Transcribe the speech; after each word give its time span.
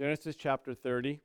Genesis 0.00 0.34
chapter 0.34 0.72
30. 0.72 1.20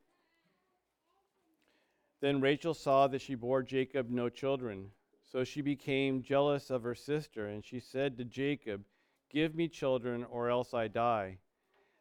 Then 2.20 2.42
Rachel 2.42 2.74
saw 2.74 3.08
that 3.08 3.22
she 3.22 3.34
bore 3.34 3.64
Jacob 3.64 4.10
no 4.10 4.28
children. 4.28 4.90
So 5.32 5.46
she 5.46 5.62
became 5.62 6.22
jealous 6.22 6.70
of 6.70 6.84
her 6.84 6.94
sister, 6.94 7.48
and 7.48 7.64
she 7.64 7.80
said 7.80 8.18
to 8.18 8.26
Jacob, 8.26 8.84
Give 9.32 9.56
me 9.56 9.70
children, 9.70 10.26
or 10.26 10.50
else 10.50 10.74
I 10.74 10.90
die. 10.90 11.38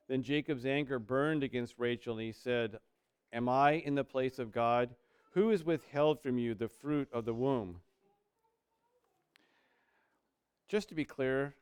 Then 0.09 0.25
Jacob's 0.25 0.67
anger 0.67 0.99
burned 0.99 1.45
against 1.45 1.79
Rachel, 1.79 2.15
and 2.15 2.27
he 2.27 2.33
said, 2.33 2.81
Am 3.33 3.49
I 3.49 3.75
in 3.75 3.95
the 3.95 4.03
place 4.03 4.41
of 4.41 4.51
God? 4.51 4.91
Who 5.35 5.51
has 5.51 5.63
withheld 5.63 6.21
from 6.21 6.39
you 6.39 6.57
the 6.57 6.67
fruit 6.67 7.09
of 7.13 7.25
the 7.25 7.35
womb? 7.35 7.83
Just 10.67 10.89
to 10.89 10.97
be 10.97 11.05
clear, 11.05 11.55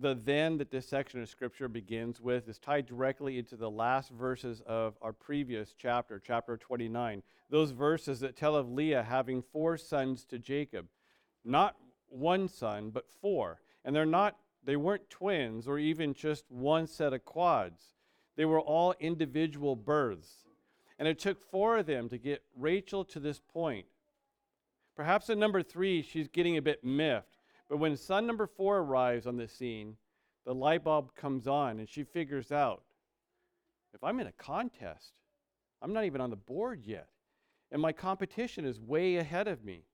the 0.00 0.14
then 0.14 0.58
that 0.58 0.70
this 0.70 0.88
section 0.88 1.20
of 1.20 1.28
scripture 1.28 1.68
begins 1.68 2.20
with 2.20 2.48
is 2.48 2.58
tied 2.58 2.86
directly 2.86 3.38
into 3.38 3.56
the 3.56 3.70
last 3.70 4.10
verses 4.10 4.62
of 4.66 4.96
our 5.02 5.12
previous 5.12 5.74
chapter, 5.76 6.20
chapter 6.24 6.56
29. 6.56 7.22
Those 7.50 7.72
verses 7.72 8.20
that 8.20 8.36
tell 8.36 8.54
of 8.54 8.70
Leah 8.70 9.02
having 9.02 9.42
four 9.42 9.76
sons 9.76 10.24
to 10.26 10.38
Jacob. 10.38 10.86
Not 11.44 11.76
one 12.08 12.48
son, 12.48 12.90
but 12.90 13.10
four. 13.20 13.60
And 13.84 13.94
they're 13.94 14.06
not 14.06 14.36
they 14.64 14.76
weren't 14.76 15.08
twins 15.08 15.66
or 15.66 15.78
even 15.78 16.12
just 16.12 16.44
one 16.50 16.86
set 16.86 17.14
of 17.14 17.24
quads. 17.24 17.94
They 18.36 18.44
were 18.44 18.60
all 18.60 18.94
individual 19.00 19.76
births. 19.76 20.44
And 20.98 21.08
it 21.08 21.18
took 21.18 21.40
four 21.40 21.78
of 21.78 21.86
them 21.86 22.08
to 22.10 22.18
get 22.18 22.42
Rachel 22.56 23.04
to 23.06 23.20
this 23.20 23.40
point. 23.40 23.86
Perhaps 24.96 25.30
at 25.30 25.38
number 25.38 25.62
three, 25.62 26.02
she's 26.02 26.28
getting 26.28 26.56
a 26.56 26.62
bit 26.62 26.84
miffed 26.84 27.37
but 27.68 27.78
when 27.78 27.96
son 27.96 28.26
number 28.26 28.46
four 28.46 28.78
arrives 28.78 29.26
on 29.26 29.36
the 29.36 29.48
scene, 29.48 29.96
the 30.44 30.54
light 30.54 30.84
bulb 30.84 31.14
comes 31.14 31.46
on 31.46 31.78
and 31.78 31.88
she 31.88 32.04
figures 32.04 32.50
out 32.50 32.82
if 33.94 34.04
I'm 34.04 34.20
in 34.20 34.26
a 34.26 34.32
contest, 34.32 35.12
I'm 35.82 35.92
not 35.92 36.04
even 36.04 36.20
on 36.20 36.30
the 36.30 36.36
board 36.36 36.82
yet, 36.84 37.08
and 37.70 37.80
my 37.80 37.92
competition 37.92 38.64
is 38.64 38.80
way 38.80 39.16
ahead 39.16 39.48
of 39.48 39.64
me. 39.64 39.84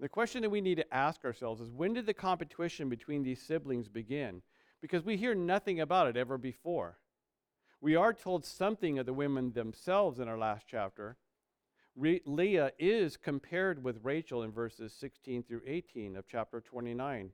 The 0.00 0.08
question 0.08 0.42
that 0.42 0.50
we 0.50 0.60
need 0.60 0.76
to 0.76 0.94
ask 0.94 1.24
ourselves 1.24 1.60
is 1.60 1.70
when 1.70 1.94
did 1.94 2.06
the 2.06 2.14
competition 2.14 2.88
between 2.88 3.22
these 3.22 3.42
siblings 3.42 3.88
begin? 3.88 4.42
Because 4.80 5.04
we 5.04 5.16
hear 5.16 5.34
nothing 5.34 5.80
about 5.80 6.06
it 6.06 6.16
ever 6.16 6.38
before. 6.38 6.98
We 7.80 7.96
are 7.96 8.12
told 8.12 8.44
something 8.44 8.98
of 8.98 9.06
the 9.06 9.12
women 9.12 9.52
themselves 9.52 10.20
in 10.20 10.28
our 10.28 10.38
last 10.38 10.66
chapter, 10.68 11.16
Re- 11.98 12.22
Leah 12.26 12.70
is 12.78 13.16
compared 13.16 13.82
with 13.82 14.04
Rachel 14.04 14.44
in 14.44 14.52
verses 14.52 14.92
16 15.00 15.42
through 15.42 15.62
18 15.66 16.14
of 16.14 16.28
chapter 16.28 16.60
29. 16.60 17.32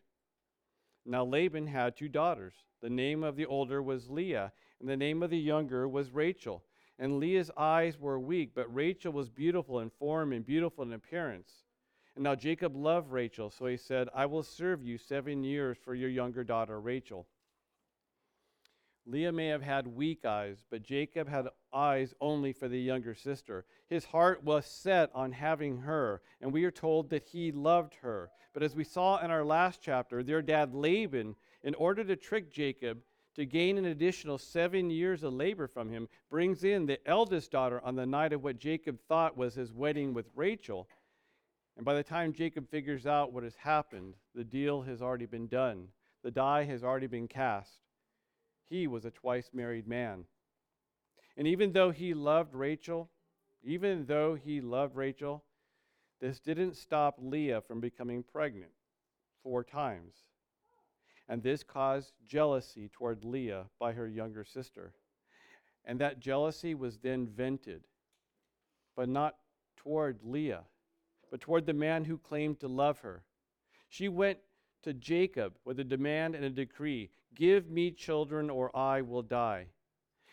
Now 1.04 1.22
Laban 1.22 1.66
had 1.66 1.94
two 1.94 2.08
daughters. 2.08 2.54
The 2.80 2.88
name 2.88 3.24
of 3.24 3.36
the 3.36 3.44
older 3.44 3.82
was 3.82 4.08
Leah, 4.08 4.52
and 4.80 4.88
the 4.88 4.96
name 4.96 5.22
of 5.22 5.28
the 5.28 5.38
younger 5.38 5.86
was 5.86 6.12
Rachel. 6.12 6.64
And 6.98 7.18
Leah's 7.18 7.50
eyes 7.58 8.00
were 8.00 8.18
weak, 8.18 8.52
but 8.54 8.74
Rachel 8.74 9.12
was 9.12 9.28
beautiful 9.28 9.80
in 9.80 9.90
form 9.90 10.32
and 10.32 10.46
beautiful 10.46 10.82
in 10.84 10.94
appearance. 10.94 11.64
And 12.14 12.24
now 12.24 12.34
Jacob 12.34 12.74
loved 12.74 13.10
Rachel, 13.12 13.50
so 13.50 13.66
he 13.66 13.76
said, 13.76 14.08
I 14.14 14.24
will 14.24 14.42
serve 14.42 14.82
you 14.82 14.96
seven 14.96 15.44
years 15.44 15.76
for 15.84 15.94
your 15.94 16.08
younger 16.08 16.42
daughter 16.42 16.80
Rachel. 16.80 17.26
Leah 19.06 19.32
may 19.32 19.48
have 19.48 19.62
had 19.62 19.86
weak 19.86 20.24
eyes, 20.24 20.64
but 20.70 20.82
Jacob 20.82 21.28
had 21.28 21.48
eyes 21.74 22.14
only 22.20 22.52
for 22.52 22.68
the 22.68 22.80
younger 22.80 23.14
sister. 23.14 23.66
His 23.86 24.06
heart 24.06 24.42
was 24.42 24.64
set 24.64 25.10
on 25.14 25.32
having 25.32 25.78
her, 25.78 26.22
and 26.40 26.52
we 26.52 26.64
are 26.64 26.70
told 26.70 27.10
that 27.10 27.24
he 27.24 27.52
loved 27.52 27.94
her. 27.96 28.30
But 28.54 28.62
as 28.62 28.74
we 28.74 28.84
saw 28.84 29.22
in 29.22 29.30
our 29.30 29.44
last 29.44 29.82
chapter, 29.82 30.22
their 30.22 30.40
dad 30.40 30.74
Laban, 30.74 31.36
in 31.62 31.74
order 31.74 32.02
to 32.04 32.16
trick 32.16 32.50
Jacob 32.50 33.02
to 33.34 33.44
gain 33.44 33.76
an 33.76 33.86
additional 33.86 34.38
seven 34.38 34.88
years 34.88 35.22
of 35.22 35.34
labor 35.34 35.66
from 35.66 35.90
him, 35.90 36.08
brings 36.30 36.64
in 36.64 36.86
the 36.86 37.06
eldest 37.06 37.50
daughter 37.50 37.80
on 37.84 37.96
the 37.96 38.06
night 38.06 38.32
of 38.32 38.42
what 38.42 38.58
Jacob 38.58 38.98
thought 39.08 39.36
was 39.36 39.54
his 39.54 39.72
wedding 39.72 40.14
with 40.14 40.30
Rachel. 40.34 40.88
And 41.76 41.84
by 41.84 41.94
the 41.94 42.04
time 42.04 42.32
Jacob 42.32 42.70
figures 42.70 43.06
out 43.06 43.32
what 43.32 43.42
has 43.42 43.56
happened, 43.56 44.14
the 44.34 44.44
deal 44.44 44.82
has 44.82 45.02
already 45.02 45.26
been 45.26 45.48
done, 45.48 45.88
the 46.22 46.30
die 46.30 46.64
has 46.64 46.82
already 46.82 47.08
been 47.08 47.28
cast. 47.28 47.83
He 48.68 48.86
was 48.86 49.04
a 49.04 49.10
twice 49.10 49.50
married 49.52 49.86
man. 49.86 50.24
And 51.36 51.46
even 51.46 51.72
though 51.72 51.90
he 51.90 52.14
loved 52.14 52.54
Rachel, 52.54 53.10
even 53.62 54.06
though 54.06 54.34
he 54.34 54.60
loved 54.60 54.96
Rachel, 54.96 55.44
this 56.20 56.38
didn't 56.38 56.76
stop 56.76 57.16
Leah 57.20 57.60
from 57.60 57.80
becoming 57.80 58.22
pregnant 58.22 58.70
four 59.42 59.64
times. 59.64 60.14
And 61.28 61.42
this 61.42 61.62
caused 61.62 62.12
jealousy 62.26 62.88
toward 62.92 63.24
Leah 63.24 63.66
by 63.78 63.92
her 63.92 64.08
younger 64.08 64.44
sister. 64.44 64.92
And 65.84 65.98
that 66.00 66.20
jealousy 66.20 66.74
was 66.74 66.98
then 66.98 67.26
vented, 67.26 67.82
but 68.96 69.08
not 69.08 69.36
toward 69.76 70.18
Leah, 70.22 70.64
but 71.30 71.40
toward 71.40 71.66
the 71.66 71.72
man 71.72 72.04
who 72.04 72.18
claimed 72.18 72.60
to 72.60 72.68
love 72.68 73.00
her. 73.00 73.24
She 73.88 74.08
went 74.08 74.38
to 74.82 74.92
Jacob 74.92 75.54
with 75.64 75.80
a 75.80 75.84
demand 75.84 76.34
and 76.34 76.44
a 76.44 76.50
decree 76.50 77.10
Give 77.34 77.68
me 77.68 77.90
children, 77.90 78.50
or 78.50 78.74
I 78.76 79.02
will 79.02 79.22
die. 79.22 79.66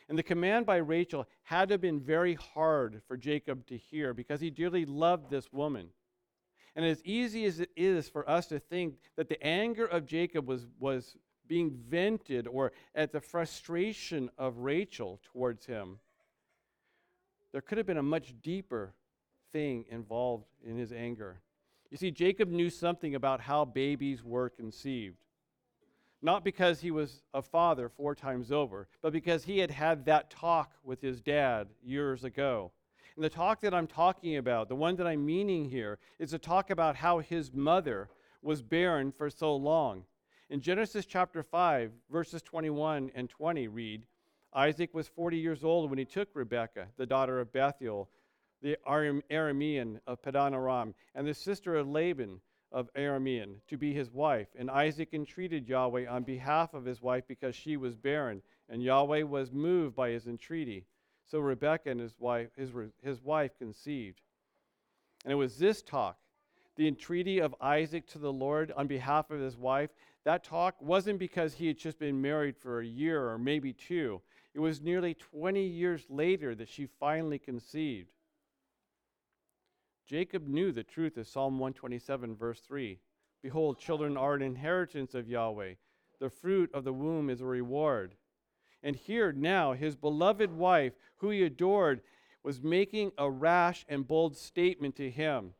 And 0.09 0.17
the 0.17 0.23
command 0.23 0.66
by 0.66 0.78
Rachel 0.78 1.25
had 1.44 1.69
to 1.69 1.75
have 1.75 1.81
been 1.81 2.01
very 2.01 2.34
hard 2.34 3.01
for 3.07 3.16
Jacob 3.16 3.66
to 3.67 3.78
hear 3.78 4.13
because 4.13 4.41
he 4.41 4.50
dearly 4.50 4.85
loved 4.85 5.29
this 5.29 5.53
woman. 5.53 5.90
And 6.75 6.85
as 6.85 7.03
easy 7.03 7.45
as 7.45 7.59
it 7.59 7.69
is 7.75 8.09
for 8.09 8.29
us 8.29 8.47
to 8.47 8.59
think 8.59 8.95
that 9.16 9.29
the 9.29 9.41
anger 9.41 9.85
of 9.85 10.06
Jacob 10.06 10.47
was, 10.47 10.67
was 10.79 11.16
being 11.47 11.72
vented 11.90 12.47
or 12.47 12.72
at 12.95 13.11
the 13.11 13.22
frustration 13.22 14.29
of 14.38 14.59
Rachel 14.59 15.19
towards 15.31 15.66
him, 15.66 16.00
there 17.51 17.61
could 17.61 17.78
have 17.78 17.88
been 17.88 17.97
a 17.97 18.03
much 18.03 18.34
deeper 18.41 18.94
thing 19.51 19.85
involved 19.90 20.47
in 20.66 20.78
his 20.78 20.91
anger. 20.91 21.41
You 21.90 21.97
see, 21.97 22.11
Jacob 22.11 22.50
knew 22.50 22.69
something 22.69 23.16
about 23.16 23.41
how 23.41 23.66
babies 23.66 24.23
were 24.23 24.50
conceived. 24.50 25.17
Not 26.22 26.44
because 26.44 26.82
he 26.82 26.92
was 26.92 27.24
a 27.34 27.42
father 27.42 27.90
four 27.90 28.14
times 28.14 28.52
over, 28.52 28.88
but 29.02 29.12
because 29.12 29.44
he 29.44 29.59
had 29.59 29.72
had 29.72 30.06
that 30.06 30.30
talk 30.30 30.74
with 30.84 31.02
his 31.02 31.20
dad 31.20 31.68
years 31.84 32.24
ago. 32.24 32.72
And 33.16 33.26
the 33.26 33.30
talk 33.30 33.62
that 33.62 33.74
I'm 33.74 33.88
talking 33.88 34.38
about, 34.38 34.70
the 34.70 34.76
one 34.76 34.96
that 34.98 35.08
I'm 35.08 35.26
meaning 35.26 35.66
here, 35.66 35.98
is 36.20 36.34
a 36.34 36.40
talk 36.40 36.70
about 36.70 36.96
how 36.96 37.20
his 37.20 37.52
mother 37.54 38.09
was 38.42 38.62
barren 38.62 39.12
for 39.12 39.30
so 39.30 39.56
long. 39.56 40.06
In 40.50 40.62
Genesis 40.62 41.06
chapter 41.06 41.44
5, 41.44 41.92
verses 42.12 42.42
21 42.42 43.12
and 43.16 43.30
20 43.30 43.68
read 43.68 44.06
Isaac 44.53 44.94
was 44.94 45.08
40 45.08 45.38
years 45.38 45.64
old 45.64 45.90
when 45.90 45.98
he 45.98 46.06
took 46.06 46.28
Rebekah, 46.34 46.88
the 46.98 47.06
daughter 47.06 47.40
of 47.40 47.53
Bethuel, 47.53 48.09
the 48.62 48.78
Aramean 48.86 50.00
of 50.06 50.22
Padan 50.22 50.53
Aram, 50.53 50.94
and 51.16 51.26
the 51.26 51.34
sister 51.34 51.76
of 51.76 51.88
Laban 51.88 52.42
of 52.72 52.90
Aramean 52.94 53.56
to 53.68 53.78
be 53.78 53.94
his 53.94 54.12
wife. 54.12 54.48
And 54.58 54.70
Isaac 54.70 55.09
entreated 55.14 55.68
Yahweh 55.68 56.08
on 56.08 56.24
behalf 56.24 56.74
of 56.74 56.86
his 56.86 57.02
wife 57.02 57.26
because 57.28 57.56
she 57.56 57.78
was 57.78 57.96
barren, 57.96 58.42
and 58.70 58.82
Yahweh 58.82 59.24
was 59.24 59.52
moved 59.52 59.96
by 59.96 60.09
his 60.09 60.28
entreaty. 60.28 60.86
So 61.30 61.40
Rebekah 61.40 61.90
and 61.90 62.00
his 62.00 62.16
wife, 62.20 62.50
his, 62.58 62.72
his 63.02 63.22
wife 63.22 63.52
conceived. 63.58 64.22
And 65.24 65.32
it 65.32 65.36
was 65.36 65.58
this 65.58 65.82
talk, 65.82 66.18
the 66.76 66.88
entreaty 66.88 67.40
of 67.40 67.56
Isaac 67.62 68.08
to 68.08 68.18
the 68.18 68.34
Lord 68.34 68.72
on 68.76 68.88
behalf 68.88 69.30
of 69.30 69.40
his 69.40 69.58
wife. 69.58 69.92
That 70.24 70.44
talk 70.44 70.76
wasn't 70.82 71.20
because 71.20 71.53
he 71.53 71.68
had 71.68 71.78
just 71.78 72.00
been 72.00 72.22
married 72.22 72.58
for 72.58 72.80
a 72.80 72.86
year 72.86 73.30
or 73.30 73.38
maybe 73.38 73.74
two. 73.74 74.22
It 74.53 74.59
was 74.59 74.82
nearly 74.82 75.14
20 75.14 75.64
years 75.64 76.06
later 76.09 76.56
that 76.56 76.70
she 76.70 76.88
finally 77.00 77.40
conceived. 77.40 78.09
Jacob 80.06 80.47
knew 80.47 80.72
the 80.72 80.84
truth 80.84 81.17
of 81.17 81.28
Psalm 81.28 81.59
127, 81.59 82.35
verse 82.35 82.59
3. 82.59 83.00
Behold, 83.41 83.79
children 83.79 84.17
are 84.17 84.35
an 84.35 84.41
inheritance 84.41 85.16
of 85.16 85.28
Yahweh. 85.28 85.75
The 86.19 86.29
fruit 86.29 86.69
of 86.73 86.84
the 86.84 86.94
womb 86.94 87.29
is 87.29 87.41
a 87.41 87.45
reward. 87.45 88.16
And 88.84 88.95
here 88.95 89.31
now, 89.31 89.73
his 89.73 89.96
beloved 89.96 90.52
wife, 90.52 90.93
who 91.17 91.29
he 91.29 91.43
adored, 91.43 92.02
was 92.43 92.61
making 92.61 93.11
a 93.17 93.29
rash 93.29 93.85
and 93.87 94.08
bold 94.08 94.35
statement 94.35 94.96
to 94.96 95.09
him, 95.09 95.53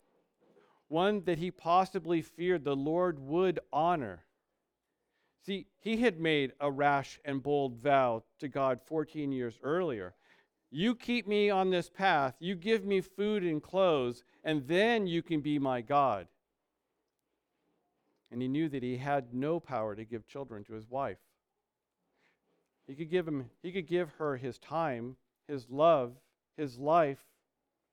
one 0.88 1.24
that 1.26 1.38
he 1.38 1.52
possibly 1.52 2.22
feared 2.22 2.64
the 2.64 2.76
Lord 2.76 3.20
would 3.20 3.60
honor. 3.72 4.26
See, 5.46 5.68
he 5.80 5.98
had 5.98 6.20
made 6.20 6.54
a 6.60 6.72
rash 6.72 7.20
and 7.26 7.42
bold 7.42 7.78
vow 7.78 8.24
to 8.40 8.48
God 8.48 8.80
14 8.86 9.32
years 9.32 9.58
earlier. 9.64 10.14
You 10.72 10.96
keep 10.96 11.28
me 11.28 11.50
on 11.50 11.70
this 11.70 11.90
path, 11.90 12.36
you 12.40 12.56
give 12.56 12.86
me 12.86 13.02
food 13.02 13.44
and 13.44 13.62
clothes, 13.62 14.24
and 14.44 14.66
then 14.68 15.06
you 15.06 15.22
can 15.22 15.42
be 15.42 15.60
my 15.60 15.82
God. 15.82 16.28
And 18.32 18.42
he 18.42 18.48
knew 18.48 18.70
that 18.70 18.82
he 18.82 18.96
had 18.96 19.34
no 19.34 19.60
power 19.60 19.96
to 19.96 20.06
give 20.06 20.26
children 20.26 20.64
to 20.64 20.74
his 20.74 20.90
wife. 20.90 21.18
He 22.88 22.96
could 22.96 23.10
give 23.10 23.28
him 23.28 23.50
he 23.62 23.74
could 23.74 23.88
give 23.88 24.12
her 24.12 24.38
his 24.38 24.58
time, 24.58 25.18
his 25.48 25.70
love, 25.70 26.14
his 26.56 26.80
life, 26.80 27.20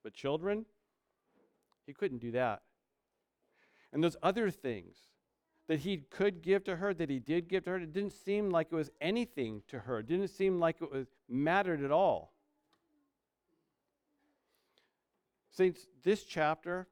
but 0.05 0.15
children, 0.15 0.65
he 1.85 1.93
couldn't 1.93 2.19
do 2.19 2.31
that. 2.31 2.63
And 3.93 4.05
those 4.05 4.17
other 4.23 4.51
things, 4.51 4.97
that 5.67 5.81
he 5.81 5.99
could 6.11 6.43
give 6.43 6.63
to 6.65 6.77
her, 6.77 6.95
that 6.95 7.11
he 7.11 7.19
did 7.19 7.49
give 7.49 7.65
to 7.65 7.71
her, 7.71 7.77
it 7.77 7.93
didn't 7.93 8.13
seem 8.13 8.51
like 8.51 8.69
it 8.71 8.77
was 8.77 8.91
anything 9.01 9.63
to 9.69 9.81
her. 9.81 9.99
It 9.99 10.07
didn't 10.07 10.29
seem 10.29 10.61
like 10.61 10.77
it 10.81 10.93
was 10.93 11.09
mattered 11.29 11.83
at 11.83 11.91
all. 11.91 12.33
Saints, 15.59 15.89
this 16.05 16.23
chapter, 16.23 16.87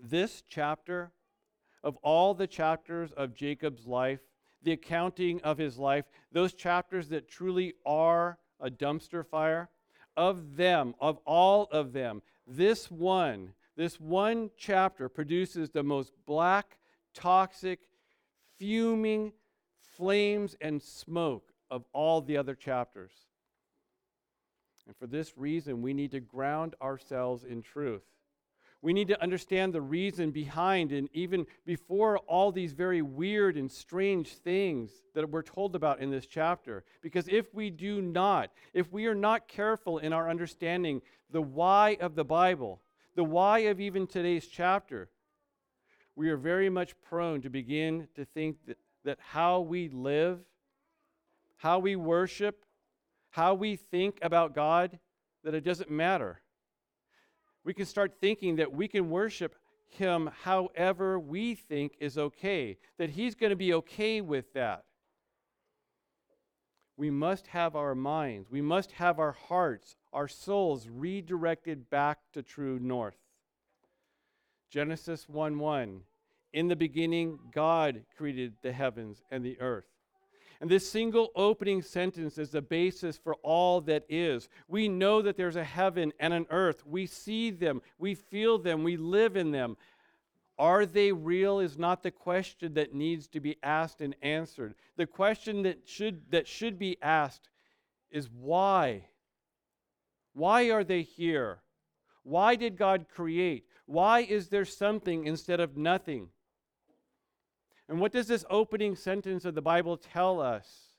this 0.00 0.42
chapter 0.48 1.12
of 1.84 1.96
all 1.98 2.34
the 2.34 2.48
chapters 2.48 3.12
of 3.12 3.36
Jacob's 3.36 3.86
life, 3.86 4.18
the 4.64 4.72
accounting 4.72 5.40
of 5.42 5.58
his 5.58 5.78
life, 5.78 6.04
those 6.32 6.54
chapters 6.54 7.08
that 7.10 7.28
truly 7.28 7.74
are 7.86 8.36
a 8.58 8.68
dumpster 8.68 9.24
fire, 9.24 9.68
of 10.16 10.56
them, 10.56 10.96
of 11.00 11.18
all 11.24 11.68
of 11.70 11.92
them, 11.92 12.20
this 12.48 12.90
one, 12.90 13.52
this 13.76 14.00
one 14.00 14.50
chapter 14.56 15.08
produces 15.08 15.70
the 15.70 15.84
most 15.84 16.10
black, 16.26 16.78
toxic, 17.14 17.78
fuming 18.58 19.32
flames 19.96 20.56
and 20.60 20.82
smoke 20.82 21.52
of 21.70 21.84
all 21.92 22.20
the 22.20 22.36
other 22.36 22.56
chapters. 22.56 23.12
And 24.86 24.96
for 24.96 25.06
this 25.06 25.36
reason, 25.36 25.82
we 25.82 25.94
need 25.94 26.10
to 26.12 26.20
ground 26.20 26.74
ourselves 26.82 27.44
in 27.44 27.62
truth. 27.62 28.02
We 28.82 28.92
need 28.92 29.08
to 29.08 29.22
understand 29.22 29.72
the 29.72 29.80
reason 29.80 30.30
behind 30.30 30.92
and 30.92 31.08
even 31.14 31.46
before 31.64 32.18
all 32.18 32.52
these 32.52 32.74
very 32.74 33.00
weird 33.00 33.56
and 33.56 33.72
strange 33.72 34.34
things 34.34 34.90
that 35.14 35.30
we're 35.30 35.40
told 35.40 35.74
about 35.74 36.00
in 36.00 36.10
this 36.10 36.26
chapter. 36.26 36.84
Because 37.00 37.26
if 37.28 37.54
we 37.54 37.70
do 37.70 38.02
not, 38.02 38.50
if 38.74 38.92
we 38.92 39.06
are 39.06 39.14
not 39.14 39.48
careful 39.48 39.96
in 39.98 40.12
our 40.12 40.28
understanding 40.28 41.00
the 41.30 41.40
why 41.40 41.96
of 41.98 42.14
the 42.14 42.26
Bible, 42.26 42.82
the 43.14 43.24
why 43.24 43.60
of 43.60 43.80
even 43.80 44.06
today's 44.06 44.48
chapter, 44.48 45.08
we 46.14 46.28
are 46.28 46.36
very 46.36 46.68
much 46.68 46.94
prone 47.00 47.40
to 47.40 47.48
begin 47.48 48.06
to 48.16 48.26
think 48.26 48.58
that, 48.66 48.76
that 49.04 49.18
how 49.18 49.60
we 49.60 49.88
live, 49.88 50.40
how 51.56 51.78
we 51.78 51.96
worship, 51.96 52.66
how 53.34 53.54
we 53.54 53.76
think 53.76 54.18
about 54.22 54.54
God, 54.54 54.98
that 55.44 55.54
it 55.54 55.64
doesn't 55.64 55.90
matter 55.90 56.40
we 57.64 57.72
can 57.72 57.86
start 57.86 58.20
thinking 58.20 58.56
that 58.56 58.72
we 58.72 58.86
can 58.86 59.10
worship 59.10 59.56
Him 59.88 60.30
however 60.42 61.18
we 61.18 61.54
think 61.54 61.94
is 61.98 62.18
okay, 62.18 62.76
that 62.98 63.10
He's 63.10 63.34
going 63.34 63.50
to 63.50 63.56
be 63.56 63.74
okay 63.74 64.20
with 64.20 64.52
that. 64.52 64.84
We 66.96 67.10
must 67.10 67.48
have 67.48 67.74
our 67.74 67.94
minds, 67.94 68.50
we 68.50 68.60
must 68.60 68.92
have 68.92 69.18
our 69.18 69.32
hearts, 69.32 69.96
our 70.12 70.28
souls 70.28 70.86
redirected 70.88 71.90
back 71.90 72.18
to 72.34 72.42
true 72.42 72.78
north. 72.78 73.16
Genesis 74.70 75.28
1 75.28 75.58
1. 75.58 76.00
In 76.52 76.68
the 76.68 76.76
beginning, 76.76 77.38
God 77.52 78.04
created 78.16 78.54
the 78.62 78.72
heavens 78.72 79.22
and 79.30 79.44
the 79.44 79.60
earth. 79.60 79.93
And 80.60 80.70
this 80.70 80.88
single 80.88 81.30
opening 81.34 81.82
sentence 81.82 82.38
is 82.38 82.50
the 82.50 82.62
basis 82.62 83.16
for 83.16 83.34
all 83.42 83.80
that 83.82 84.04
is. 84.08 84.48
We 84.68 84.88
know 84.88 85.22
that 85.22 85.36
there's 85.36 85.56
a 85.56 85.64
heaven 85.64 86.12
and 86.20 86.32
an 86.32 86.46
earth. 86.50 86.86
We 86.86 87.06
see 87.06 87.50
them, 87.50 87.82
we 87.98 88.14
feel 88.14 88.58
them, 88.58 88.82
we 88.82 88.96
live 88.96 89.36
in 89.36 89.50
them. 89.50 89.76
Are 90.58 90.86
they 90.86 91.10
real 91.10 91.58
is 91.58 91.76
not 91.76 92.02
the 92.02 92.12
question 92.12 92.74
that 92.74 92.94
needs 92.94 93.26
to 93.28 93.40
be 93.40 93.56
asked 93.62 94.00
and 94.00 94.14
answered. 94.22 94.74
The 94.96 95.06
question 95.06 95.62
that 95.62 95.88
should, 95.88 96.30
that 96.30 96.46
should 96.46 96.78
be 96.78 96.96
asked 97.02 97.48
is 98.10 98.30
why? 98.30 99.08
Why 100.32 100.70
are 100.70 100.84
they 100.84 101.02
here? 101.02 101.58
Why 102.22 102.54
did 102.54 102.76
God 102.76 103.06
create? 103.12 103.66
Why 103.86 104.20
is 104.20 104.48
there 104.48 104.64
something 104.64 105.26
instead 105.26 105.60
of 105.60 105.76
nothing? 105.76 106.28
And 107.88 108.00
what 108.00 108.12
does 108.12 108.26
this 108.28 108.44
opening 108.48 108.96
sentence 108.96 109.44
of 109.44 109.54
the 109.54 109.62
Bible 109.62 109.96
tell 109.96 110.40
us? 110.40 110.94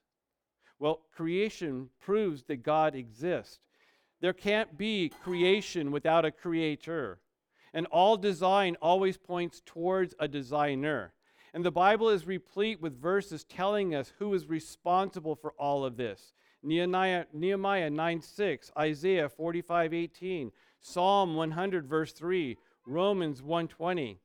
Well, 0.80 1.02
creation 1.16 1.90
proves 2.00 2.44
that 2.44 2.64
God 2.64 2.96
exists. 2.96 3.60
There 4.22 4.34
can't 4.34 4.78
be 4.78 5.12
creation 5.24 5.92
without 5.92 6.26
a 6.26 6.32
creator. 6.32 7.20
And 7.74 7.88
all 7.88 8.18
design 8.18 8.78
always 8.82 9.18
points 9.18 9.62
towards 9.66 10.16
a 10.20 10.28
designer. 10.28 11.14
And 11.54 11.64
the 11.64 11.72
Bible 11.72 12.10
is 12.10 12.28
replete 12.28 12.82
with 12.82 13.02
verses 13.02 13.44
telling 13.46 13.96
us 13.96 14.14
who 14.20 14.34
is 14.34 14.48
responsible 14.48 15.36
for 15.36 15.54
all 15.58 15.86
of 15.86 15.98
this. 15.98 16.34
Nehemiah, 16.62 17.26
Nehemiah 17.32 17.90
9 17.90 18.22
6, 18.22 18.72
Isaiah 18.78 19.30
45 19.30 19.94
18, 19.94 20.52
Psalm 20.82 21.36
100, 21.36 21.88
verse 21.88 22.12
3, 22.12 22.58
Romans 22.86 23.42
120. 23.42 24.20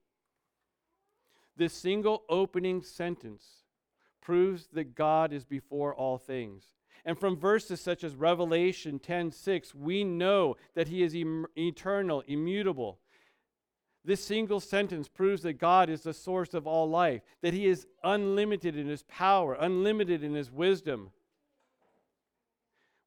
This 1.61 1.75
single 1.75 2.25
opening 2.31 2.81
sentence 2.81 3.67
proves 4.23 4.69
that 4.69 4.95
God 4.95 5.31
is 5.31 5.45
before 5.45 5.95
all 5.95 6.17
things. 6.17 6.65
And 7.05 7.19
from 7.19 7.37
verses 7.37 7.83
such 7.83 8.03
as 8.03 8.17
Revelation 8.17 8.99
10:6, 8.99 9.75
we 9.75 10.03
know 10.03 10.57
that 10.73 10.89
he 10.89 11.03
is 11.03 11.15
eternal, 11.15 12.23
immutable. 12.23 12.99
This 14.03 14.25
single 14.25 14.61
sentence 14.61 15.07
proves 15.07 15.43
that 15.43 15.59
God 15.59 15.91
is 15.91 16.03
the 16.03 16.15
source 16.15 16.55
of 16.55 16.67
all 16.67 16.89
life, 16.89 17.21
that 17.43 17.53
he 17.53 17.67
is 17.67 17.87
unlimited 18.03 18.75
in 18.75 18.89
his 18.89 19.03
power, 19.03 19.53
unlimited 19.53 20.25
in 20.25 20.33
his 20.33 20.51
wisdom. 20.51 21.12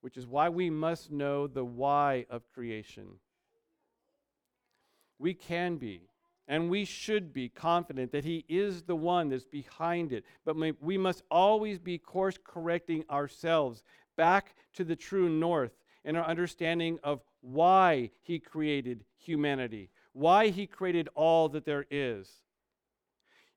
Which 0.02 0.16
is 0.16 0.28
why 0.28 0.50
we 0.50 0.70
must 0.70 1.10
know 1.10 1.48
the 1.48 1.66
why 1.66 2.28
of 2.30 2.48
creation. 2.52 3.20
We 5.18 5.34
can 5.34 5.78
be 5.78 6.08
and 6.48 6.70
we 6.70 6.86
should 6.86 7.34
be 7.34 7.50
confident 7.50 8.12
that 8.12 8.26
He 8.26 8.46
is 8.50 8.84
the 8.84 8.96
one 8.96 9.30
that's 9.30 9.46
behind 9.46 10.12
it. 10.12 10.26
But 10.46 10.58
we 10.82 10.98
must 10.98 11.24
always 11.32 11.80
be 11.80 11.98
course 11.98 12.38
correcting 12.44 13.06
ourselves 13.10 13.84
back 14.18 14.56
to 14.74 14.84
the 14.84 14.96
true 14.96 15.30
north 15.30 15.72
in 16.04 16.16
our 16.16 16.26
understanding 16.26 17.00
of 17.04 17.22
why 17.42 18.12
He 18.22 18.40
created 18.40 19.06
humanity, 19.18 19.90
why 20.12 20.50
He 20.50 20.68
created 20.68 21.10
all 21.16 21.50
that 21.50 21.66
there 21.66 21.86
is. 21.90 22.30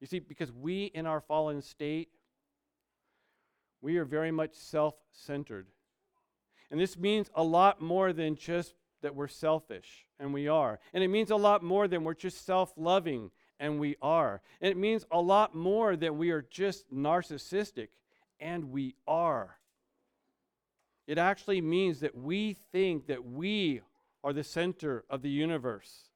You 0.00 0.06
see, 0.06 0.18
because 0.18 0.52
we 0.52 0.84
in 0.86 1.06
our 1.06 1.20
fallen 1.20 1.62
state, 1.62 2.10
we 3.80 3.96
are 3.96 4.04
very 4.04 4.30
much 4.30 4.54
self 4.54 4.94
centered. 5.12 5.66
And 6.70 6.80
this 6.80 6.98
means 6.98 7.30
a 7.34 7.42
lot 7.42 7.80
more 7.80 8.12
than 8.12 8.36
just 8.36 8.74
that 9.02 9.14
we're 9.14 9.28
selfish, 9.28 10.05
and 10.18 10.32
we 10.32 10.48
are. 10.48 10.78
And 10.92 11.02
it 11.02 11.08
means 11.08 11.30
a 11.30 11.36
lot 11.36 11.62
more 11.62 11.88
than 11.88 12.04
we're 12.04 12.14
just 12.14 12.44
self 12.44 12.72
loving, 12.76 13.30
and 13.58 13.78
we 13.78 13.96
are. 14.02 14.40
And 14.60 14.70
it 14.70 14.76
means 14.76 15.04
a 15.10 15.20
lot 15.20 15.54
more 15.54 15.96
than 15.96 16.18
we 16.18 16.30
are 16.30 16.42
just 16.50 16.92
narcissistic, 16.92 17.88
and 18.40 18.70
we 18.70 18.94
are. 19.06 19.58
It 21.06 21.18
actually 21.18 21.60
means 21.60 22.00
that 22.00 22.16
we 22.16 22.56
think 22.72 23.06
that 23.06 23.24
we 23.24 23.80
are 24.24 24.32
the 24.32 24.44
center 24.44 25.04
of 25.08 25.22
the 25.22 25.30
universe. 25.30 26.08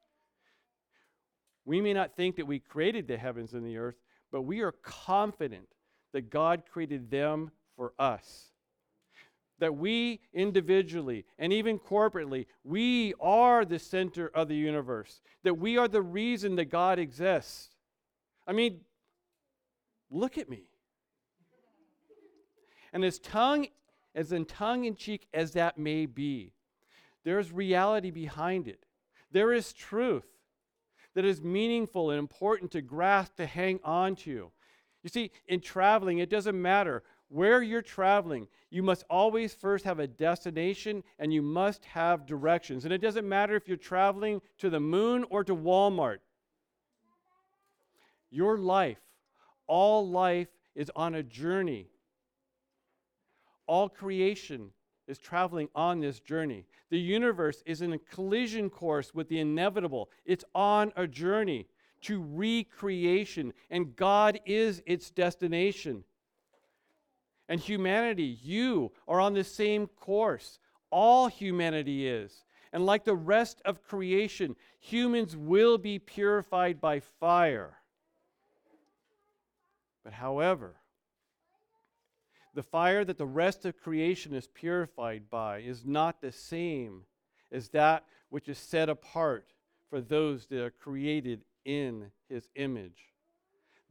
We 1.63 1.79
may 1.79 1.93
not 1.93 2.15
think 2.15 2.35
that 2.35 2.47
we 2.47 2.59
created 2.59 3.07
the 3.07 3.17
heavens 3.17 3.53
and 3.53 3.65
the 3.65 3.77
earth, 3.77 3.95
but 4.31 4.41
we 4.41 4.61
are 4.61 4.73
confident 4.73 5.69
that 6.11 6.29
God 6.29 6.63
created 6.69 7.09
them 7.09 7.51
for 7.77 7.93
us 7.97 8.50
that 9.61 9.77
we 9.77 10.19
individually 10.33 11.23
and 11.37 11.53
even 11.53 11.77
corporately, 11.77 12.47
we 12.63 13.13
are 13.21 13.63
the 13.63 13.77
center 13.77 14.27
of 14.33 14.47
the 14.47 14.55
universe, 14.55 15.21
that 15.43 15.53
we 15.53 15.77
are 15.77 15.87
the 15.87 16.01
reason 16.01 16.55
that 16.55 16.65
God 16.65 16.97
exists. 16.97 17.69
I 18.47 18.53
mean, 18.53 18.81
look 20.09 20.39
at 20.39 20.49
me. 20.49 20.63
And 22.91 23.05
as 23.05 23.19
tongue, 23.19 23.67
as 24.15 24.31
in 24.31 24.45
tongue 24.45 24.85
in 24.85 24.95
cheek 24.95 25.27
as 25.31 25.51
that 25.51 25.77
may 25.77 26.07
be, 26.07 26.53
there's 27.23 27.51
reality 27.51 28.09
behind 28.09 28.67
it. 28.67 28.83
There 29.31 29.53
is 29.53 29.73
truth 29.73 30.25
that 31.13 31.23
is 31.23 31.39
meaningful 31.39 32.09
and 32.09 32.17
important 32.17 32.71
to 32.71 32.81
grasp, 32.81 33.35
to 33.35 33.45
hang 33.45 33.79
on 33.83 34.15
to. 34.15 34.51
You 35.03 35.09
see, 35.09 35.29
in 35.47 35.59
traveling, 35.59 36.17
it 36.17 36.31
doesn't 36.31 36.59
matter 36.59 37.03
where 37.31 37.61
you're 37.61 37.81
traveling, 37.81 38.47
you 38.69 38.83
must 38.83 39.05
always 39.09 39.53
first 39.53 39.85
have 39.85 39.99
a 39.99 40.07
destination 40.07 41.01
and 41.17 41.33
you 41.33 41.41
must 41.41 41.85
have 41.85 42.25
directions. 42.25 42.83
And 42.83 42.93
it 42.93 43.01
doesn't 43.01 43.27
matter 43.27 43.55
if 43.55 43.67
you're 43.67 43.77
traveling 43.77 44.41
to 44.57 44.69
the 44.69 44.79
moon 44.79 45.25
or 45.29 45.43
to 45.45 45.55
Walmart. 45.55 46.17
Your 48.29 48.57
life, 48.57 48.99
all 49.67 50.07
life 50.07 50.49
is 50.75 50.91
on 50.95 51.15
a 51.15 51.23
journey. 51.23 51.87
All 53.65 53.87
creation 53.87 54.71
is 55.07 55.17
traveling 55.17 55.69
on 55.73 56.01
this 56.01 56.19
journey. 56.19 56.65
The 56.89 56.99
universe 56.99 57.63
is 57.65 57.81
in 57.81 57.93
a 57.93 57.97
collision 57.97 58.69
course 58.69 59.13
with 59.13 59.29
the 59.29 59.39
inevitable. 59.39 60.09
It's 60.25 60.45
on 60.53 60.91
a 60.97 61.07
journey 61.07 61.67
to 62.01 62.21
recreation, 62.21 63.53
and 63.69 63.95
God 63.95 64.39
is 64.45 64.81
its 64.85 65.11
destination 65.11 66.03
and 67.51 67.59
humanity, 67.59 68.37
you 68.41 68.93
are 69.09 69.19
on 69.19 69.33
the 69.33 69.43
same 69.43 69.85
course. 69.85 70.57
All 70.89 71.27
humanity 71.27 72.07
is. 72.07 72.45
And 72.71 72.85
like 72.85 73.03
the 73.03 73.13
rest 73.13 73.61
of 73.65 73.83
creation, 73.83 74.55
humans 74.79 75.35
will 75.35 75.77
be 75.77 75.99
purified 75.99 76.79
by 76.79 77.01
fire. 77.01 77.73
But 80.01 80.13
however, 80.13 80.77
the 82.53 82.63
fire 82.63 83.03
that 83.03 83.17
the 83.17 83.25
rest 83.25 83.65
of 83.65 83.77
creation 83.77 84.33
is 84.33 84.47
purified 84.47 85.29
by 85.29 85.57
is 85.59 85.85
not 85.85 86.21
the 86.21 86.31
same 86.31 87.01
as 87.51 87.67
that 87.71 88.05
which 88.29 88.47
is 88.47 88.59
set 88.59 88.87
apart 88.87 89.51
for 89.89 89.99
those 89.99 90.45
that 90.45 90.63
are 90.63 90.71
created 90.71 91.41
in 91.65 92.11
his 92.29 92.47
image. 92.55 93.10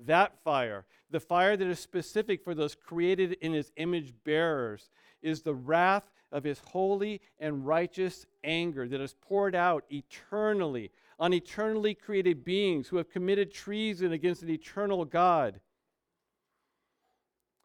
That 0.07 0.39
fire, 0.43 0.87
the 1.11 1.21
fire 1.21 1.57
that 1.57 1.67
is 1.67 1.79
specific 1.79 2.43
for 2.43 2.55
those 2.55 2.75
created 2.75 3.33
in 3.35 3.53
his 3.53 3.71
image 3.77 4.15
bearers, 4.25 4.91
is 5.23 5.43
the 5.43 5.55
wrath 5.55 6.11
of 6.33 6.45
his 6.45 6.61
holy 6.61 7.21
and 7.39 7.67
righteous 7.67 8.27
anger 8.43 8.89
that 8.89 9.01
is 9.01 9.15
poured 9.21 9.55
out 9.55 9.85
eternally 9.91 10.91
on 11.19 11.35
eternally 11.35 11.95
created 11.95 12.45
beings 12.45 12.89
who 12.89 12.97
have 12.97 13.11
committed 13.11 13.53
treason 13.53 14.13
against 14.13 14.43
an 14.43 14.49
eternal 14.49 15.05
God, 15.05 15.61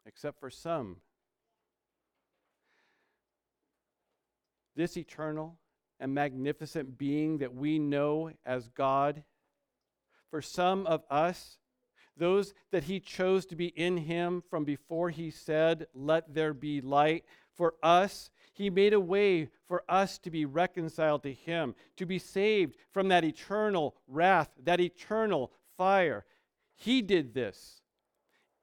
except 0.04 0.38
for 0.38 0.50
some. 0.50 0.96
This 4.74 4.98
eternal 4.98 5.56
and 5.98 6.12
magnificent 6.12 6.98
being 6.98 7.38
that 7.38 7.54
we 7.54 7.78
know 7.78 8.30
as 8.44 8.68
God, 8.68 9.24
for 10.30 10.42
some 10.42 10.86
of 10.86 11.02
us, 11.08 11.56
those 12.16 12.54
that 12.70 12.84
he 12.84 13.00
chose 13.00 13.46
to 13.46 13.56
be 13.56 13.66
in 13.68 13.96
him 13.96 14.42
from 14.48 14.64
before 14.64 15.10
he 15.10 15.30
said, 15.30 15.86
Let 15.94 16.34
there 16.34 16.54
be 16.54 16.80
light, 16.80 17.24
for 17.54 17.74
us, 17.82 18.30
he 18.56 18.70
made 18.70 18.94
a 18.94 19.00
way 19.00 19.50
for 19.66 19.82
us 19.86 20.18
to 20.20 20.30
be 20.30 20.46
reconciled 20.46 21.22
to 21.24 21.32
Him, 21.32 21.74
to 21.96 22.06
be 22.06 22.18
saved 22.18 22.76
from 22.90 23.08
that 23.08 23.22
eternal 23.22 23.96
wrath, 24.08 24.48
that 24.64 24.80
eternal 24.80 25.52
fire. 25.76 26.24
He 26.74 27.02
did 27.02 27.34
this 27.34 27.82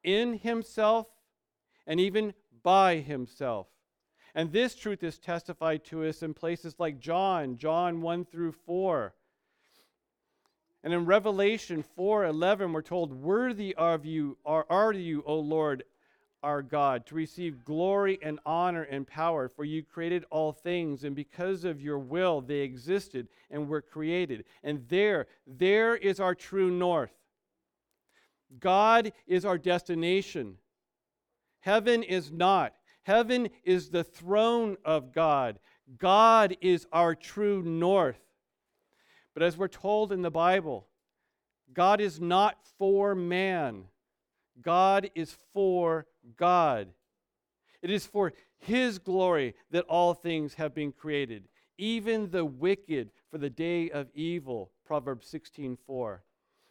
in 0.04 0.40
Himself 0.40 1.06
and 1.86 2.00
even 2.00 2.34
by 2.64 2.98
Himself. 2.98 3.68
And 4.34 4.52
this 4.52 4.74
truth 4.74 5.04
is 5.04 5.20
testified 5.20 5.86
to 5.86 6.06
us 6.06 6.24
in 6.24 6.34
places 6.34 6.76
like 6.80 7.00
John, 7.00 7.56
John 7.56 8.02
1 8.02 8.26
through 8.26 8.54
4. 8.66 9.14
And 10.84 10.94
in 10.94 11.06
Revelation 11.06 11.84
4:11 11.84 12.74
we're 12.74 12.82
told, 12.82 13.14
"Worthy 13.14 13.74
of 13.76 14.06
you 14.06 14.38
are, 14.46 14.66
are 14.70 14.92
you, 14.92 15.24
O 15.26 15.40
Lord, 15.40 15.84
our 16.44 16.62
God, 16.62 17.06
to 17.06 17.16
receive 17.16 17.64
glory 17.64 18.20
and 18.22 18.40
honor 18.46 18.84
and 18.84 19.08
power, 19.08 19.48
for 19.48 19.64
you 19.64 19.82
created 19.82 20.26
all 20.30 20.52
things, 20.52 21.06
and 21.06 21.16
because 21.16 21.64
of 21.64 21.82
your 21.82 21.98
will 21.98 22.42
they 22.42 22.60
existed 22.60 23.30
and 23.50 23.68
were 23.68 23.82
created. 23.82 24.44
And 24.62 24.86
there, 24.90 25.28
there 25.48 25.96
is 25.96 26.20
our 26.20 26.36
true 26.36 26.70
north. 26.70 27.14
God 28.60 29.14
is 29.26 29.46
our 29.46 29.58
destination. 29.58 30.58
Heaven 31.62 32.04
is 32.04 32.32
not. 32.32 32.76
Heaven 33.04 33.50
is 33.64 33.90
the 33.90 34.04
throne 34.04 34.78
of 34.84 35.14
God. 35.14 35.60
God 35.98 36.58
is 36.62 36.86
our 36.92 37.16
true 37.16 37.64
north. 37.64 38.20
But 39.34 39.44
as 39.44 39.58
we're 39.58 39.68
told 39.68 40.12
in 40.12 40.22
the 40.22 40.32
Bible, 40.32 40.88
God 41.74 42.00
is 42.00 42.20
not 42.20 42.58
for 42.78 43.16
man. 43.16 43.86
God 44.62 45.10
is 45.16 45.36
for 45.54 46.06
God. 46.38 46.90
It 47.82 47.90
is 47.90 48.06
for 48.06 48.34
His 48.60 49.00
glory 49.00 49.56
that 49.72 49.86
all 49.86 50.14
things 50.14 50.54
have 50.56 50.76
been 50.76 50.92
created, 50.92 51.48
even 51.78 52.30
the 52.30 52.46
wicked 52.46 53.12
for 53.32 53.38
the 53.38 53.50
day 53.50 53.90
of 53.90 54.08
evil. 54.14 54.72
Proverbs 54.86 55.28
16 55.28 55.78
4. 55.88 56.24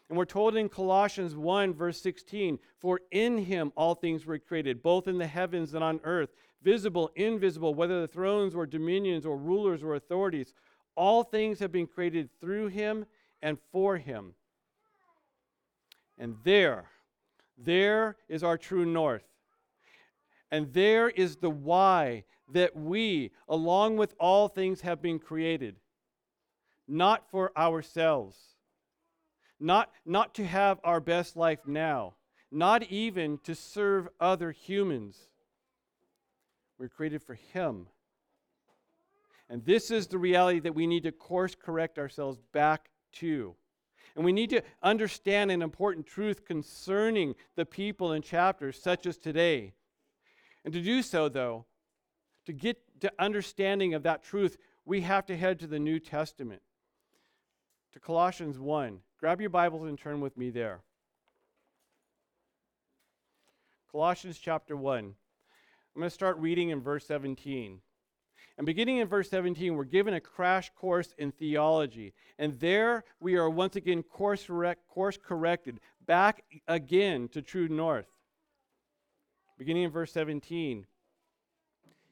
And 0.08 0.18
we're 0.18 0.24
told 0.26 0.56
in 0.56 0.68
Colossians 0.68 1.34
1, 1.34 1.72
verse 1.72 2.00
16, 2.02 2.58
For 2.78 3.00
in 3.10 3.38
him 3.38 3.72
all 3.76 3.94
things 3.94 4.26
were 4.26 4.38
created, 4.38 4.82
both 4.82 5.08
in 5.08 5.16
the 5.16 5.26
heavens 5.26 5.72
and 5.72 5.82
on 5.82 6.00
earth, 6.04 6.28
visible, 6.62 7.10
invisible, 7.16 7.74
whether 7.74 8.02
the 8.02 8.08
thrones 8.08 8.54
or 8.54 8.66
dominions 8.66 9.24
or 9.24 9.38
rulers 9.38 9.82
or 9.82 9.94
authorities. 9.94 10.52
All 10.94 11.24
things 11.24 11.58
have 11.60 11.72
been 11.72 11.86
created 11.86 12.28
through 12.40 12.68
him 12.68 13.06
and 13.40 13.58
for 13.70 13.96
him. 13.96 14.34
And 16.18 16.36
there, 16.44 16.86
there 17.56 18.16
is 18.28 18.42
our 18.42 18.58
true 18.58 18.84
north. 18.84 19.24
And 20.50 20.72
there 20.72 21.08
is 21.08 21.36
the 21.36 21.50
why 21.50 22.24
that 22.52 22.76
we, 22.76 23.30
along 23.48 23.96
with 23.96 24.14
all 24.20 24.48
things, 24.48 24.82
have 24.82 25.00
been 25.00 25.18
created. 25.18 25.76
Not 26.86 27.30
for 27.30 27.56
ourselves, 27.56 28.36
not, 29.58 29.90
not 30.04 30.34
to 30.34 30.46
have 30.46 30.78
our 30.84 31.00
best 31.00 31.36
life 31.36 31.60
now, 31.66 32.14
not 32.50 32.82
even 32.84 33.38
to 33.44 33.54
serve 33.54 34.08
other 34.20 34.50
humans. 34.50 35.16
We're 36.78 36.88
created 36.88 37.22
for 37.22 37.34
Him. 37.34 37.86
And 39.48 39.64
this 39.64 39.90
is 39.90 40.06
the 40.06 40.18
reality 40.18 40.60
that 40.60 40.74
we 40.74 40.86
need 40.86 41.02
to 41.02 41.12
course 41.12 41.54
correct 41.54 41.98
ourselves 41.98 42.38
back 42.52 42.90
to. 43.14 43.54
And 44.14 44.24
we 44.24 44.32
need 44.32 44.50
to 44.50 44.62
understand 44.82 45.50
an 45.50 45.62
important 45.62 46.06
truth 46.06 46.44
concerning 46.44 47.34
the 47.56 47.64
people 47.64 48.12
in 48.12 48.22
chapters 48.22 48.80
such 48.82 49.06
as 49.06 49.16
today. 49.16 49.74
And 50.64 50.72
to 50.74 50.80
do 50.80 51.02
so, 51.02 51.28
though, 51.28 51.66
to 52.46 52.52
get 52.52 52.78
to 53.00 53.12
understanding 53.18 53.94
of 53.94 54.02
that 54.04 54.22
truth, 54.22 54.56
we 54.84 55.00
have 55.02 55.26
to 55.26 55.36
head 55.36 55.58
to 55.60 55.66
the 55.66 55.78
New 55.78 55.98
Testament, 55.98 56.62
to 57.92 58.00
Colossians 58.00 58.58
1. 58.58 59.00
Grab 59.18 59.40
your 59.40 59.50
Bibles 59.50 59.88
and 59.88 59.98
turn 59.98 60.20
with 60.20 60.36
me 60.36 60.50
there. 60.50 60.80
Colossians 63.90 64.38
chapter 64.38 64.76
1. 64.76 65.04
I'm 65.04 65.14
going 66.00 66.06
to 66.06 66.14
start 66.14 66.38
reading 66.38 66.70
in 66.70 66.80
verse 66.80 67.06
17. 67.06 67.80
And 68.58 68.66
beginning 68.66 68.98
in 68.98 69.08
verse 69.08 69.30
17, 69.30 69.74
we're 69.74 69.84
given 69.84 70.14
a 70.14 70.20
crash 70.20 70.70
course 70.76 71.14
in 71.16 71.32
theology. 71.32 72.12
And 72.38 72.58
there 72.60 73.04
we 73.18 73.36
are 73.36 73.48
once 73.48 73.76
again 73.76 74.02
course, 74.02 74.44
correct, 74.44 74.86
course 74.88 75.16
corrected, 75.16 75.80
back 76.06 76.44
again 76.68 77.28
to 77.28 77.40
true 77.42 77.68
north. 77.68 78.06
Beginning 79.58 79.84
in 79.84 79.90
verse 79.90 80.12
17. 80.12 80.86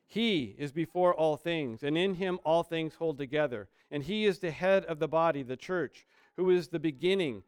He 0.07 0.57
is 0.59 0.73
before 0.73 1.15
all 1.15 1.37
things, 1.37 1.85
and 1.85 1.97
in 1.97 2.15
him 2.15 2.41
all 2.45 2.65
things 2.65 2.95
hold 2.95 3.17
together. 3.17 3.69
And 3.93 4.03
he 4.03 4.25
is 4.25 4.39
the 4.39 4.51
head 4.51 4.85
of 4.87 4.99
the 4.99 5.07
body, 5.07 5.43
the 5.43 5.57
church, 5.57 6.07
who 6.37 6.51
is 6.51 6.69
the 6.69 6.81
beginning, 6.81 7.45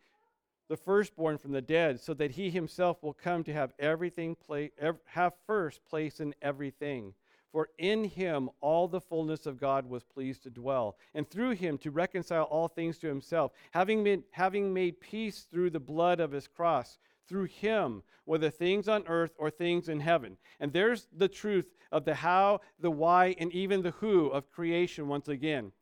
the 0.69 0.77
firstborn 0.77 1.39
from 1.39 1.53
the 1.53 1.61
dead, 1.61 1.99
so 1.99 2.15
that 2.15 2.33
he 2.33 2.51
himself 2.51 3.03
will 3.03 3.15
come 3.15 3.43
to 3.45 3.53
have 3.53 3.73
everything 3.81 4.37
play, 4.37 4.71
have 5.07 5.33
first 5.45 5.85
place 5.85 6.21
in 6.21 6.35
everything. 6.41 7.15
For 7.53 7.69
in 7.77 8.05
him 8.05 8.49
all 8.63 8.89
the 8.89 9.01
fullness 9.01 9.45
of 9.45 9.61
God 9.61 9.87
was 9.87 10.03
pleased 10.03 10.43
to 10.45 10.51
dwell, 10.51 10.97
and 11.15 11.29
through 11.29 11.51
him 11.51 11.77
to 11.79 11.91
reconcile 11.91 12.45
all 12.45 12.67
things 12.67 12.97
to 12.99 13.07
himself, 13.07 13.53
having, 13.73 14.03
been, 14.03 14.25
having 14.31 14.73
made 14.73 15.01
peace 15.01 15.47
through 15.51 15.71
the 15.71 15.79
blood 15.79 16.19
of 16.19 16.33
his 16.33 16.49
cross, 16.49 16.99
through 17.29 17.45
him, 17.45 18.03
whether 18.25 18.49
things 18.49 18.89
on 18.89 19.07
earth 19.07 19.33
or 19.37 19.51
things 19.51 19.91
in 19.91 20.01
heaven. 20.01 20.39
And 20.61 20.73
there's 20.73 21.09
the 21.15 21.29
truth 21.29 21.67
of 21.91 22.07
the 22.07 22.15
how, 22.15 22.61
the 22.81 22.91
why, 22.91 23.37
and 23.39 23.53
even 23.53 23.83
the 23.83 23.91
who 23.93 24.29
of 24.29 24.51
creation 24.51 25.07
once 25.07 25.29
again. 25.29 25.73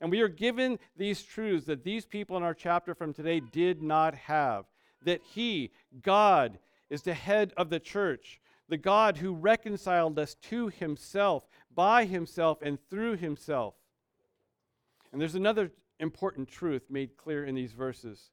And 0.00 0.10
we 0.10 0.20
are 0.22 0.28
given 0.28 0.80
these 0.96 1.22
truths 1.22 1.66
that 1.66 1.84
these 1.84 2.04
people 2.04 2.36
in 2.36 2.42
our 2.42 2.54
chapter 2.54 2.96
from 2.96 3.14
today 3.14 3.38
did 3.38 3.80
not 3.80 4.16
have. 4.16 4.64
That 5.04 5.20
he, 5.22 5.70
God, 6.02 6.58
is 6.90 7.02
the 7.02 7.14
head 7.14 7.52
of 7.56 7.70
the 7.70 7.78
church 7.78 8.40
the 8.72 8.78
God 8.78 9.18
who 9.18 9.34
reconciled 9.34 10.18
us 10.18 10.34
to 10.36 10.68
himself, 10.68 11.46
by 11.74 12.06
himself, 12.06 12.62
and 12.62 12.78
through 12.88 13.16
himself. 13.18 13.74
And 15.12 15.20
there's 15.20 15.34
another 15.34 15.72
important 16.00 16.48
truth 16.48 16.84
made 16.88 17.18
clear 17.18 17.44
in 17.44 17.54
these 17.54 17.72
verses. 17.72 18.30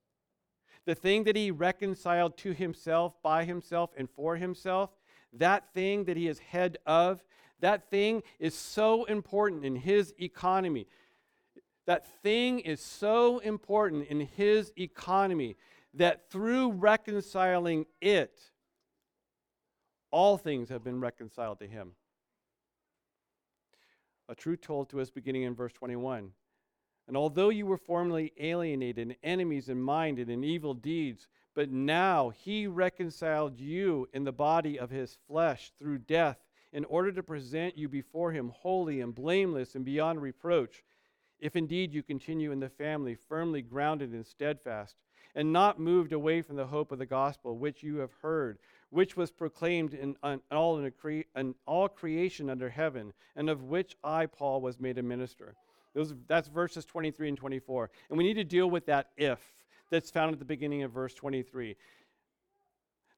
The 0.85 0.95
thing 0.95 1.25
that 1.25 1.35
he 1.35 1.51
reconciled 1.51 2.37
to 2.37 2.53
himself, 2.53 3.21
by 3.21 3.43
himself, 3.43 3.89
and 3.97 4.09
for 4.09 4.37
himself, 4.37 4.91
that 5.33 5.73
thing 5.73 6.05
that 6.05 6.15
he 6.15 6.29
is 6.29 6.39
head 6.39 6.77
of, 6.85 7.21
that 7.59 7.89
thing 7.89 8.23
is 8.39 8.55
so 8.55 9.03
important 9.03 9.65
in 9.65 9.75
his 9.75 10.13
economy. 10.21 10.87
That 11.85 12.05
thing 12.23 12.59
is 12.59 12.79
so 12.79 13.39
important 13.39 14.07
in 14.07 14.21
his 14.21 14.71
economy 14.77 15.57
that 15.95 16.31
through 16.31 16.71
reconciling 16.71 17.87
it, 17.99 18.39
all 20.11 20.37
things 20.37 20.69
have 20.69 20.83
been 20.83 20.99
reconciled 20.99 21.59
to 21.59 21.67
him. 21.67 21.91
A 24.27 24.35
truth 24.35 24.61
told 24.61 24.89
to 24.89 25.01
us 25.01 25.09
beginning 25.09 25.43
in 25.43 25.55
verse 25.55 25.73
21. 25.73 26.31
And 27.07 27.17
although 27.17 27.49
you 27.49 27.65
were 27.65 27.77
formerly 27.77 28.31
alienated 28.39 29.07
and 29.07 29.15
enemies 29.23 29.69
in 29.69 29.81
mind 29.81 30.19
and 30.19 30.29
in 30.29 30.43
evil 30.43 30.75
deeds, 30.75 31.27
but 31.55 31.71
now 31.71 32.29
he 32.29 32.67
reconciled 32.67 33.59
you 33.59 34.07
in 34.13 34.23
the 34.23 34.31
body 34.31 34.77
of 34.77 34.91
his 34.91 35.17
flesh 35.27 35.71
through 35.79 35.97
death, 35.99 36.37
in 36.71 36.85
order 36.85 37.11
to 37.11 37.23
present 37.23 37.77
you 37.77 37.89
before 37.89 38.31
him 38.31 38.49
holy 38.49 39.01
and 39.01 39.15
blameless 39.15 39.73
and 39.73 39.83
beyond 39.83 40.21
reproach, 40.21 40.83
if 41.39 41.55
indeed 41.55 41.93
you 41.93 42.03
continue 42.03 42.51
in 42.51 42.59
the 42.59 42.69
family, 42.69 43.15
firmly 43.15 43.61
grounded 43.61 44.11
and 44.11 44.25
steadfast, 44.25 44.95
and 45.33 45.51
not 45.51 45.79
moved 45.79 46.13
away 46.13 46.41
from 46.41 46.55
the 46.55 46.67
hope 46.67 46.91
of 46.91 46.99
the 46.99 47.05
gospel 47.05 47.57
which 47.57 47.81
you 47.81 47.97
have 47.97 48.13
heard 48.21 48.59
which 48.89 49.15
was 49.15 49.31
proclaimed 49.31 49.93
in, 49.93 50.15
uh, 50.23 50.37
in 50.49 50.57
all, 50.57 50.79
in, 50.79 50.91
cre- 50.91 51.21
in 51.35 51.55
all 51.65 51.87
creation 51.87 52.49
under 52.49 52.69
heaven, 52.69 53.13
and 53.35 53.49
of 53.49 53.63
which 53.63 53.95
I, 54.03 54.25
Paul, 54.25 54.61
was 54.61 54.79
made 54.79 54.97
a 54.97 55.03
minister. 55.03 55.55
Those, 55.93 56.13
that's 56.27 56.47
verses 56.47 56.85
23 56.85 57.29
and 57.29 57.37
24. 57.37 57.89
And 58.09 58.17
we 58.17 58.23
need 58.23 58.35
to 58.35 58.43
deal 58.43 58.69
with 58.69 58.85
that 58.87 59.09
if 59.17 59.39
that's 59.89 60.11
found 60.11 60.33
at 60.33 60.39
the 60.39 60.45
beginning 60.45 60.83
of 60.83 60.91
verse 60.91 61.13
23. 61.13 61.75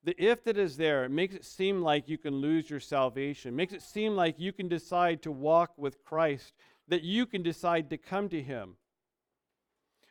The 0.03 0.15
if 0.17 0.43
that 0.45 0.57
is 0.57 0.77
there 0.77 1.07
makes 1.09 1.35
it 1.35 1.45
seem 1.45 1.81
like 1.81 2.09
you 2.09 2.17
can 2.17 2.35
lose 2.35 2.69
your 2.69 2.79
salvation, 2.79 3.55
makes 3.55 3.73
it 3.73 3.83
seem 3.83 4.15
like 4.15 4.39
you 4.39 4.51
can 4.51 4.67
decide 4.67 5.21
to 5.23 5.31
walk 5.31 5.73
with 5.77 6.03
Christ, 6.03 6.53
that 6.87 7.03
you 7.03 7.25
can 7.25 7.43
decide 7.43 7.89
to 7.89 7.97
come 7.97 8.27
to 8.29 8.41
Him. 8.41 8.77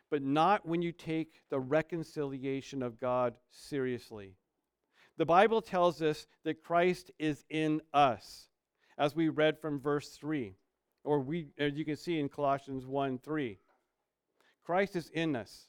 But 0.09 0.23
not 0.23 0.65
when 0.65 0.81
you 0.81 0.91
take 0.91 1.41
the 1.49 1.59
reconciliation 1.59 2.81
of 2.83 2.99
God 2.99 3.35
seriously. 3.49 4.35
The 5.21 5.25
Bible 5.25 5.61
tells 5.61 6.01
us 6.01 6.25
that 6.45 6.63
Christ 6.63 7.11
is 7.19 7.45
in 7.47 7.83
us, 7.93 8.47
as 8.97 9.15
we 9.15 9.29
read 9.29 9.59
from 9.59 9.79
verse 9.79 10.09
3, 10.17 10.55
or 11.03 11.19
we, 11.19 11.49
as 11.59 11.75
you 11.75 11.85
can 11.85 11.95
see 11.95 12.19
in 12.19 12.27
Colossians 12.27 12.87
1 12.87 13.19
3. 13.19 13.59
Christ 14.65 14.95
is 14.95 15.09
in 15.09 15.35
us. 15.35 15.67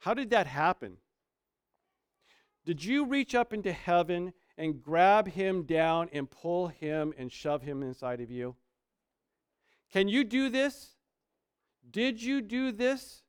How 0.00 0.12
did 0.12 0.28
that 0.28 0.46
happen? 0.46 0.98
Did 2.66 2.84
you 2.84 3.06
reach 3.06 3.34
up 3.34 3.54
into 3.54 3.72
heaven 3.72 4.34
and 4.58 4.82
grab 4.82 5.26
him 5.26 5.62
down 5.62 6.10
and 6.12 6.30
pull 6.30 6.68
him 6.68 7.14
and 7.16 7.32
shove 7.32 7.62
him 7.62 7.82
inside 7.82 8.20
of 8.20 8.30
you? 8.30 8.56
Can 9.90 10.06
you 10.06 10.22
do 10.22 10.50
this? 10.50 10.90
Did 11.90 12.22
you 12.22 12.42
do 12.42 12.72
this? 12.72 13.22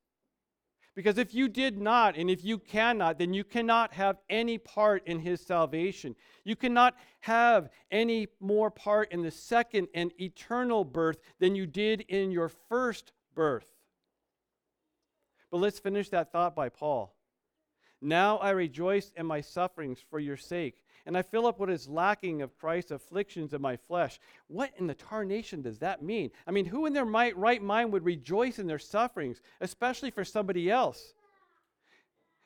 Because 0.96 1.18
if 1.18 1.34
you 1.34 1.50
did 1.50 1.78
not, 1.78 2.16
and 2.16 2.30
if 2.30 2.44
you 2.46 2.58
cannot, 2.58 3.20
then 3.20 3.34
you 3.34 3.44
cannot 3.44 3.94
have 3.94 4.18
any 4.30 4.58
part 4.58 5.06
in 5.06 5.20
his 5.20 5.42
salvation. 5.42 6.16
You 6.46 6.56
cannot 6.56 6.96
have 7.20 7.70
any 7.92 8.28
more 8.40 8.72
part 8.72 9.12
in 9.12 9.22
the 9.22 9.32
second 9.32 9.90
and 9.94 10.14
eternal 10.22 10.86
birth 10.86 11.20
than 11.40 11.54
you 11.54 11.68
did 11.68 12.02
in 12.08 12.32
your 12.32 12.48
first 12.48 13.12
birth. 13.36 13.68
But 15.52 15.58
let's 15.58 15.80
finish 15.80 16.10
that 16.10 16.32
thought 16.32 16.56
by 16.56 16.70
Paul. 16.70 17.14
Now 18.02 18.38
I 18.38 18.52
rejoice 18.52 19.12
in 19.18 19.25
my 19.25 19.42
sufferings 19.42 20.00
for 20.10 20.20
your 20.20 20.38
sake, 20.38 20.82
and 21.05 21.15
I 21.17 21.21
fill 21.21 21.45
up 21.45 21.59
what 21.59 21.69
is 21.69 21.88
lacking 21.88 22.41
of 22.41 22.57
Christ's 22.57 22.91
afflictions 22.91 23.53
in 23.53 23.62
my 23.62 23.77
flesh. 23.77 24.19
What 24.47 24.71
in 24.77 24.88
the 24.88 24.95
tarnation 24.95 25.62
does 25.62 25.79
that 25.79 26.01
mean? 26.01 26.31
I 26.47 26.51
mean, 26.51 26.65
who 26.65 26.85
in 26.85 26.93
their 26.93 27.05
right 27.05 27.62
mind 27.62 27.93
would 27.93 28.03
rejoice 28.03 28.57
in 28.57 28.67
their 28.67 28.79
sufferings, 28.79 29.41
especially 29.62 30.09
for 30.09 30.24
somebody 30.24 30.71
else? 30.71 31.13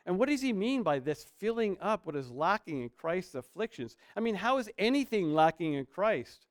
And 0.05 0.17
what 0.17 0.27
does 0.27 0.41
he 0.41 0.53
mean 0.53 0.83
by 0.83 0.99
this 0.99 1.25
filling 1.37 1.77
up 1.79 2.05
what 2.05 2.15
is 2.15 2.31
lacking 2.31 2.81
in 2.81 2.89
Christ's 2.89 3.35
afflictions? 3.35 3.95
I 4.15 4.19
mean, 4.19 4.35
how 4.35 4.57
is 4.57 4.69
anything 4.77 5.33
lacking 5.33 5.73
in 5.73 5.85
Christ? 5.85 6.47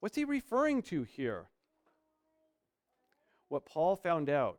What's 0.00 0.16
he 0.16 0.24
referring 0.24 0.82
to 0.82 1.04
here? 1.04 1.44
What 3.48 3.66
Paul 3.66 3.94
found 3.96 4.30
out, 4.30 4.58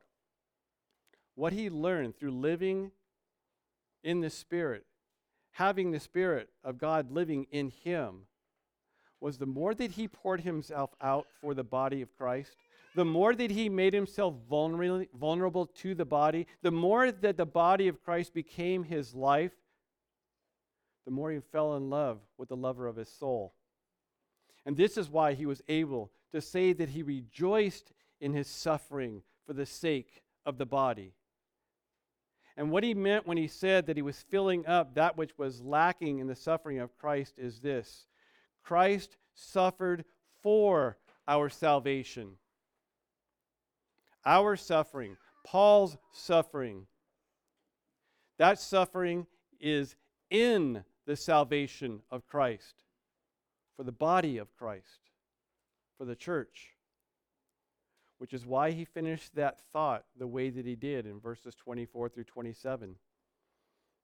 what 1.36 1.52
he 1.52 1.70
learned 1.70 2.16
through 2.16 2.32
living 2.32 2.92
in 4.04 4.22
the 4.22 4.30
Spirit, 4.30 4.86
having 5.54 5.92
the 5.92 6.00
Spirit 6.00 6.50
of 6.64 6.78
God 6.78 7.12
living 7.12 7.48
in 7.52 7.70
him, 7.70 8.28
was 9.20 9.38
the 9.38 9.46
more 9.46 9.74
that 9.74 9.92
he 9.92 10.08
poured 10.08 10.42
himself 10.42 10.90
out 11.00 11.28
for 11.40 11.54
the 11.54 11.64
body 11.64 12.02
of 12.02 12.16
Christ, 12.18 12.58
the 12.96 13.06
more 13.06 13.34
that 13.34 13.50
he 13.50 13.70
made 13.70 13.94
himself 13.94 14.36
vulnerable, 14.50 15.66
to 15.66 15.96
the 15.96 16.06
body, 16.06 16.46
the 16.62 16.72
more 16.72 17.12
that 17.12 17.38
the 17.38 17.46
body 17.46 17.88
of 17.88 18.04
Christ 18.04 18.34
became 18.34 18.84
his 18.84 19.16
life, 19.16 19.54
the 21.06 21.12
more 21.12 21.32
he 21.32 21.40
fell 21.40 21.76
in 21.76 21.90
love 21.90 22.20
with 22.38 22.50
the 22.50 22.56
lover 22.56 22.86
of 22.86 22.98
his 22.98 23.10
soul. 23.10 23.54
And 24.66 24.78
this 24.78 24.98
is 24.98 25.10
why 25.10 25.34
he 25.34 25.46
was 25.46 25.62
able 25.68 26.12
to 26.34 26.42
say 26.42 26.74
that 26.74 26.90
he 26.90 27.02
rejoiced 27.02 27.94
in 28.20 28.34
his 28.34 28.48
suffering 28.48 29.24
for 29.46 29.54
the 29.54 29.66
sake 29.66 30.24
of 30.46 30.58
the 30.58 30.66
body. 30.66 31.14
And 32.56 32.70
what 32.70 32.84
he 32.84 32.94
meant 32.94 33.26
when 33.26 33.38
he 33.38 33.48
said 33.48 33.88
that 33.88 33.98
he 33.98 34.04
was 34.04 34.22
filling 34.30 34.66
up 34.68 34.94
that 34.94 35.18
which 35.18 35.38
was 35.38 35.62
lacking 35.62 36.20
in 36.20 36.28
the 36.28 36.36
suffering 36.36 36.80
of 36.80 36.98
Christ 36.98 37.34
is 37.38 37.60
this 37.60 38.06
Christ 38.64 39.18
suffered 39.34 40.06
for 40.42 40.98
our 41.28 41.50
salvation. 41.50 42.34
Our 44.26 44.56
suffering, 44.56 45.18
Paul's 45.46 45.98
suffering, 46.14 46.86
that 48.38 48.60
suffering 48.60 49.28
is 49.60 49.96
in 50.30 50.84
the 51.06 51.16
salvation 51.16 52.02
of 52.10 52.28
Christ, 52.28 52.84
for 53.76 53.84
the 53.84 53.92
body 53.92 54.38
of 54.38 54.56
Christ, 54.56 55.10
for 55.98 56.06
the 56.06 56.16
church 56.16 56.73
which 58.24 58.32
is 58.34 58.46
why 58.46 58.72
he 58.72 58.86
finished 58.86 59.36
that 59.36 59.60
thought 59.74 60.06
the 60.18 60.26
way 60.26 60.50
that 60.50 60.66
he 60.66 60.78
did 60.78 61.06
in 61.06 61.20
verses 61.20 61.54
24 61.56 62.08
through 62.08 62.24
27. 62.24 62.96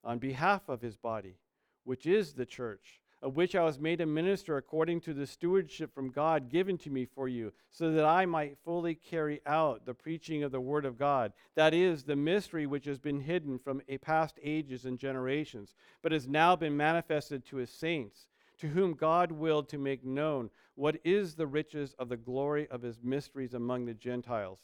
On 0.04 0.18
behalf 0.18 0.68
of 0.68 0.82
his 0.82 0.98
body, 0.98 1.38
which 1.84 2.04
is 2.04 2.34
the 2.34 2.44
church, 2.44 3.00
of 3.22 3.34
which 3.34 3.56
I 3.56 3.64
was 3.64 3.78
made 3.78 4.02
a 4.02 4.04
minister 4.04 4.58
according 4.58 5.00
to 5.02 5.14
the 5.14 5.26
stewardship 5.26 5.94
from 5.94 6.10
God 6.10 6.50
given 6.50 6.76
to 6.80 6.90
me 6.90 7.06
for 7.06 7.28
you, 7.28 7.54
so 7.72 7.92
that 7.92 8.04
I 8.04 8.26
might 8.26 8.58
fully 8.62 8.94
carry 8.94 9.40
out 9.46 9.86
the 9.86 9.94
preaching 9.94 10.42
of 10.42 10.52
the 10.52 10.60
Word 10.60 10.84
of 10.84 10.98
God. 10.98 11.32
That 11.54 11.72
is, 11.72 12.02
the 12.02 12.14
mystery 12.14 12.66
which 12.66 12.84
has 12.84 12.98
been 12.98 13.20
hidden 13.20 13.58
from 13.58 13.80
past 14.02 14.38
ages 14.42 14.84
and 14.84 14.98
generations, 14.98 15.74
but 16.02 16.12
has 16.12 16.28
now 16.28 16.56
been 16.56 16.76
manifested 16.76 17.46
to 17.46 17.56
his 17.56 17.70
saints 17.70 18.26
to 18.60 18.68
whom 18.68 18.94
God 18.94 19.32
willed 19.32 19.68
to 19.70 19.78
make 19.78 20.04
known 20.04 20.50
what 20.74 20.96
is 21.02 21.34
the 21.34 21.46
riches 21.46 21.94
of 21.98 22.08
the 22.08 22.16
glory 22.16 22.68
of 22.70 22.82
his 22.82 23.00
mysteries 23.02 23.54
among 23.54 23.86
the 23.86 23.94
Gentiles, 23.94 24.60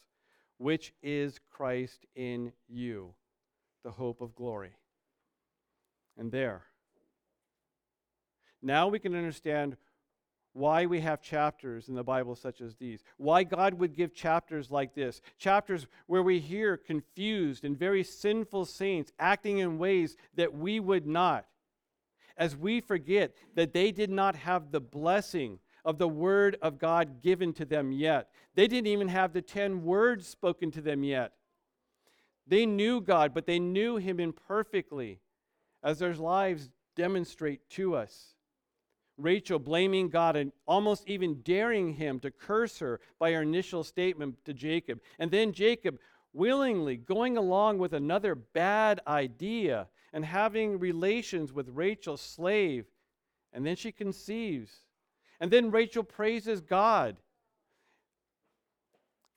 which 0.57 0.93
is 1.01 1.39
Christ 1.51 2.05
in 2.15 2.51
you, 2.67 3.13
the 3.83 3.91
hope 3.91 4.21
of 4.21 4.35
glory. 4.35 4.71
And 6.17 6.31
there. 6.31 6.63
Now 8.61 8.87
we 8.87 8.99
can 8.99 9.15
understand 9.15 9.77
why 10.53 10.87
we 10.87 11.01
have 11.01 11.21
chapters 11.21 11.87
in 11.87 11.95
the 11.95 12.03
Bible 12.03 12.35
such 12.35 12.61
as 12.61 12.75
these, 12.75 13.03
why 13.17 13.43
God 13.43 13.75
would 13.75 13.95
give 13.95 14.13
chapters 14.13 14.71
like 14.71 14.95
this, 14.95 15.21
chapters 15.37 15.85
where 16.07 16.23
we 16.23 16.39
hear 16.39 16.77
confused 16.77 17.63
and 17.63 17.77
very 17.77 18.03
sinful 18.03 18.65
saints 18.65 19.11
acting 19.19 19.59
in 19.59 19.77
ways 19.77 20.17
that 20.35 20.55
we 20.55 20.79
would 20.79 21.05
not 21.05 21.45
as 22.37 22.55
we 22.55 22.79
forget 22.79 23.33
that 23.55 23.73
they 23.73 23.91
did 23.91 24.09
not 24.09 24.35
have 24.35 24.71
the 24.71 24.79
blessing 24.81 25.59
of 25.83 25.97
the 25.97 26.07
word 26.07 26.57
of 26.61 26.79
God 26.79 27.21
given 27.21 27.53
to 27.53 27.65
them 27.65 27.91
yet. 27.91 28.29
They 28.55 28.67
didn't 28.67 28.87
even 28.87 29.07
have 29.07 29.33
the 29.33 29.41
10 29.41 29.83
words 29.83 30.27
spoken 30.27 30.69
to 30.71 30.81
them 30.81 31.03
yet. 31.03 31.33
They 32.45 32.65
knew 32.65 33.01
God, 33.01 33.33
but 33.33 33.45
they 33.45 33.59
knew 33.59 33.97
Him 33.97 34.19
imperfectly, 34.19 35.19
as 35.83 35.99
their 35.99 36.13
lives 36.13 36.69
demonstrate 36.95 37.69
to 37.71 37.95
us. 37.95 38.33
Rachel 39.17 39.59
blaming 39.59 40.09
God 40.09 40.35
and 40.35 40.51
almost 40.67 41.07
even 41.07 41.41
daring 41.41 41.93
him 41.93 42.19
to 42.19 42.31
curse 42.31 42.79
her 42.79 42.99
by 43.19 43.31
her 43.31 43.41
initial 43.41 43.83
statement 43.83 44.35
to 44.45 44.53
Jacob. 44.53 44.99
And 45.17 45.31
then 45.31 45.53
Jacob 45.53 45.97
willingly 46.33 46.97
going 46.97 47.35
along 47.35 47.79
with 47.79 47.93
another 47.93 48.35
bad 48.35 48.99
idea 49.07 49.87
and 50.17 50.25
having 50.25 50.79
relations 50.79 51.53
with 51.53 51.69
Rachel's 51.69 52.21
slave. 52.21 52.87
And 53.53 53.63
then 53.63 53.75
she 53.75 53.91
conceives. 53.91 54.71
And 55.39 55.51
then 55.51 55.69
Rachel 55.69 56.03
praises 56.03 56.59
God 56.59 57.17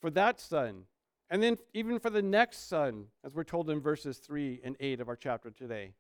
for 0.00 0.08
that 0.12 0.40
son. 0.40 0.84
And 1.28 1.42
then 1.42 1.58
even 1.74 1.98
for 1.98 2.08
the 2.08 2.22
next 2.22 2.66
son, 2.66 3.08
as 3.22 3.34
we're 3.34 3.44
told 3.44 3.68
in 3.68 3.78
verses 3.78 4.16
3 4.16 4.62
and 4.64 4.74
8 4.80 5.02
of 5.02 5.10
our 5.10 5.16
chapter 5.16 5.50
today. 5.50 5.92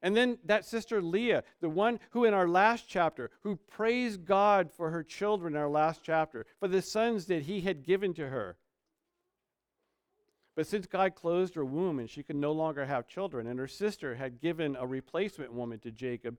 And 0.00 0.16
then 0.16 0.38
that 0.46 0.64
sister 0.64 1.02
Leah, 1.02 1.44
the 1.60 1.68
one 1.68 2.00
who 2.12 2.24
in 2.24 2.32
our 2.32 2.48
last 2.48 2.86
chapter, 2.88 3.30
who 3.42 3.56
praised 3.56 4.24
God 4.24 4.70
for 4.72 4.88
her 4.88 5.02
children 5.02 5.56
in 5.56 5.60
our 5.60 5.68
last 5.68 6.00
chapter, 6.02 6.46
for 6.58 6.68
the 6.68 6.80
sons 6.80 7.26
that 7.26 7.42
he 7.42 7.60
had 7.60 7.84
given 7.84 8.14
to 8.14 8.30
her. 8.30 8.56
But 10.54 10.66
since 10.66 10.86
God 10.86 11.14
closed 11.14 11.54
her 11.54 11.64
womb 11.64 11.98
and 11.98 12.10
she 12.10 12.22
could 12.22 12.36
no 12.36 12.52
longer 12.52 12.84
have 12.84 13.08
children, 13.08 13.46
and 13.46 13.58
her 13.58 13.68
sister 13.68 14.14
had 14.16 14.40
given 14.40 14.76
a 14.76 14.86
replacement 14.86 15.52
woman 15.52 15.78
to 15.80 15.90
Jacob, 15.90 16.36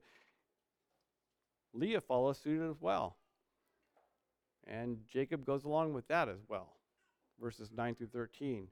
Leah 1.72 2.00
follows 2.00 2.38
suit 2.38 2.62
as 2.62 2.80
well. 2.80 3.16
And 4.66 4.98
Jacob 5.12 5.44
goes 5.44 5.64
along 5.64 5.94
with 5.94 6.06
that 6.08 6.28
as 6.28 6.40
well. 6.48 6.76
Verses 7.40 7.70
9 7.74 7.96
through 7.96 8.06
13. 8.06 8.68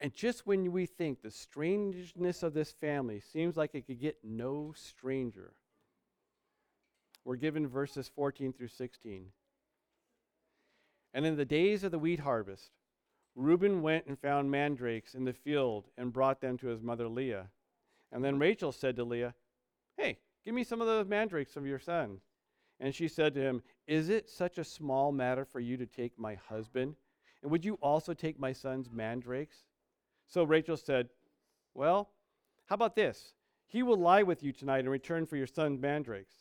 And 0.00 0.14
just 0.14 0.46
when 0.46 0.72
we 0.72 0.86
think 0.86 1.20
the 1.20 1.30
strangeness 1.30 2.42
of 2.42 2.54
this 2.54 2.72
family 2.72 3.20
seems 3.20 3.56
like 3.56 3.74
it 3.74 3.86
could 3.86 4.00
get 4.00 4.18
no 4.22 4.72
stranger, 4.74 5.52
we're 7.24 7.36
given 7.36 7.66
verses 7.66 8.10
14 8.14 8.52
through 8.52 8.68
16. 8.68 9.26
And 11.12 11.26
in 11.26 11.36
the 11.36 11.44
days 11.44 11.84
of 11.84 11.90
the 11.90 11.98
wheat 11.98 12.20
harvest, 12.20 12.70
Reuben 13.40 13.80
went 13.80 14.04
and 14.06 14.18
found 14.18 14.50
mandrakes 14.50 15.14
in 15.14 15.24
the 15.24 15.32
field 15.32 15.86
and 15.96 16.12
brought 16.12 16.42
them 16.42 16.58
to 16.58 16.66
his 16.66 16.82
mother 16.82 17.08
Leah. 17.08 17.48
And 18.12 18.22
then 18.22 18.38
Rachel 18.38 18.70
said 18.70 18.96
to 18.96 19.04
Leah, 19.04 19.34
Hey, 19.96 20.18
give 20.44 20.54
me 20.54 20.62
some 20.62 20.82
of 20.82 20.86
those 20.86 21.06
mandrakes 21.06 21.56
of 21.56 21.66
your 21.66 21.78
son. 21.78 22.18
And 22.80 22.94
she 22.94 23.08
said 23.08 23.34
to 23.34 23.40
him, 23.40 23.62
Is 23.86 24.10
it 24.10 24.28
such 24.28 24.58
a 24.58 24.64
small 24.64 25.10
matter 25.10 25.46
for 25.46 25.58
you 25.58 25.78
to 25.78 25.86
take 25.86 26.18
my 26.18 26.34
husband? 26.34 26.96
And 27.42 27.50
would 27.50 27.64
you 27.64 27.78
also 27.80 28.12
take 28.12 28.38
my 28.38 28.52
son's 28.52 28.90
mandrakes? 28.90 29.64
So 30.26 30.44
Rachel 30.44 30.76
said, 30.76 31.08
Well, 31.72 32.10
how 32.66 32.74
about 32.74 32.94
this? 32.94 33.32
He 33.66 33.82
will 33.82 33.96
lie 33.96 34.22
with 34.22 34.42
you 34.42 34.52
tonight 34.52 34.80
in 34.80 34.88
return 34.90 35.24
for 35.24 35.36
your 35.36 35.46
son's 35.46 35.80
mandrakes. 35.80 36.34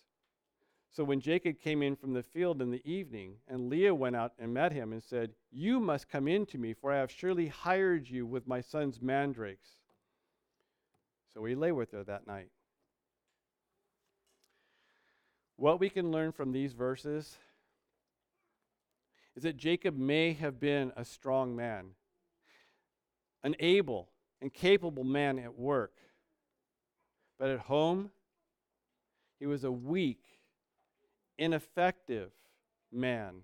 So 0.92 1.04
when 1.04 1.22
Jacob 1.22 1.60
came 1.60 1.84
in 1.84 1.96
from 1.96 2.14
the 2.14 2.24
field 2.24 2.62
in 2.62 2.72
the 2.72 2.82
evening, 2.90 3.36
and 3.48 3.70
Leah 3.70 3.94
went 3.94 4.16
out 4.16 4.34
and 4.40 4.54
met 4.54 4.72
him 4.72 4.92
and 4.92 5.04
said, 5.04 5.32
You 5.52 5.80
must 5.80 6.10
come 6.10 6.28
in 6.28 6.46
to 6.48 6.58
me, 6.58 6.74
for 6.74 6.92
I 6.92 6.98
have 6.98 7.12
surely 7.12 7.48
hired 7.48 8.10
you 8.10 8.26
with 8.26 8.48
my 8.48 8.62
son's 8.62 9.02
mandrakes. 9.02 9.70
So 11.34 11.46
he 11.46 11.54
lay 11.54 11.72
with 11.72 11.92
her 11.92 12.04
that 12.04 12.26
night. 12.26 12.50
What 15.58 15.80
we 15.80 15.90
can 15.90 16.12
learn 16.12 16.32
from 16.32 16.52
these 16.52 16.74
verses 16.74 17.38
is 19.36 19.44
that 19.44 19.58
Jacob 19.58 19.96
may 19.96 20.34
have 20.34 20.60
been 20.60 20.92
a 20.96 21.06
strong 21.06 21.56
man, 21.56 21.92
an 23.44 23.56
able 23.60 24.10
and 24.42 24.52
capable 24.52 25.04
man 25.04 25.38
at 25.38 25.58
work, 25.58 25.94
but 27.38 27.50
at 27.50 27.60
home, 27.60 28.10
he 29.40 29.46
was 29.46 29.64
a 29.64 29.72
weak 29.72 30.24
ineffective 31.40 32.32
man, 32.92 33.42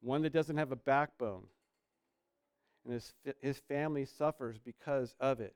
one 0.00 0.22
that 0.22 0.32
doesn't 0.32 0.56
have 0.56 0.72
a 0.72 0.76
backbone, 0.76 1.44
and 2.84 2.94
his, 2.94 3.12
his 3.40 3.58
family 3.58 4.04
suffers 4.04 4.58
because 4.58 5.14
of 5.20 5.40
it. 5.40 5.54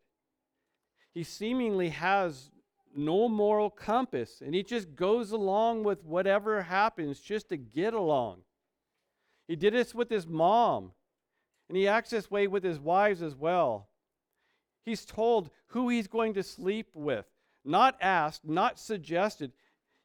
He 1.13 1.25
seemingly 1.25 1.89
has 1.89 2.51
no 2.95 3.29
moral 3.29 3.71
compass, 3.71 4.41
and 4.45 4.55
he 4.55 4.63
just 4.63 4.95
goes 4.95 5.33
along 5.33 5.85
with 5.85 6.05
whatever 6.05 6.63
happens 6.63 7.21
just 7.21 7.49
to 7.49 7.57
get 7.57 7.95
along. 7.95 8.43
He 9.49 9.57
did 9.57 9.75
this 9.75 9.95
with 9.95 10.11
his 10.11 10.27
mom, 10.27 10.93
and 11.69 11.77
he 11.77 11.89
acts 11.89 12.11
this 12.11 12.31
way 12.31 12.47
with 12.47 12.63
his 12.63 12.79
wives 12.79 13.23
as 13.23 13.35
well. 13.35 13.89
He's 14.85 15.05
told 15.05 15.51
who 15.69 15.89
he's 15.89 16.07
going 16.07 16.35
to 16.35 16.43
sleep 16.43 16.89
with, 16.95 17.27
not 17.65 17.97
asked, 18.01 18.45
not 18.45 18.79
suggested. 18.79 19.53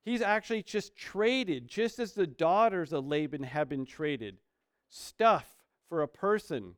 He's 0.04 0.22
actually 0.22 0.64
just 0.64 0.96
traded, 0.96 1.68
just 1.68 2.00
as 2.00 2.14
the 2.14 2.26
daughters 2.28 2.92
of 2.92 3.06
Laban 3.06 3.44
have 3.44 3.70
been 3.70 3.86
traded, 3.86 4.38
stuff 4.90 5.48
for 5.90 6.02
a 6.02 6.08
person. 6.08 6.74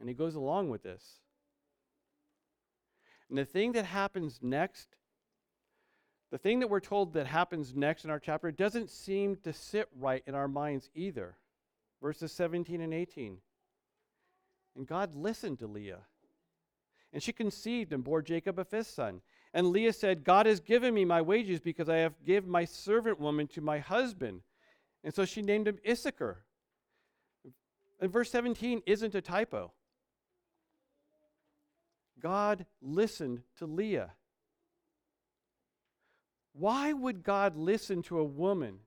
And 0.00 0.08
he 0.08 0.14
goes 0.14 0.34
along 0.34 0.70
with 0.70 0.82
this. 0.82 1.20
And 3.28 3.38
the 3.38 3.44
thing 3.44 3.72
that 3.72 3.84
happens 3.84 4.40
next, 4.42 4.88
the 6.32 6.38
thing 6.38 6.58
that 6.60 6.68
we're 6.68 6.80
told 6.80 7.12
that 7.12 7.26
happens 7.26 7.76
next 7.76 8.04
in 8.04 8.10
our 8.10 8.18
chapter, 8.18 8.50
doesn't 8.50 8.90
seem 8.90 9.36
to 9.44 9.52
sit 9.52 9.88
right 9.96 10.24
in 10.26 10.34
our 10.34 10.48
minds 10.48 10.90
either. 10.96 11.36
Verses 12.02 12.32
17 12.32 12.80
and 12.80 12.92
18. 12.92 13.36
And 14.76 14.86
God 14.86 15.14
listened 15.14 15.60
to 15.60 15.68
Leah. 15.68 16.00
And 17.12 17.22
she 17.22 17.32
conceived 17.32 17.92
and 17.92 18.02
bore 18.02 18.22
Jacob 18.22 18.58
a 18.58 18.64
fifth 18.64 18.88
son. 18.88 19.20
And 19.52 19.68
Leah 19.68 19.92
said, 19.92 20.24
God 20.24 20.46
has 20.46 20.60
given 20.60 20.94
me 20.94 21.04
my 21.04 21.20
wages 21.20 21.60
because 21.60 21.88
I 21.88 21.96
have 21.96 22.14
given 22.24 22.50
my 22.50 22.64
servant 22.64 23.18
woman 23.18 23.48
to 23.48 23.60
my 23.60 23.78
husband. 23.78 24.42
And 25.02 25.12
so 25.12 25.24
she 25.24 25.42
named 25.42 25.66
him 25.66 25.78
Issachar. 25.88 26.44
And 28.00 28.12
verse 28.12 28.30
17 28.30 28.82
isn't 28.86 29.14
a 29.14 29.20
typo. 29.20 29.72
God 32.20 32.66
listened 32.80 33.42
to 33.58 33.66
Leah. 33.66 34.12
Why 36.52 36.92
would 36.92 37.22
God 37.22 37.56
listen 37.56 38.02
to 38.04 38.18
a 38.18 38.24
woman 38.24 38.80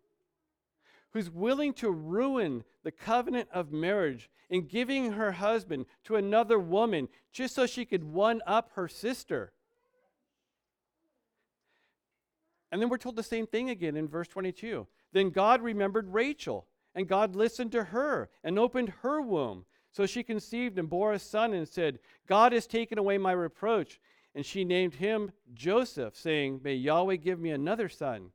who's 1.11 1.29
willing 1.29 1.73
to 1.73 1.91
ruin 1.91 2.63
the 2.83 2.91
covenant 2.91 3.49
of 3.53 3.71
marriage 3.71 4.29
in 4.49 4.67
giving 4.67 5.13
her 5.13 5.33
husband 5.33 5.85
to 6.05 6.15
another 6.15 6.59
woman 6.59 7.07
just 7.31 7.55
so 7.55 7.65
she 7.65 7.85
could 7.85 8.03
one 8.03 8.41
up 8.45 8.71
her 8.75 8.87
sister? 8.87 9.53
And 12.73 12.81
then 12.81 12.89
we're 12.89 12.97
told 12.97 13.15
the 13.15 13.21
same 13.21 13.45
thing 13.45 13.69
again 13.69 13.95
in 13.95 14.07
verse 14.07 14.27
22. 14.27 14.87
Then 15.11 15.29
God 15.29 15.61
remembered 15.61 16.11
Rachel, 16.11 16.65
and 16.95 17.07
God 17.07 17.35
listened 17.35 17.71
to 17.73 17.83
her 17.83 18.31
and 18.43 18.57
opened 18.57 18.91
her 19.03 19.21
womb. 19.21 19.65
So 19.91 20.07
she 20.07 20.23
conceived 20.23 20.79
and 20.79 20.89
bore 20.89 21.13
a 21.13 21.19
son 21.19 21.53
and 21.53 21.67
said, 21.67 21.99
God 22.27 22.51
has 22.51 22.65
taken 22.65 22.97
away 22.97 23.19
my 23.19 23.31
reproach. 23.31 24.01
And 24.33 24.43
she 24.43 24.65
named 24.65 24.95
him 24.95 25.33
Joseph, 25.53 26.15
saying, 26.17 26.61
May 26.63 26.73
Yahweh 26.73 27.17
give 27.17 27.39
me 27.39 27.51
another 27.51 27.89
son. 27.89 28.31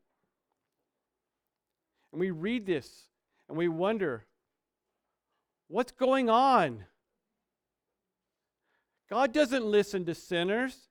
And 2.12 2.20
we 2.20 2.30
read 2.30 2.64
this 2.64 3.08
and 3.48 3.58
we 3.58 3.66
wonder, 3.66 4.24
what's 5.66 5.90
going 5.90 6.30
on? 6.30 6.84
God 9.10 9.32
doesn't 9.32 9.64
listen 9.64 10.04
to 10.04 10.14
sinners. 10.14 10.87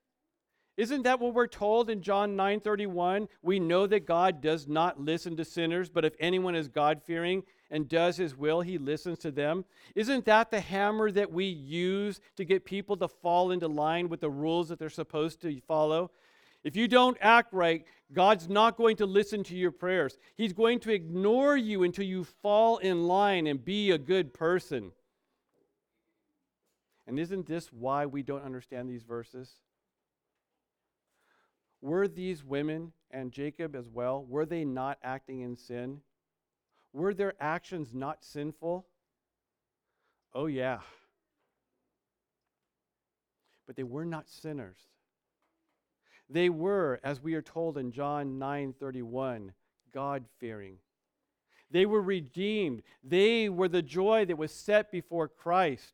Isn't 0.78 1.02
that 1.04 1.20
what 1.20 1.34
we're 1.34 1.48
told 1.48 1.90
in 1.90 2.04
John 2.04 2.36
9:31? 2.36 3.28
We 3.42 3.60
know 3.60 3.88
that 3.88 4.06
God 4.06 4.42
does 4.42 4.68
not 4.68 5.02
listen 5.02 5.36
to 5.38 5.44
sinners, 5.44 5.90
but 5.90 6.06
if 6.06 6.16
anyone 6.20 6.56
is 6.56 6.68
God-fearing 6.68 7.44
and 7.72 7.90
does 7.90 8.18
his 8.18 8.38
will, 8.38 8.62
he 8.62 8.78
listens 8.78 9.18
to 9.20 9.32
them. 9.32 9.66
Isn't 9.96 10.26
that 10.26 10.52
the 10.52 10.60
hammer 10.60 11.12
that 11.12 11.32
we 11.32 11.46
use 11.46 12.22
to 12.36 12.46
get 12.46 12.64
people 12.64 12.96
to 12.98 13.08
fall 13.08 13.52
into 13.52 13.68
line 13.68 14.08
with 14.08 14.22
the 14.22 14.30
rules 14.30 14.70
that 14.70 14.78
they're 14.78 14.90
supposed 14.90 15.42
to 15.42 15.60
follow? 15.62 16.12
If 16.64 16.76
you 16.76 16.88
don't 16.88 17.18
act 17.22 17.54
right, 17.54 17.86
God's 18.14 18.48
not 18.48 18.78
going 18.78 18.98
to 18.98 19.06
listen 19.06 19.44
to 19.46 19.56
your 19.56 19.72
prayers. 19.72 20.18
He's 20.36 20.54
going 20.54 20.80
to 20.82 20.94
ignore 20.94 21.58
you 21.58 21.84
until 21.84 22.06
you 22.06 22.24
fall 22.24 22.78
in 22.78 23.08
line 23.08 23.48
and 23.48 23.64
be 23.64 23.92
a 23.92 23.98
good 23.98 24.34
person. 24.34 24.92
And 27.08 27.18
isn't 27.18 27.48
this 27.48 27.72
why 27.72 28.06
we 28.06 28.22
don't 28.22 28.44
understand 28.44 28.90
these 28.90 29.04
verses? 29.04 29.56
Were 31.82 32.08
these 32.08 32.44
women 32.44 32.92
and 33.12 33.32
Jacob 33.32 33.76
as 33.76 33.88
well, 33.88 34.26
were 34.26 34.46
they 34.46 34.66
not 34.66 34.98
acting 35.04 35.42
in 35.42 35.56
sin? 35.56 36.02
Were 36.94 37.14
their 37.14 37.34
actions 37.40 37.94
not 37.94 38.24
sinful? 38.24 38.86
Oh, 40.34 40.48
yeah. 40.48 40.80
But 43.66 43.76
they 43.76 43.84
were 43.84 44.06
not 44.06 44.30
sinners. 44.30 44.78
They 46.30 46.50
were, 46.50 47.00
as 47.04 47.22
we 47.22 47.36
are 47.36 47.42
told 47.42 47.78
in 47.78 47.92
John 47.92 48.40
9:31, 48.40 49.54
God-fearing. 49.94 50.78
They 51.70 51.86
were 51.86 52.02
redeemed. 52.02 52.84
They 53.04 53.50
were 53.50 53.68
the 53.68 53.82
joy 53.82 54.26
that 54.26 54.38
was 54.38 54.54
set 54.54 54.92
before 54.92 55.28
Christ. 55.28 55.94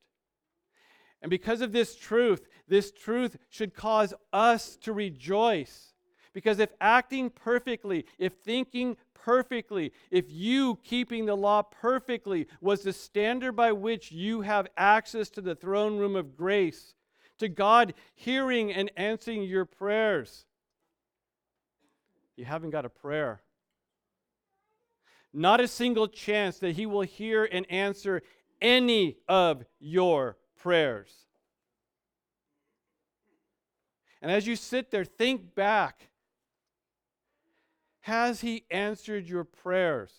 And 1.24 1.30
because 1.30 1.62
of 1.62 1.72
this 1.72 1.96
truth, 1.96 2.48
this 2.68 2.92
truth 2.92 3.38
should 3.50 3.74
cause 3.74 4.14
us 4.34 4.76
to 4.82 4.92
rejoice. 4.92 5.94
Because 6.34 6.60
if 6.60 6.74
acting 6.82 7.30
perfectly, 7.30 8.06
if 8.20 8.34
thinking 8.44 8.98
perfectly, 9.14 9.94
if 10.12 10.26
you 10.30 10.80
keeping 10.84 11.26
the 11.26 11.38
law 11.38 11.62
perfectly 11.62 12.48
was 12.60 12.82
the 12.82 12.92
standard 12.92 13.54
by 13.54 13.72
which 13.72 14.12
you 14.12 14.42
have 14.42 14.68
access 14.76 15.30
to 15.30 15.42
the 15.42 15.56
throne 15.56 15.98
room 15.98 16.18
of 16.18 16.36
grace, 16.36 16.94
to 17.40 17.48
God 17.48 17.94
hearing 18.16 18.74
and 18.74 18.92
answering 18.98 19.44
your 19.44 19.66
prayers, 19.66 20.46
you 22.36 22.44
haven't 22.44 22.72
got 22.72 22.84
a 22.84 22.90
prayer. 22.90 23.42
Not 25.32 25.62
a 25.62 25.68
single 25.70 26.08
chance 26.08 26.60
that 26.60 26.76
He 26.76 26.86
will 26.86 27.02
hear 27.02 27.46
and 27.46 27.66
answer 27.72 28.24
any 28.62 29.18
of 29.28 29.64
your 29.80 30.38
prayers. 30.64 31.12
And 34.22 34.32
as 34.32 34.48
you 34.48 34.56
sit 34.56 34.92
there, 34.92 35.04
think 35.04 35.54
back. 35.54 36.08
Has 38.00 38.40
He 38.40 38.64
answered 38.72 39.28
your 39.28 39.44
prayers? 39.44 40.14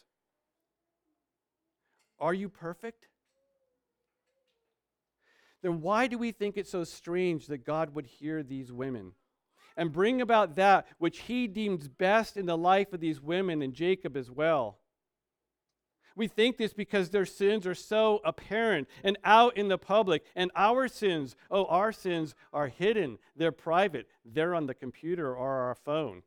Are 2.20 2.34
you 2.34 2.50
perfect? 2.50 3.08
Then 5.62 5.80
why 5.80 6.08
do 6.08 6.18
we 6.18 6.30
think 6.30 6.58
it 6.58 6.68
so 6.68 6.84
strange 6.84 7.46
that 7.46 7.64
God 7.64 7.94
would 7.94 8.04
hear 8.04 8.42
these 8.42 8.70
women 8.70 9.12
and 9.78 9.90
bring 9.90 10.20
about 10.20 10.56
that 10.56 10.86
which 10.98 11.20
He 11.20 11.46
deems 11.48 11.88
best 11.88 12.36
in 12.36 12.44
the 12.44 12.58
life 12.58 12.92
of 12.92 13.00
these 13.00 13.18
women 13.18 13.62
and 13.62 13.72
Jacob 13.72 14.14
as 14.14 14.30
well? 14.30 14.76
We 16.16 16.28
think 16.28 16.56
this 16.56 16.72
because 16.72 17.10
their 17.10 17.26
sins 17.26 17.66
are 17.66 17.74
so 17.74 18.20
apparent 18.24 18.88
and 19.02 19.18
out 19.24 19.56
in 19.56 19.68
the 19.68 19.78
public, 19.78 20.24
and 20.36 20.50
our 20.54 20.86
sins, 20.86 21.34
oh, 21.50 21.64
our 21.66 21.92
sins 21.92 22.34
are 22.52 22.68
hidden. 22.68 23.18
They're 23.34 23.52
private. 23.52 24.06
They're 24.24 24.54
on 24.54 24.66
the 24.66 24.74
computer 24.74 25.34
or 25.34 25.50
our 25.50 25.74
phone. 25.74 26.22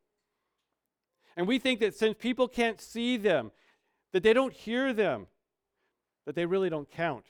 And 1.38 1.48
we 1.48 1.60
think 1.60 1.80
that 1.80 1.96
since 1.96 2.16
people 2.20 2.48
can't 2.48 2.82
see 2.82 3.16
them, 3.16 3.52
that 4.12 4.24
they 4.24 4.34
don't 4.34 4.54
hear 4.54 4.92
them, 4.92 5.28
that 6.26 6.36
they 6.36 6.46
really 6.46 6.70
don't 6.70 6.90
count, 6.90 7.26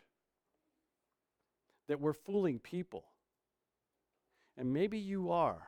that 1.87 1.99
we're 1.99 2.13
fooling 2.13 2.57
people. 2.57 3.03
And 4.57 4.73
maybe 4.73 4.97
you 4.97 5.31
are. 5.31 5.67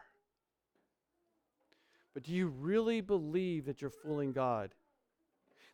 But 2.15 2.23
do 2.23 2.34
you 2.34 2.47
really 2.47 3.02
believe 3.02 3.65
that 3.65 3.82
you're 3.82 3.91
fooling 3.91 4.32
God? 4.32 4.73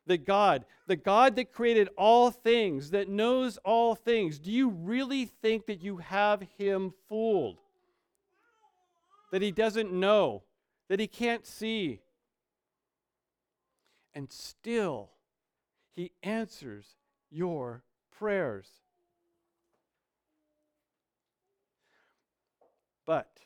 That 0.08 0.26
God, 0.26 0.66
the 0.88 0.96
God 0.96 1.36
that 1.36 1.52
created 1.52 1.90
all 1.98 2.30
things, 2.30 2.92
that 2.92 3.10
knows 3.10 3.58
all 3.58 3.96
things, 3.96 4.38
do 4.38 4.52
you 4.52 4.70
really 4.70 5.26
think 5.26 5.66
that 5.66 5.82
you 5.82 5.98
have 5.98 6.44
him 6.58 6.94
fooled? 7.10 7.58
That 9.32 9.42
he 9.42 9.52
doesn't 9.52 9.92
know, 9.92 10.44
that 10.88 11.00
he 11.00 11.08
can't 11.08 11.46
see? 11.46 12.02
And 14.14 14.32
still, 14.32 15.10
he 15.96 16.12
answers 16.22 16.86
your 17.32 17.84
prayers. 18.12 18.70
But, 23.06 23.40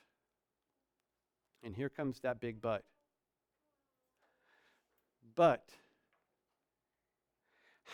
and 1.64 1.76
here 1.76 1.90
comes 1.90 2.20
that 2.22 2.40
big 2.40 2.62
but. 2.62 2.84
But, 5.36 5.70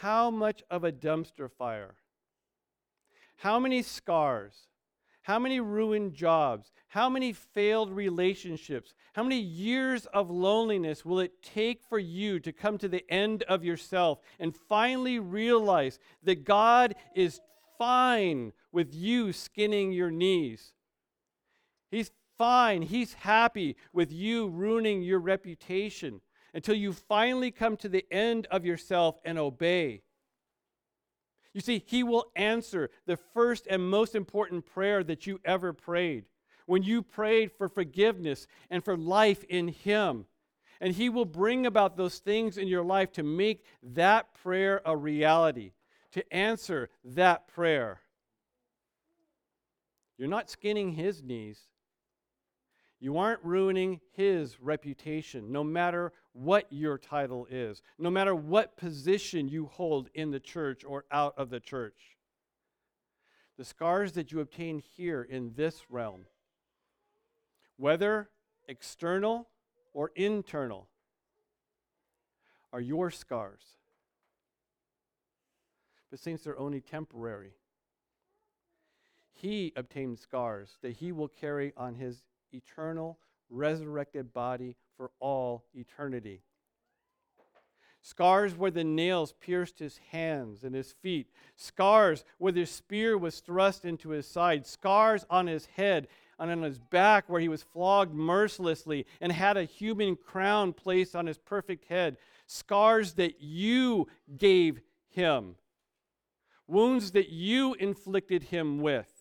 how 0.01 0.29
much 0.29 0.63
of 0.69 0.83
a 0.83 0.91
dumpster 0.91 1.49
fire? 1.49 1.95
How 3.37 3.59
many 3.59 3.81
scars? 3.81 4.67
How 5.23 5.39
many 5.39 5.59
ruined 5.59 6.13
jobs? 6.13 6.71
How 6.87 7.09
many 7.09 7.33
failed 7.33 7.91
relationships? 7.91 8.93
How 9.13 9.23
many 9.23 9.39
years 9.39 10.05
of 10.07 10.29
loneliness 10.29 11.03
will 11.03 11.19
it 11.19 11.41
take 11.41 11.81
for 11.81 11.97
you 11.97 12.39
to 12.41 12.51
come 12.51 12.77
to 12.77 12.87
the 12.87 13.03
end 13.11 13.43
of 13.43 13.63
yourself 13.63 14.19
and 14.39 14.55
finally 14.55 15.17
realize 15.17 15.97
that 16.23 16.43
God 16.43 16.95
is 17.15 17.39
fine 17.77 18.53
with 18.71 18.93
you 18.93 19.33
skinning 19.33 19.91
your 19.91 20.11
knees? 20.11 20.73
He's 21.89 22.11
fine. 22.37 22.81
He's 22.83 23.13
happy 23.13 23.77
with 23.93 24.11
you 24.11 24.49
ruining 24.49 25.01
your 25.01 25.19
reputation 25.19 26.21
until 26.55 26.73
you 26.73 26.93
finally 26.93 27.51
come 27.51 27.75
to 27.75 27.89
the 27.89 28.05
end 28.09 28.47
of 28.49 28.65
yourself 28.65 29.19
and 29.25 29.37
obey. 29.37 30.01
You 31.53 31.59
see, 31.59 31.83
He 31.85 32.01
will 32.01 32.31
answer 32.35 32.89
the 33.05 33.17
first 33.17 33.67
and 33.69 33.89
most 33.89 34.15
important 34.15 34.65
prayer 34.65 35.03
that 35.03 35.27
you 35.27 35.41
ever 35.43 35.73
prayed. 35.73 36.23
When 36.65 36.81
you 36.81 37.03
prayed 37.03 37.51
for 37.51 37.67
forgiveness 37.67 38.47
and 38.69 38.83
for 38.83 38.97
life 38.97 39.43
in 39.49 39.67
Him. 39.67 40.25
And 40.79 40.93
He 40.93 41.09
will 41.09 41.25
bring 41.25 41.65
about 41.65 41.97
those 41.97 42.19
things 42.19 42.57
in 42.57 42.69
your 42.69 42.83
life 42.83 43.11
to 43.13 43.23
make 43.23 43.65
that 43.83 44.33
prayer 44.33 44.81
a 44.85 44.95
reality, 44.95 45.73
to 46.13 46.33
answer 46.33 46.89
that 47.03 47.49
prayer. 47.49 47.99
You're 50.17 50.29
not 50.29 50.49
skinning 50.49 50.93
His 50.93 51.21
knees. 51.21 51.59
You 52.99 53.17
aren't 53.17 53.43
ruining 53.43 53.99
his 54.13 54.59
reputation, 54.59 55.51
no 55.51 55.63
matter 55.63 56.13
what 56.35 56.67
your 56.69 56.97
title 56.97 57.47
is, 57.49 57.81
no 57.97 58.09
matter 58.09 58.35
what 58.35 58.75
position 58.75 59.47
you 59.47 59.67
hold 59.67 60.09
in 60.13 60.31
the 60.31 60.39
church 60.39 60.83
or 60.85 61.05
out 61.09 61.33
of 61.37 61.49
the 61.49 61.61
church. 61.61 62.17
The 63.57 63.63
scars 63.63 64.11
that 64.13 64.33
you 64.33 64.41
obtain 64.41 64.83
here 64.97 65.23
in 65.23 65.53
this 65.55 65.83
realm, 65.89 66.25
whether 67.77 68.29
external 68.67 69.47
or 69.93 70.11
internal, 70.15 70.89
are 72.73 72.81
your 72.81 73.09
scars. 73.11 73.63
But, 76.11 76.19
since 76.19 76.43
they're 76.43 76.59
only 76.59 76.81
temporary. 76.81 77.53
He 79.33 79.71
obtained 79.77 80.19
scars 80.19 80.77
that 80.81 80.97
he 80.97 81.13
will 81.13 81.29
carry 81.29 81.71
on 81.77 81.95
his 81.95 82.23
eternal, 82.51 83.19
resurrected 83.49 84.33
body 84.33 84.75
for 84.97 85.11
all 85.19 85.65
eternity. 85.73 86.41
Scars 88.01 88.55
where 88.55 88.69
the 88.69 88.83
nails 88.83 89.33
pierced 89.33 89.79
his 89.79 89.99
hands 90.11 90.63
and 90.63 90.75
his 90.75 90.91
feet. 90.91 91.27
Scars 91.55 92.23
where 92.37 92.51
the 92.51 92.65
spear 92.65 93.17
was 93.17 93.39
thrust 93.39 93.83
into 93.83 94.09
his 94.09 94.27
side. 94.27 94.67
Scars 94.67 95.25
on 95.27 95.47
his 95.47 95.65
head 95.65 96.07
and 96.37 96.51
on 96.51 96.61
his 96.61 96.77
back 96.77 97.27
where 97.27 97.41
he 97.41 97.47
was 97.47 97.63
flogged 97.63 98.13
mercilessly 98.13 99.07
and 99.19 99.31
had 99.31 99.57
a 99.57 99.63
human 99.63 100.15
crown 100.15 100.71
placed 100.71 101.15
on 101.15 101.25
his 101.25 101.39
perfect 101.39 101.85
head. 101.85 102.17
Scars 102.45 103.13
that 103.13 103.41
you 103.41 104.07
gave 104.37 104.81
him. 105.09 105.55
Wounds 106.67 107.09
that 107.13 107.29
you 107.29 107.73
inflicted 107.73 108.43
him 108.43 108.81
with. 108.81 109.11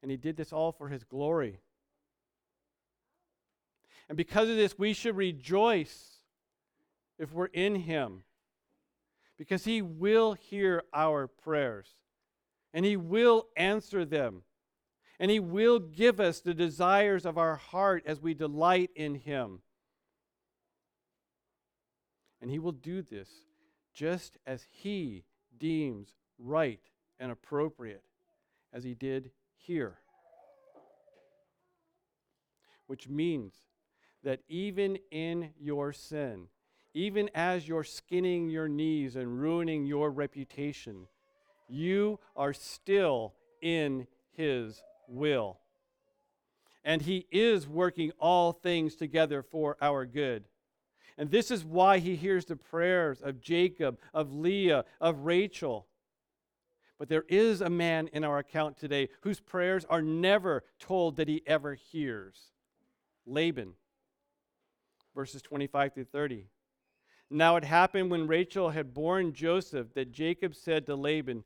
And 0.00 0.10
he 0.10 0.16
did 0.16 0.38
this 0.38 0.54
all 0.54 0.72
for 0.72 0.88
his 0.88 1.04
glory. 1.04 1.60
And 4.08 4.16
because 4.16 4.48
of 4.48 4.56
this, 4.56 4.78
we 4.78 4.92
should 4.92 5.16
rejoice 5.16 6.20
if 7.18 7.32
we're 7.32 7.46
in 7.46 7.74
him. 7.76 8.22
Because 9.38 9.64
he 9.64 9.82
will 9.82 10.34
hear 10.34 10.82
our 10.94 11.26
prayers. 11.26 11.88
And 12.72 12.84
he 12.84 12.96
will 12.96 13.48
answer 13.56 14.04
them. 14.04 14.42
And 15.18 15.30
he 15.30 15.40
will 15.40 15.78
give 15.78 16.20
us 16.20 16.40
the 16.40 16.54
desires 16.54 17.24
of 17.26 17.38
our 17.38 17.56
heart 17.56 18.02
as 18.06 18.20
we 18.20 18.34
delight 18.34 18.90
in 18.94 19.14
him. 19.14 19.60
And 22.40 22.50
he 22.50 22.58
will 22.58 22.72
do 22.72 23.02
this 23.02 23.28
just 23.94 24.36
as 24.46 24.66
he 24.70 25.24
deems 25.58 26.14
right 26.38 26.80
and 27.18 27.32
appropriate, 27.32 28.04
as 28.72 28.84
he 28.84 28.94
did 28.94 29.30
here. 29.56 29.96
Which 32.86 33.08
means 33.08 33.54
that 34.26 34.40
even 34.48 34.98
in 35.12 35.50
your 35.56 35.92
sin, 35.92 36.48
even 36.94 37.30
as 37.32 37.68
you're 37.68 37.84
skinning 37.84 38.48
your 38.48 38.66
knees 38.66 39.14
and 39.14 39.40
ruining 39.40 39.86
your 39.86 40.10
reputation, 40.10 41.06
you 41.68 42.18
are 42.34 42.52
still 42.52 43.34
in 43.62 44.08
His 44.32 44.82
will. 45.06 45.60
And 46.84 47.02
He 47.02 47.28
is 47.30 47.68
working 47.68 48.10
all 48.18 48.50
things 48.50 48.96
together 48.96 49.44
for 49.44 49.76
our 49.80 50.04
good. 50.04 50.48
And 51.16 51.30
this 51.30 51.52
is 51.52 51.64
why 51.64 51.98
He 51.98 52.16
hears 52.16 52.46
the 52.46 52.56
prayers 52.56 53.22
of 53.22 53.40
Jacob, 53.40 53.96
of 54.12 54.32
Leah, 54.32 54.84
of 55.00 55.20
Rachel. 55.20 55.86
But 56.98 57.08
there 57.08 57.26
is 57.28 57.60
a 57.60 57.70
man 57.70 58.08
in 58.08 58.24
our 58.24 58.38
account 58.38 58.76
today 58.76 59.08
whose 59.20 59.38
prayers 59.38 59.84
are 59.84 60.02
never 60.02 60.64
told 60.80 61.14
that 61.16 61.28
he 61.28 61.44
ever 61.46 61.74
hears 61.74 62.50
Laban. 63.24 63.74
Verses 65.16 65.42
25 65.42 65.94
through 65.94 66.04
30. 66.04 66.46
Now 67.30 67.56
it 67.56 67.64
happened 67.64 68.10
when 68.10 68.28
Rachel 68.28 68.70
had 68.70 68.94
borne 68.94 69.32
Joseph 69.32 69.92
that 69.94 70.12
Jacob 70.12 70.54
said 70.54 70.86
to 70.86 70.94
Laban, 70.94 71.42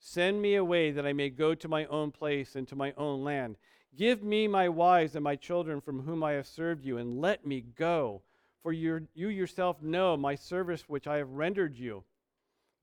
Send 0.00 0.42
me 0.42 0.56
away 0.56 0.90
that 0.90 1.06
I 1.06 1.12
may 1.12 1.30
go 1.30 1.54
to 1.54 1.68
my 1.68 1.84
own 1.86 2.10
place 2.10 2.56
and 2.56 2.66
to 2.66 2.74
my 2.74 2.92
own 2.96 3.22
land. 3.22 3.56
Give 3.94 4.22
me 4.22 4.48
my 4.48 4.68
wives 4.68 5.14
and 5.14 5.22
my 5.22 5.36
children 5.36 5.80
from 5.80 6.00
whom 6.00 6.24
I 6.24 6.32
have 6.32 6.46
served 6.46 6.84
you, 6.84 6.96
and 6.96 7.20
let 7.20 7.46
me 7.46 7.60
go. 7.60 8.22
For 8.62 8.72
you 8.72 9.06
yourself 9.14 9.82
know 9.82 10.16
my 10.16 10.34
service 10.34 10.88
which 10.88 11.06
I 11.06 11.18
have 11.18 11.30
rendered 11.30 11.76
you. 11.76 12.04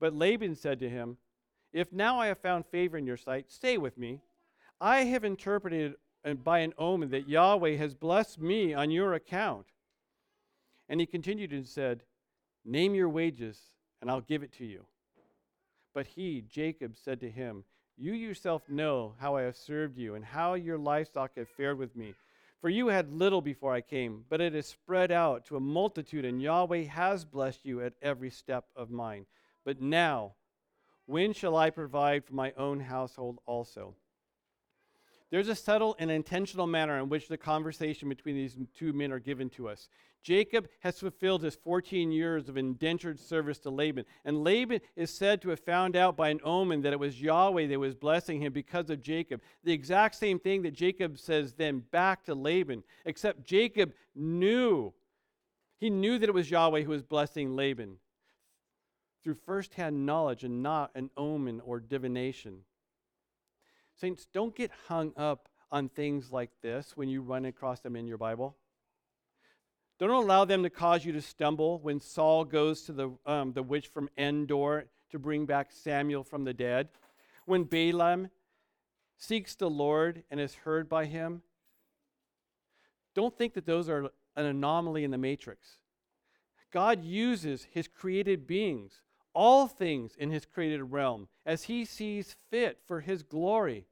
But 0.00 0.14
Laban 0.14 0.54
said 0.54 0.80
to 0.80 0.88
him, 0.88 1.18
if 1.72 1.92
now 1.92 2.18
I 2.18 2.28
have 2.28 2.38
found 2.38 2.66
favor 2.66 2.96
in 2.96 3.06
your 3.06 3.16
sight, 3.16 3.50
stay 3.50 3.76
with 3.76 3.98
me. 3.98 4.20
I 4.80 5.04
have 5.04 5.24
interpreted 5.24 5.94
uh, 6.24 6.34
by 6.34 6.60
an 6.60 6.72
omen 6.78 7.10
that 7.10 7.28
Yahweh 7.28 7.76
has 7.76 7.94
blessed 7.94 8.40
me 8.40 8.72
on 8.72 8.90
your 8.90 9.14
account. 9.14 9.66
And 10.88 11.00
he 11.00 11.06
continued 11.06 11.52
and 11.52 11.66
said, 11.66 12.02
Name 12.64 12.94
your 12.94 13.08
wages, 13.08 13.58
and 14.00 14.10
I'll 14.10 14.20
give 14.20 14.42
it 14.42 14.52
to 14.54 14.64
you. 14.64 14.86
But 15.94 16.06
he, 16.06 16.42
Jacob, 16.48 16.96
said 16.96 17.20
to 17.20 17.30
him, 17.30 17.64
You 17.96 18.12
yourself 18.12 18.68
know 18.68 19.14
how 19.18 19.36
I 19.36 19.42
have 19.42 19.56
served 19.56 19.98
you, 19.98 20.14
and 20.14 20.24
how 20.24 20.54
your 20.54 20.78
livestock 20.78 21.32
have 21.36 21.48
fared 21.48 21.78
with 21.78 21.96
me. 21.96 22.14
For 22.60 22.68
you 22.68 22.88
had 22.88 23.12
little 23.12 23.40
before 23.40 23.72
I 23.72 23.80
came, 23.80 24.24
but 24.28 24.40
it 24.40 24.52
has 24.52 24.66
spread 24.66 25.12
out 25.12 25.46
to 25.46 25.56
a 25.56 25.60
multitude, 25.60 26.24
and 26.24 26.42
Yahweh 26.42 26.84
has 26.84 27.24
blessed 27.24 27.64
you 27.64 27.80
at 27.82 27.94
every 28.02 28.30
step 28.30 28.66
of 28.74 28.90
mine. 28.90 29.26
But 29.64 29.80
now, 29.80 30.34
when 31.06 31.32
shall 31.32 31.56
I 31.56 31.70
provide 31.70 32.24
for 32.24 32.34
my 32.34 32.52
own 32.56 32.80
household 32.80 33.38
also? 33.46 33.94
There's 35.30 35.48
a 35.48 35.54
subtle 35.54 35.94
and 35.98 36.10
intentional 36.10 36.66
manner 36.66 36.98
in 36.98 37.08
which 37.08 37.28
the 37.28 37.36
conversation 37.36 38.08
between 38.08 38.34
these 38.34 38.56
two 38.74 38.92
men 38.92 39.12
are 39.12 39.18
given 39.18 39.50
to 39.50 39.68
us. 39.68 39.88
Jacob 40.22 40.68
has 40.80 40.98
fulfilled 40.98 41.42
his 41.42 41.54
14 41.54 42.10
years 42.10 42.48
of 42.48 42.56
indentured 42.56 43.20
service 43.20 43.58
to 43.60 43.70
Laban, 43.70 44.04
and 44.24 44.42
Laban 44.42 44.80
is 44.96 45.10
said 45.10 45.40
to 45.42 45.50
have 45.50 45.60
found 45.60 45.96
out 45.96 46.16
by 46.16 46.30
an 46.30 46.40
omen 46.42 46.82
that 46.82 46.92
it 46.92 46.98
was 46.98 47.20
Yahweh 47.20 47.66
that 47.66 47.78
was 47.78 47.94
blessing 47.94 48.40
him 48.40 48.52
because 48.52 48.90
of 48.90 49.02
Jacob. 49.02 49.42
The 49.64 49.72
exact 49.72 50.16
same 50.16 50.38
thing 50.38 50.62
that 50.62 50.72
Jacob 50.72 51.18
says 51.18 51.52
then 51.52 51.80
back 51.90 52.24
to 52.24 52.34
Laban, 52.34 52.82
except 53.04 53.44
Jacob 53.44 53.92
knew. 54.14 54.92
He 55.78 55.90
knew 55.90 56.18
that 56.18 56.28
it 56.28 56.34
was 56.34 56.50
Yahweh 56.50 56.82
who 56.82 56.90
was 56.90 57.02
blessing 57.02 57.54
Laban 57.54 57.98
through 59.22 59.34
firsthand 59.34 60.06
knowledge 60.06 60.42
and 60.42 60.62
not 60.62 60.90
an 60.94 61.10
omen 61.16 61.60
or 61.64 61.80
divination. 61.80 62.64
Saints, 64.00 64.26
don't 64.32 64.54
get 64.54 64.70
hung 64.86 65.12
up 65.16 65.48
on 65.72 65.88
things 65.88 66.30
like 66.30 66.50
this 66.62 66.92
when 66.96 67.08
you 67.08 67.20
run 67.20 67.44
across 67.44 67.80
them 67.80 67.96
in 67.96 68.06
your 68.06 68.18
Bible. 68.18 68.56
Don't 69.98 70.10
allow 70.10 70.44
them 70.44 70.62
to 70.62 70.70
cause 70.70 71.04
you 71.04 71.12
to 71.12 71.20
stumble 71.20 71.80
when 71.80 72.00
Saul 72.00 72.44
goes 72.44 72.82
to 72.82 72.92
the, 72.92 73.10
um, 73.26 73.52
the 73.52 73.62
witch 73.62 73.88
from 73.88 74.08
Endor 74.16 74.86
to 75.10 75.18
bring 75.18 75.46
back 75.46 75.72
Samuel 75.72 76.22
from 76.22 76.44
the 76.44 76.54
dead. 76.54 76.88
When 77.46 77.64
Balaam 77.64 78.30
seeks 79.16 79.56
the 79.56 79.68
Lord 79.68 80.22
and 80.30 80.38
is 80.38 80.54
heard 80.54 80.88
by 80.88 81.06
him. 81.06 81.42
Don't 83.14 83.36
think 83.36 83.54
that 83.54 83.66
those 83.66 83.88
are 83.88 84.10
an 84.36 84.46
anomaly 84.46 85.02
in 85.02 85.10
the 85.10 85.18
matrix. 85.18 85.78
God 86.72 87.02
uses 87.02 87.66
his 87.72 87.88
created 87.88 88.46
beings, 88.46 89.02
all 89.34 89.66
things 89.66 90.16
in 90.16 90.30
his 90.30 90.46
created 90.46 90.82
realm, 90.82 91.28
as 91.46 91.64
he 91.64 91.84
sees 91.84 92.36
fit 92.50 92.78
for 92.86 93.00
his 93.00 93.22
glory. 93.22 93.86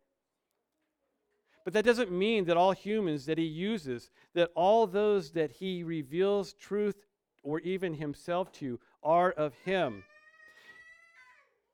But 1.64 1.72
that 1.72 1.85
doesn't 1.85 2.12
mean 2.12 2.44
that 2.44 2.57
all 2.57 2.72
humans 2.72 3.27
that 3.27 3.38
he 3.38 3.44
uses, 3.44 4.11
that 4.35 4.53
all 4.55 4.87
those 4.87 5.33
that 5.33 5.51
he 5.51 5.83
reveals 5.83 6.53
truth 6.53 6.96
or 7.42 7.61
even 7.61 7.94
himself 7.94 8.53
to, 8.53 8.79
are 9.03 9.33
of 9.33 9.55
him. 9.64 10.05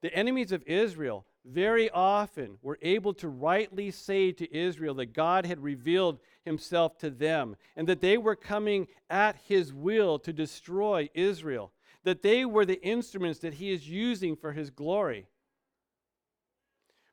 The 0.03 0.15
enemies 0.15 0.53
of 0.53 0.63
Israel 0.67 1.27
very 1.45 1.91
often 1.91 2.59
were 2.63 2.79
able 2.83 3.15
to 3.15 3.29
rightly 3.29 3.91
say 3.91 4.33
to 4.33 4.57
Israel 4.57 4.95
that 4.95 5.13
God 5.13 5.45
had 5.45 5.63
revealed 5.63 6.21
himself 6.45 6.99
to 6.99 7.11
them 7.11 7.57
and 7.77 7.89
that 7.89 8.01
they 8.01 8.17
were 8.17 8.37
coming 8.37 8.87
at 9.11 9.37
his 9.47 9.73
will 9.73 10.19
to 10.21 10.33
destroy 10.33 11.09
Israel, 11.15 11.73
that 12.05 12.23
they 12.23 12.45
were 12.45 12.65
the 12.65 12.83
instruments 12.83 13.41
that 13.41 13.55
he 13.55 13.73
is 13.73 13.89
using 13.89 14.37
for 14.37 14.53
his 14.53 14.71
glory. 14.71 15.27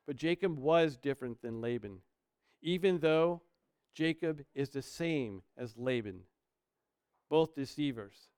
But 0.06 0.16
Jacob 0.16 0.58
was 0.58 0.96
different 0.96 1.40
than 1.42 1.60
Laban 1.60 2.00
even 2.62 2.98
though 2.98 3.42
Jacob 3.94 4.42
is 4.54 4.70
the 4.70 4.82
same 4.82 5.42
as 5.56 5.76
Laban, 5.76 6.20
both 7.28 7.54
deceivers. 7.54 8.28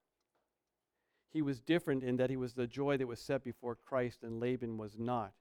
He 1.30 1.42
was 1.42 1.60
different 1.60 2.04
in 2.04 2.16
that 2.16 2.30
he 2.30 2.36
was 2.36 2.54
the 2.54 2.66
joy 2.66 2.96
that 2.98 3.06
was 3.06 3.20
set 3.20 3.42
before 3.42 3.74
Christ, 3.74 4.22
and 4.22 4.40
Laban 4.40 4.76
was 4.76 4.98
not. 4.98 5.32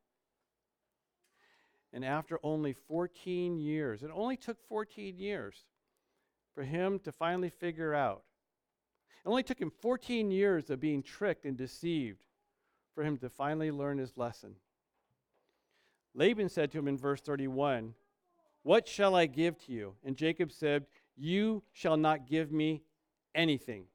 And 1.94 2.06
after 2.06 2.40
only 2.44 2.74
14 2.74 3.58
years, 3.58 4.02
it 4.02 4.12
only 4.14 4.38
took 4.38 4.58
14 4.70 5.18
years 5.18 5.66
for 6.56 6.64
him 6.64 7.00
to 7.00 7.12
finally 7.12 7.50
figure 7.50 7.94
out. 7.94 8.24
It 9.24 9.30
only 9.30 9.44
took 9.44 9.60
him 9.60 9.72
14 9.82 10.32
years 10.32 10.70
of 10.70 10.80
being 10.80 11.04
tricked 11.04 11.46
and 11.46 11.56
deceived 11.56 12.26
for 12.96 13.04
him 13.04 13.18
to 13.20 13.30
finally 13.30 13.72
learn 13.72 13.98
his 13.98 14.18
lesson. 14.18 14.56
Laban 16.14 16.50
said 16.50 16.72
to 16.72 16.80
him 16.80 16.88
in 16.88 16.98
verse 16.98 17.22
31 17.22 17.94
what 18.64 18.88
shall 18.88 19.16
I 19.16 19.26
give 19.26 19.58
to 19.66 19.72
you? 19.72 19.96
And 20.04 20.16
Jacob 20.16 20.52
said, 20.52 20.86
You 21.18 21.64
shall 21.74 21.98
not 21.98 22.28
give 22.28 22.52
me 22.52 22.84
anything. 23.34 23.86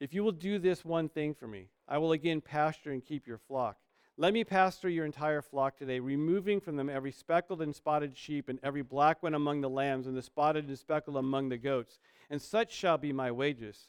If 0.00 0.14
you 0.14 0.22
will 0.22 0.32
do 0.32 0.58
this 0.58 0.84
one 0.84 1.08
thing 1.08 1.34
for 1.34 1.46
me, 1.46 1.68
I 1.88 1.98
will 1.98 2.12
again 2.12 2.40
pasture 2.40 2.92
and 2.92 3.04
keep 3.04 3.26
your 3.26 3.38
flock. 3.38 3.78
Let 4.16 4.32
me 4.32 4.44
pasture 4.44 4.88
your 4.88 5.06
entire 5.06 5.42
flock 5.42 5.76
today, 5.76 5.98
removing 5.98 6.60
from 6.60 6.76
them 6.76 6.88
every 6.88 7.10
speckled 7.10 7.60
and 7.60 7.74
spotted 7.74 8.16
sheep, 8.16 8.48
and 8.48 8.60
every 8.62 8.82
black 8.82 9.22
one 9.24 9.34
among 9.34 9.60
the 9.60 9.68
lambs, 9.68 10.06
and 10.06 10.16
the 10.16 10.22
spotted 10.22 10.68
and 10.68 10.78
speckled 10.78 11.16
among 11.16 11.48
the 11.48 11.58
goats. 11.58 11.98
And 12.30 12.40
such 12.40 12.72
shall 12.72 12.96
be 12.96 13.12
my 13.12 13.32
wages. 13.32 13.88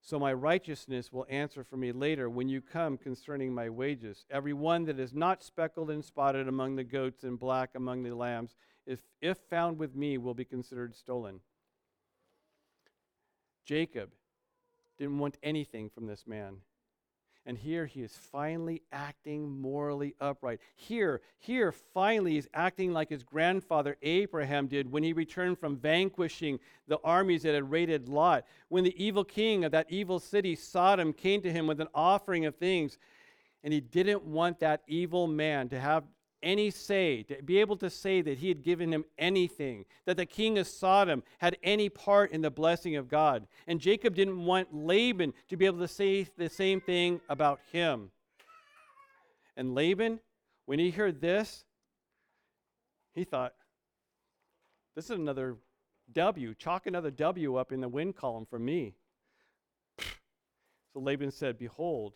So 0.00 0.18
my 0.18 0.32
righteousness 0.32 1.12
will 1.12 1.26
answer 1.28 1.62
for 1.62 1.76
me 1.76 1.92
later 1.92 2.30
when 2.30 2.48
you 2.48 2.60
come 2.62 2.96
concerning 2.96 3.54
my 3.54 3.68
wages. 3.68 4.24
Every 4.30 4.54
one 4.54 4.84
that 4.86 4.98
is 4.98 5.12
not 5.12 5.44
speckled 5.44 5.90
and 5.90 6.04
spotted 6.04 6.48
among 6.48 6.76
the 6.76 6.82
goats 6.82 7.22
and 7.22 7.38
black 7.38 7.70
among 7.74 8.02
the 8.02 8.14
lambs, 8.14 8.56
if, 8.86 9.00
if 9.20 9.38
found 9.50 9.78
with 9.78 9.94
me, 9.94 10.16
will 10.18 10.34
be 10.34 10.44
considered 10.46 10.96
stolen. 10.96 11.40
Jacob 13.64 14.10
didn't 14.98 15.18
want 15.18 15.36
anything 15.42 15.88
from 15.88 16.06
this 16.06 16.26
man. 16.26 16.56
And 17.44 17.58
here 17.58 17.86
he 17.86 18.02
is 18.02 18.16
finally 18.30 18.82
acting 18.92 19.60
morally 19.60 20.14
upright. 20.20 20.60
Here, 20.76 21.20
here, 21.38 21.72
finally, 21.72 22.34
he's 22.34 22.46
acting 22.54 22.92
like 22.92 23.08
his 23.08 23.24
grandfather 23.24 23.96
Abraham 24.02 24.68
did 24.68 24.92
when 24.92 25.02
he 25.02 25.12
returned 25.12 25.58
from 25.58 25.76
vanquishing 25.76 26.60
the 26.86 27.00
armies 27.02 27.42
that 27.42 27.54
had 27.54 27.68
raided 27.68 28.08
Lot. 28.08 28.44
When 28.68 28.84
the 28.84 29.04
evil 29.04 29.24
king 29.24 29.64
of 29.64 29.72
that 29.72 29.90
evil 29.90 30.20
city, 30.20 30.54
Sodom, 30.54 31.12
came 31.12 31.42
to 31.42 31.52
him 31.52 31.66
with 31.66 31.80
an 31.80 31.88
offering 31.94 32.46
of 32.46 32.54
things, 32.54 32.96
and 33.64 33.72
he 33.72 33.80
didn't 33.80 34.22
want 34.22 34.60
that 34.60 34.82
evil 34.86 35.26
man 35.26 35.68
to 35.70 35.80
have 35.80 36.04
any 36.42 36.70
say, 36.70 37.22
to 37.24 37.42
be 37.42 37.58
able 37.60 37.76
to 37.76 37.90
say 37.90 38.22
that 38.22 38.38
he 38.38 38.48
had 38.48 38.62
given 38.62 38.92
him 38.92 39.04
anything, 39.18 39.84
that 40.06 40.16
the 40.16 40.26
king 40.26 40.58
of 40.58 40.66
Sodom 40.66 41.22
had 41.38 41.56
any 41.62 41.88
part 41.88 42.32
in 42.32 42.42
the 42.42 42.50
blessing 42.50 42.96
of 42.96 43.08
God. 43.08 43.46
And 43.66 43.80
Jacob 43.80 44.14
didn't 44.14 44.44
want 44.44 44.74
Laban 44.74 45.34
to 45.48 45.56
be 45.56 45.66
able 45.66 45.80
to 45.80 45.88
say 45.88 46.26
the 46.36 46.48
same 46.48 46.80
thing 46.80 47.20
about 47.28 47.60
him. 47.72 48.10
And 49.56 49.74
Laban, 49.74 50.20
when 50.66 50.78
he 50.78 50.90
heard 50.90 51.20
this, 51.20 51.64
he 53.14 53.24
thought, 53.24 53.54
this 54.94 55.06
is 55.06 55.18
another 55.18 55.56
W. 56.12 56.54
Chalk 56.54 56.86
another 56.86 57.10
W 57.10 57.56
up 57.56 57.72
in 57.72 57.80
the 57.80 57.88
win 57.88 58.12
column 58.12 58.46
for 58.46 58.58
me. 58.58 58.94
So 60.92 61.00
Laban 61.00 61.30
said, 61.30 61.58
Behold, 61.58 62.14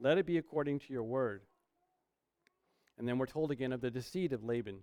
let 0.00 0.18
it 0.18 0.26
be 0.26 0.38
according 0.38 0.78
to 0.80 0.92
your 0.92 1.02
word. 1.02 1.42
And 2.98 3.08
then 3.08 3.18
we're 3.18 3.26
told 3.26 3.50
again 3.50 3.72
of 3.72 3.80
the 3.80 3.90
deceit 3.90 4.32
of 4.32 4.44
Laban. 4.44 4.78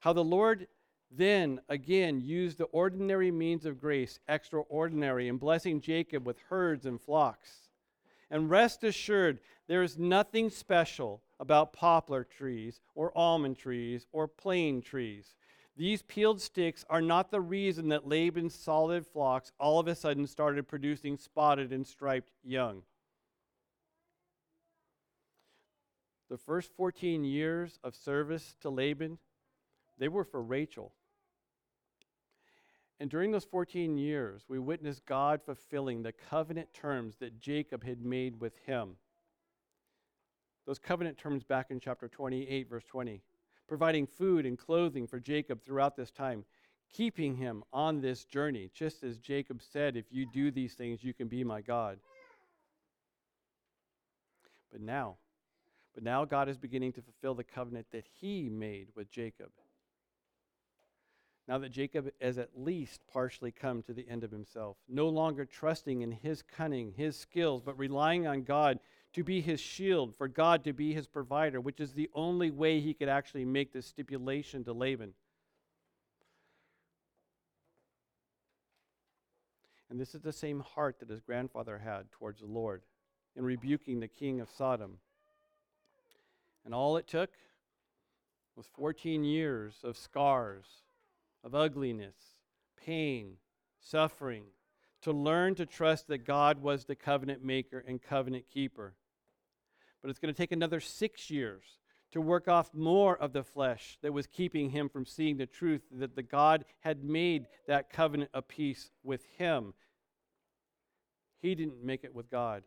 How 0.00 0.12
the 0.12 0.24
Lord 0.24 0.68
then 1.10 1.60
again 1.68 2.20
used 2.20 2.58
the 2.58 2.64
ordinary 2.64 3.30
means 3.30 3.64
of 3.64 3.80
grace, 3.80 4.18
extraordinary, 4.28 5.28
in 5.28 5.36
blessing 5.36 5.80
Jacob 5.80 6.26
with 6.26 6.38
herds 6.48 6.86
and 6.86 7.00
flocks. 7.00 7.70
And 8.30 8.50
rest 8.50 8.82
assured, 8.82 9.38
there 9.68 9.82
is 9.82 9.98
nothing 9.98 10.50
special 10.50 11.22
about 11.38 11.72
poplar 11.72 12.24
trees 12.24 12.80
or 12.94 13.16
almond 13.16 13.58
trees 13.58 14.06
or 14.12 14.26
plane 14.26 14.80
trees. 14.82 15.34
These 15.76 16.02
peeled 16.02 16.40
sticks 16.40 16.84
are 16.88 17.02
not 17.02 17.30
the 17.30 17.40
reason 17.40 17.88
that 17.90 18.08
Laban's 18.08 18.54
solid 18.54 19.06
flocks 19.06 19.52
all 19.60 19.78
of 19.78 19.86
a 19.88 19.94
sudden 19.94 20.26
started 20.26 20.66
producing 20.66 21.18
spotted 21.18 21.72
and 21.72 21.86
striped 21.86 22.30
young. 22.42 22.82
The 26.28 26.38
first 26.38 26.70
14 26.76 27.24
years 27.24 27.78
of 27.84 27.94
service 27.94 28.56
to 28.60 28.70
Laban, 28.70 29.18
they 29.98 30.08
were 30.08 30.24
for 30.24 30.42
Rachel. 30.42 30.92
And 32.98 33.10
during 33.10 33.30
those 33.30 33.44
14 33.44 33.98
years, 33.98 34.42
we 34.48 34.58
witnessed 34.58 35.04
God 35.04 35.42
fulfilling 35.42 36.02
the 36.02 36.12
covenant 36.12 36.72
terms 36.72 37.16
that 37.20 37.38
Jacob 37.38 37.84
had 37.84 38.02
made 38.02 38.40
with 38.40 38.56
him. 38.66 38.96
Those 40.66 40.78
covenant 40.78 41.18
terms 41.18 41.44
back 41.44 41.70
in 41.70 41.78
chapter 41.78 42.08
28, 42.08 42.68
verse 42.68 42.84
20, 42.84 43.22
providing 43.68 44.06
food 44.06 44.46
and 44.46 44.58
clothing 44.58 45.06
for 45.06 45.20
Jacob 45.20 45.62
throughout 45.62 45.96
this 45.96 46.10
time, 46.10 46.44
keeping 46.92 47.36
him 47.36 47.62
on 47.72 48.00
this 48.00 48.24
journey, 48.24 48.70
just 48.74 49.04
as 49.04 49.18
Jacob 49.18 49.60
said, 49.62 49.96
If 49.96 50.06
you 50.10 50.26
do 50.32 50.50
these 50.50 50.74
things, 50.74 51.04
you 51.04 51.12
can 51.12 51.28
be 51.28 51.44
my 51.44 51.60
God. 51.60 51.98
But 54.72 54.80
now, 54.80 55.16
but 55.96 56.04
now 56.04 56.26
God 56.26 56.50
is 56.50 56.58
beginning 56.58 56.92
to 56.92 57.00
fulfill 57.00 57.34
the 57.34 57.42
covenant 57.42 57.86
that 57.92 58.04
he 58.20 58.50
made 58.50 58.88
with 58.94 59.10
Jacob. 59.10 59.48
Now 61.48 61.56
that 61.56 61.70
Jacob 61.70 62.10
has 62.20 62.36
at 62.36 62.50
least 62.54 63.00
partially 63.10 63.50
come 63.50 63.82
to 63.84 63.94
the 63.94 64.06
end 64.06 64.22
of 64.22 64.30
himself, 64.30 64.76
no 64.90 65.08
longer 65.08 65.46
trusting 65.46 66.02
in 66.02 66.12
his 66.12 66.42
cunning, 66.42 66.92
his 66.94 67.16
skills, 67.16 67.62
but 67.64 67.78
relying 67.78 68.26
on 68.26 68.42
God 68.42 68.78
to 69.14 69.24
be 69.24 69.40
his 69.40 69.58
shield, 69.58 70.14
for 70.14 70.28
God 70.28 70.64
to 70.64 70.74
be 70.74 70.92
his 70.92 71.06
provider, 71.06 71.62
which 71.62 71.80
is 71.80 71.94
the 71.94 72.10
only 72.12 72.50
way 72.50 72.78
he 72.78 72.92
could 72.92 73.08
actually 73.08 73.46
make 73.46 73.72
this 73.72 73.86
stipulation 73.86 74.64
to 74.64 74.74
Laban. 74.74 75.14
And 79.88 79.98
this 79.98 80.14
is 80.14 80.20
the 80.20 80.32
same 80.32 80.60
heart 80.60 80.98
that 81.00 81.08
his 81.08 81.22
grandfather 81.22 81.78
had 81.78 82.12
towards 82.12 82.40
the 82.40 82.46
Lord 82.46 82.82
in 83.34 83.46
rebuking 83.46 84.00
the 84.00 84.08
king 84.08 84.42
of 84.42 84.50
Sodom. 84.50 84.98
And 86.66 86.74
all 86.74 86.96
it 86.96 87.06
took 87.06 87.30
was 88.56 88.66
14 88.74 89.22
years 89.22 89.76
of 89.84 89.96
scars, 89.96 90.66
of 91.44 91.54
ugliness, 91.54 92.16
pain, 92.84 93.36
suffering, 93.80 94.42
to 95.02 95.12
learn 95.12 95.54
to 95.54 95.64
trust 95.64 96.08
that 96.08 96.26
God 96.26 96.60
was 96.60 96.84
the 96.84 96.96
covenant 96.96 97.44
maker 97.44 97.84
and 97.86 98.02
covenant 98.02 98.46
keeper. 98.52 98.94
But 100.02 100.10
it's 100.10 100.18
going 100.18 100.34
to 100.34 100.36
take 100.36 100.50
another 100.50 100.80
six 100.80 101.30
years 101.30 101.62
to 102.10 102.20
work 102.20 102.48
off 102.48 102.74
more 102.74 103.16
of 103.16 103.32
the 103.32 103.44
flesh 103.44 103.96
that 104.02 104.12
was 104.12 104.26
keeping 104.26 104.70
him 104.70 104.88
from 104.88 105.06
seeing 105.06 105.36
the 105.36 105.46
truth 105.46 105.82
that 105.92 106.16
the 106.16 106.22
God 106.22 106.64
had 106.80 107.04
made 107.04 107.46
that 107.68 107.92
covenant 107.92 108.30
of 108.34 108.48
peace 108.48 108.90
with 109.04 109.24
him. 109.38 109.72
He 111.38 111.54
didn't 111.54 111.84
make 111.84 112.02
it 112.02 112.14
with 112.14 112.28
God. 112.28 112.64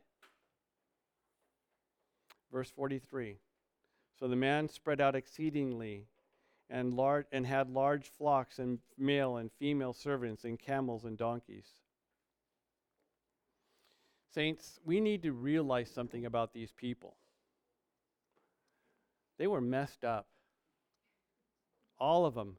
Verse 2.49 2.69
43. 2.69 3.39
So 4.19 4.27
the 4.27 4.35
man 4.35 4.67
spread 4.67 4.99
out 4.99 5.15
exceedingly 5.15 6.05
and, 6.69 6.99
and 7.31 7.47
had 7.47 7.69
large 7.69 8.09
flocks 8.09 8.59
and 8.59 8.79
male 8.97 9.37
and 9.37 9.49
female 9.59 9.93
servants 9.93 10.43
and 10.43 10.59
camels 10.59 11.05
and 11.05 11.17
donkeys. 11.17 11.67
Saints, 14.33 14.79
we 14.85 14.99
need 14.99 15.23
to 15.23 15.31
realize 15.31 15.89
something 15.89 16.25
about 16.25 16.53
these 16.53 16.71
people. 16.71 17.15
They 19.37 19.47
were 19.47 19.61
messed 19.61 20.03
up. 20.03 20.27
All 21.97 22.25
of 22.25 22.35
them. 22.35 22.57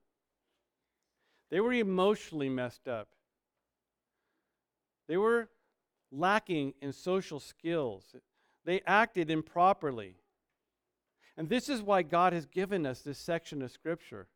They 1.51 1.61
were 1.61 1.73
emotionally 1.73 2.49
messed 2.49 2.89
up. 2.89 3.09
They 5.09 5.17
were 5.17 5.51
lacking 6.11 6.75
in 6.81 6.93
social 6.93 7.39
skills. 7.39 8.15
They 8.65 8.81
acted 8.87 9.31
improperly. 9.31 10.17
And 11.41 11.49
this 11.49 11.71
is 11.71 11.81
why 11.81 12.03
God 12.03 12.35
has 12.35 12.45
given 12.45 12.85
us 12.85 13.01
this 13.01 13.19
section 13.19 13.63
of 13.63 13.71
Scripture. 13.71 14.29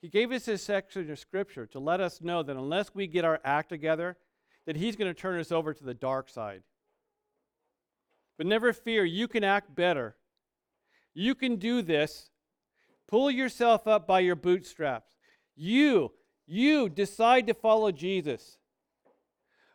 He 0.00 0.08
gave 0.08 0.30
us 0.30 0.44
this 0.44 0.62
section 0.62 1.10
of 1.10 1.18
Scripture 1.18 1.66
to 1.66 1.80
let 1.80 2.00
us 2.00 2.20
know 2.20 2.44
that 2.44 2.54
unless 2.54 2.94
we 2.94 3.08
get 3.08 3.24
our 3.24 3.40
act 3.44 3.70
together, 3.70 4.16
that 4.66 4.76
He's 4.76 4.94
going 4.94 5.12
to 5.12 5.20
turn 5.20 5.40
us 5.40 5.50
over 5.50 5.74
to 5.74 5.82
the 5.82 5.94
dark 5.94 6.28
side. 6.28 6.62
But 8.38 8.46
never 8.46 8.72
fear, 8.72 9.04
you 9.04 9.26
can 9.26 9.42
act 9.42 9.74
better. 9.74 10.14
You 11.12 11.34
can 11.34 11.56
do 11.56 11.82
this. 11.82 12.30
Pull 13.08 13.32
yourself 13.32 13.88
up 13.88 14.06
by 14.06 14.20
your 14.20 14.36
bootstraps. 14.36 15.16
You, 15.56 16.12
you 16.46 16.88
decide 16.88 17.48
to 17.48 17.54
follow 17.54 17.90
Jesus. 17.90 18.58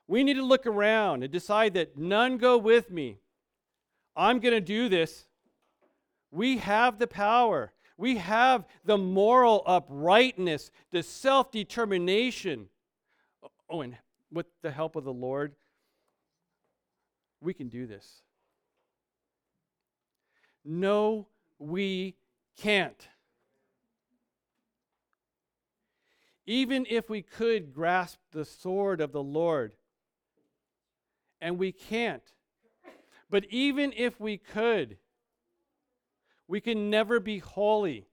We 0.07 0.23
need 0.23 0.35
to 0.35 0.45
look 0.45 0.65
around 0.65 1.23
and 1.23 1.31
decide 1.33 1.73
that 1.73 1.97
none 1.97 2.37
go 2.37 2.57
with 2.57 2.89
me. 2.89 3.19
I'm 4.17 4.39
going 4.39 4.55
to 4.55 4.59
do 4.59 4.89
this. 4.89 5.27
We 6.31 6.57
have 6.57 6.97
the 6.97 7.07
power. 7.07 7.71
We 7.97 8.17
have 8.17 8.65
the 8.83 8.97
moral 8.97 9.63
uprightness, 9.65 10.71
the 10.91 11.03
self 11.03 11.51
determination. 11.51 12.69
Oh, 13.69 13.81
and 13.81 13.95
with 14.31 14.47
the 14.61 14.71
help 14.71 14.95
of 14.95 15.03
the 15.03 15.13
Lord, 15.13 15.55
we 17.41 17.53
can 17.53 17.69
do 17.69 17.85
this. 17.85 18.23
No, 20.65 21.27
we 21.59 22.15
can't. 22.57 23.07
Even 26.45 26.85
if 26.89 27.09
we 27.09 27.21
could 27.21 27.73
grasp 27.73 28.19
the 28.31 28.45
sword 28.45 29.01
of 29.01 29.11
the 29.11 29.23
Lord, 29.23 29.73
and 31.41 31.57
we 31.57 31.71
can't. 31.71 32.23
But 33.29 33.45
even 33.49 33.93
if 33.95 34.19
we 34.19 34.37
could, 34.37 34.97
we 36.47 36.61
can 36.61 36.89
never 36.89 37.19
be 37.19 37.39
holy. 37.39 38.07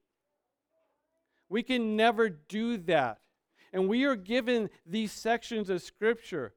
We 1.48 1.62
can 1.62 1.96
never 1.96 2.28
do 2.28 2.78
that. 2.78 3.18
And 3.72 3.88
we 3.88 4.04
are 4.04 4.16
given 4.16 4.70
these 4.86 5.12
sections 5.12 5.70
of 5.70 5.82
Scripture. 5.82 6.54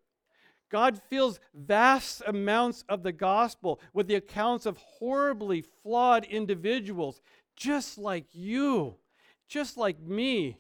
God 0.70 1.02
fills 1.10 1.40
vast 1.54 2.22
amounts 2.26 2.84
of 2.90 3.04
the 3.04 3.12
gospel 3.12 3.80
with 3.94 4.08
the 4.08 4.16
accounts 4.16 4.66
of 4.66 4.78
horribly 4.78 5.62
flawed 5.62 6.26
individuals, 6.26 7.22
just 7.56 7.98
like 7.98 8.26
you, 8.34 8.96
just 9.48 9.78
like 9.78 10.00
me, 10.00 10.60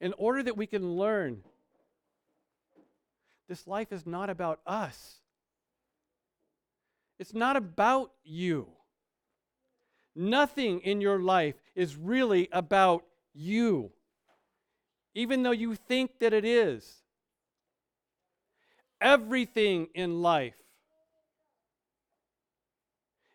in 0.00 0.12
order 0.18 0.42
that 0.42 0.56
we 0.56 0.66
can 0.66 0.96
learn 0.96 1.42
this 3.48 3.66
life 3.66 3.92
is 3.92 4.06
not 4.06 4.30
about 4.30 4.60
us. 4.66 5.21
It's 7.22 7.34
not 7.34 7.56
about 7.56 8.10
you. 8.24 8.66
Nothing 10.16 10.80
in 10.80 11.00
your 11.00 11.20
life 11.20 11.54
is 11.76 11.94
really 11.94 12.48
about 12.50 13.04
you, 13.32 13.92
even 15.14 15.44
though 15.44 15.52
you 15.52 15.76
think 15.76 16.18
that 16.18 16.32
it 16.32 16.44
is. 16.44 17.04
Everything 19.00 19.86
in 19.94 20.20
life 20.20 20.60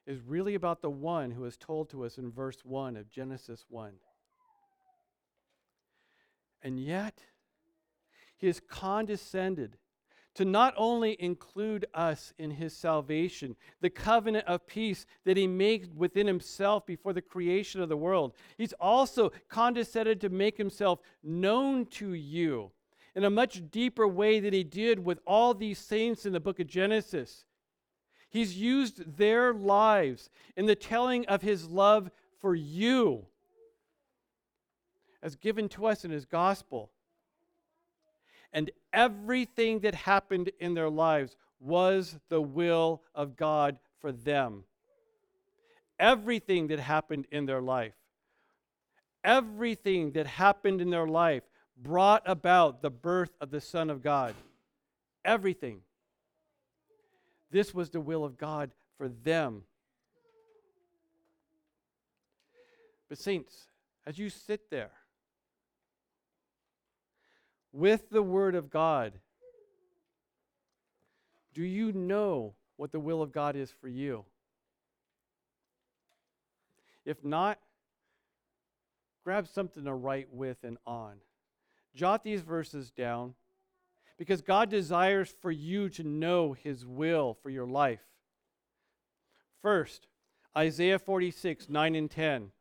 is 0.06 0.20
really 0.20 0.56
about 0.56 0.82
the 0.82 0.90
one 0.90 1.32
who 1.32 1.46
is 1.46 1.56
told 1.56 1.90
to 1.92 2.04
us 2.04 2.18
in 2.18 2.30
verse 2.30 2.66
1 2.66 2.98
of 2.98 3.10
Genesis 3.10 3.64
1. 3.70 3.94
And 6.62 6.78
yet, 6.78 7.22
he 8.36 8.48
has 8.48 8.60
condescended 8.60 9.78
to 10.38 10.46
not 10.46 10.76
only 10.78 11.18
include 11.20 11.88
us 11.96 12.32
in 12.38 12.52
his 12.52 12.72
salvation, 12.72 13.56
the 13.82 13.90
covenant 13.90 14.46
of 14.46 14.68
peace 14.68 15.08
that 15.26 15.36
he 15.36 15.48
made 15.48 15.98
within 15.98 16.28
himself 16.28 16.86
before 16.86 17.12
the 17.12 17.24
creation 17.24 17.82
of 17.82 17.90
the 17.90 17.98
world, 17.98 18.34
he's 18.56 18.74
also 18.74 19.32
condescended 19.50 20.22
to 20.22 20.30
make 20.30 20.56
himself 20.56 21.00
known 21.24 21.88
to 21.88 22.14
you 22.14 22.70
in 23.16 23.24
a 23.24 23.32
much 23.32 23.64
deeper 23.72 24.08
way 24.08 24.40
than 24.40 24.54
he 24.54 24.64
did 24.64 25.04
with 25.04 25.20
all 25.26 25.56
these 25.56 25.80
saints 25.80 26.24
in 26.24 26.34
the 26.34 26.40
book 26.40 26.60
of 26.60 26.68
Genesis. 26.68 27.46
He's 28.30 28.56
used 28.56 29.18
their 29.18 29.56
lives 29.56 30.30
in 30.56 30.68
the 30.68 30.76
telling 30.76 31.26
of 31.26 31.42
his 31.42 31.68
love 31.68 32.12
for 32.40 32.54
you 32.54 33.26
as 35.24 35.36
given 35.36 35.68
to 35.70 35.88
us 35.88 36.06
in 36.06 36.12
his 36.12 36.26
gospel 36.26 36.92
and 38.58 38.72
everything 38.92 39.82
that 39.82 39.94
happened 39.94 40.50
in 40.60 40.74
their 40.74 40.90
lives 40.90 41.36
was 41.60 42.18
the 42.30 42.42
will 42.42 43.04
of 43.14 43.36
God 43.36 43.78
for 44.00 44.12
them. 44.12 44.64
Everything 46.00 46.66
that 46.70 46.80
happened 46.80 47.28
in 47.32 47.46
their 47.46 47.62
life, 47.62 47.94
everything 49.24 50.14
that 50.14 50.26
happened 50.26 50.82
in 50.82 50.90
their 50.90 51.06
life 51.06 51.44
brought 51.78 52.24
about 52.26 52.82
the 52.82 52.90
birth 52.90 53.30
of 53.40 53.52
the 53.52 53.62
Son 53.62 53.92
of 53.92 54.02
God. 54.02 54.34
Everything. 55.24 55.82
This 57.52 57.76
was 57.76 57.92
the 57.92 58.02
will 58.02 58.26
of 58.26 58.40
God 58.40 58.72
for 58.98 59.08
them. 59.08 59.66
But, 63.08 63.20
saints, 63.20 63.68
as 64.08 64.18
you 64.18 64.32
sit 64.32 64.72
there, 64.72 64.97
with 67.72 68.10
the 68.10 68.22
Word 68.22 68.56
of 68.56 68.70
God, 68.70 69.14
do 71.54 71.64
you 71.64 71.92
know 71.92 72.54
what 72.76 72.92
the 72.92 73.00
will 73.00 73.22
of 73.22 73.32
God 73.32 73.56
is 73.56 73.72
for 73.72 73.88
you? 73.88 74.26
If 77.06 77.24
not, 77.24 77.60
grab 79.24 79.48
something 79.48 79.86
to 79.86 79.94
write 79.94 80.28
with 80.32 80.58
and 80.64 80.78
on. 80.86 81.16
Jot 81.96 82.24
these 82.24 82.42
verses 82.42 82.92
down 82.92 83.34
because 84.18 84.42
God 84.42 84.70
desires 84.70 85.34
for 85.42 85.52
you 85.52 85.90
to 85.90 86.04
know 86.04 86.54
His 86.54 86.86
will 86.86 87.38
for 87.42 87.50
your 87.50 87.66
life. 87.66 88.02
First, 89.62 90.08
Isaiah 90.56 91.00
46, 91.00 91.70
9 91.70 91.96
and 91.96 92.10
10. 92.10 92.52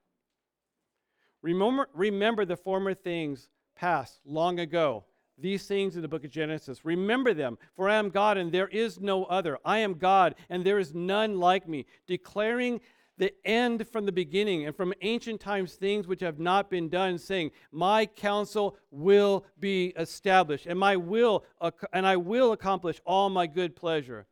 Remember, 1.43 1.89
remember 1.95 2.45
the 2.45 2.57
former 2.57 2.95
things 2.95 3.49
past 3.77 4.21
long 4.25 4.59
ago. 4.59 5.05
These 5.39 5.67
things 5.67 5.97
in 5.97 6.03
the 6.03 6.09
book 6.09 6.25
of 6.25 6.31
Genesis. 6.31 6.85
Remember 6.85 7.35
them, 7.35 7.59
for 7.75 7.89
I 7.89 7.97
am 7.97 8.09
God 8.09 8.39
and 8.39 8.51
there 8.51 8.69
is 8.69 8.99
no 8.99 9.25
other. 9.25 9.59
I 9.65 9.79
am 9.79 9.95
God 9.95 10.35
and 10.49 10.65
there 10.65 10.79
is 10.79 10.95
none 10.95 11.39
like 11.39 11.69
me, 11.69 11.85
declaring 12.07 12.81
the 13.19 13.33
end 13.45 13.87
from 13.89 14.07
the 14.07 14.13
beginning 14.13 14.67
and 14.67 14.77
from 14.77 14.93
ancient 15.03 15.41
times 15.41 15.75
things 15.75 16.07
which 16.07 16.21
have 16.21 16.39
not 16.39 16.71
been 16.71 16.89
done, 16.89 17.19
saying, 17.19 17.51
My 17.73 18.07
counsel 18.07 18.77
will 18.91 19.45
be 19.59 19.89
established, 19.97 20.67
and 20.67 20.79
my 20.79 20.97
will 20.97 21.45
and 21.93 22.07
I 22.07 22.17
will 22.17 22.53
accomplish 22.53 23.01
all 23.07 23.31
my 23.31 23.47
good 23.47 23.75
pleasure. 23.75 24.27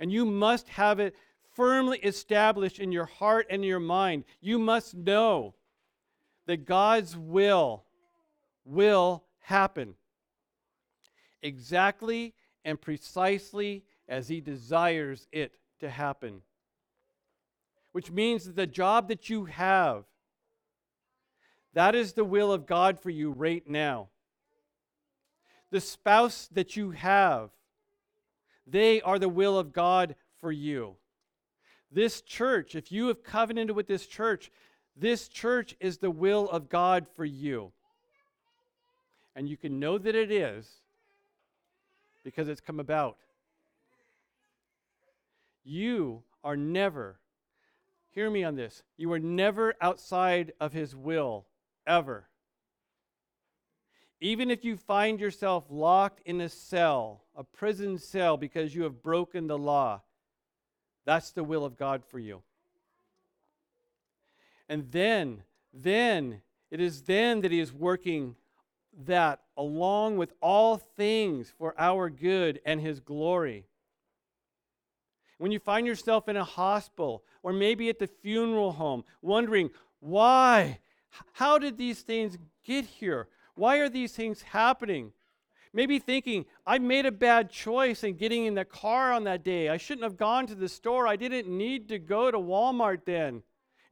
And 0.00 0.10
you 0.10 0.24
must 0.24 0.68
have 0.70 0.98
it 0.98 1.14
firmly 1.54 1.98
established 1.98 2.80
in 2.80 2.90
your 2.90 3.04
heart 3.04 3.46
and 3.50 3.64
your 3.64 3.80
mind. 3.80 4.24
You 4.40 4.58
must 4.58 4.94
know 4.94 5.54
that 6.46 6.66
God's 6.66 7.16
will 7.16 7.84
will 8.64 9.24
happen 9.40 9.94
exactly 11.42 12.34
and 12.64 12.80
precisely 12.80 13.84
as 14.08 14.28
He 14.28 14.40
desires 14.40 15.26
it 15.32 15.54
to 15.80 15.90
happen. 15.90 16.42
Which 17.92 18.10
means 18.10 18.44
that 18.44 18.56
the 18.56 18.66
job 18.66 19.08
that 19.08 19.28
you 19.28 19.44
have, 19.46 20.04
that 21.74 21.94
is 21.94 22.12
the 22.12 22.24
will 22.24 22.52
of 22.52 22.66
God 22.66 22.98
for 22.98 23.10
you 23.10 23.30
right 23.30 23.66
now. 23.68 24.08
The 25.70 25.80
spouse 25.80 26.48
that 26.52 26.76
you 26.76 26.90
have, 26.90 27.50
they 28.66 29.00
are 29.00 29.18
the 29.18 29.28
will 29.28 29.58
of 29.58 29.72
God 29.72 30.14
for 30.38 30.52
you. 30.52 30.96
This 31.90 32.22
church, 32.22 32.74
if 32.74 32.90
you 32.90 33.08
have 33.08 33.22
covenanted 33.22 33.76
with 33.76 33.86
this 33.86 34.06
church, 34.06 34.50
this 34.96 35.28
church 35.28 35.74
is 35.80 35.98
the 35.98 36.10
will 36.10 36.48
of 36.48 36.68
God 36.68 37.06
for 37.14 37.24
you. 37.24 37.72
And 39.34 39.48
you 39.48 39.56
can 39.56 39.80
know 39.80 39.98
that 39.98 40.14
it 40.14 40.30
is 40.30 40.68
because 42.22 42.48
it's 42.48 42.60
come 42.60 42.80
about. 42.80 43.16
You 45.64 46.22
are 46.44 46.56
never, 46.56 47.18
Hear 48.12 48.28
me 48.28 48.44
on 48.44 48.56
this. 48.56 48.82
You 48.98 49.10
are 49.12 49.18
never 49.18 49.74
outside 49.80 50.52
of 50.60 50.72
His 50.74 50.94
will, 50.94 51.46
ever. 51.86 52.28
Even 54.20 54.50
if 54.50 54.64
you 54.64 54.76
find 54.76 55.18
yourself 55.18 55.64
locked 55.70 56.20
in 56.26 56.40
a 56.40 56.48
cell, 56.48 57.22
a 57.34 57.42
prison 57.42 57.98
cell, 57.98 58.36
because 58.36 58.74
you 58.74 58.82
have 58.82 59.02
broken 59.02 59.46
the 59.46 59.58
law, 59.58 60.02
that's 61.06 61.32
the 61.32 61.42
will 61.42 61.64
of 61.64 61.78
God 61.78 62.02
for 62.04 62.18
you. 62.18 62.42
And 64.72 64.90
then, 64.90 65.42
then, 65.74 66.40
it 66.70 66.80
is 66.80 67.02
then 67.02 67.42
that 67.42 67.52
He 67.52 67.60
is 67.60 67.74
working 67.74 68.36
that 69.04 69.40
along 69.54 70.16
with 70.16 70.32
all 70.40 70.78
things 70.78 71.52
for 71.58 71.74
our 71.76 72.08
good 72.08 72.58
and 72.64 72.80
His 72.80 72.98
glory. 72.98 73.66
When 75.36 75.52
you 75.52 75.58
find 75.58 75.86
yourself 75.86 76.26
in 76.26 76.38
a 76.38 76.44
hospital 76.44 77.22
or 77.42 77.52
maybe 77.52 77.90
at 77.90 77.98
the 77.98 78.06
funeral 78.06 78.72
home, 78.72 79.04
wondering, 79.20 79.68
why? 80.00 80.78
How 81.34 81.58
did 81.58 81.76
these 81.76 82.00
things 82.00 82.38
get 82.64 82.86
here? 82.86 83.28
Why 83.54 83.76
are 83.76 83.90
these 83.90 84.12
things 84.12 84.40
happening? 84.40 85.12
Maybe 85.74 85.98
thinking, 85.98 86.46
I 86.66 86.78
made 86.78 87.04
a 87.04 87.12
bad 87.12 87.50
choice 87.50 88.04
in 88.04 88.16
getting 88.16 88.46
in 88.46 88.54
the 88.54 88.64
car 88.64 89.12
on 89.12 89.24
that 89.24 89.44
day. 89.44 89.68
I 89.68 89.76
shouldn't 89.76 90.04
have 90.04 90.16
gone 90.16 90.46
to 90.46 90.54
the 90.54 90.66
store. 90.66 91.06
I 91.06 91.16
didn't 91.16 91.46
need 91.46 91.90
to 91.90 91.98
go 91.98 92.30
to 92.30 92.38
Walmart 92.38 93.04
then. 93.04 93.42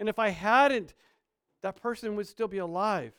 And 0.01 0.09
if 0.09 0.19
I 0.19 0.31
hadn't, 0.31 0.95
that 1.63 1.81
person 1.81 2.17
would 2.17 2.27
still 2.27 2.49
be 2.49 2.59
alive. 2.59 3.13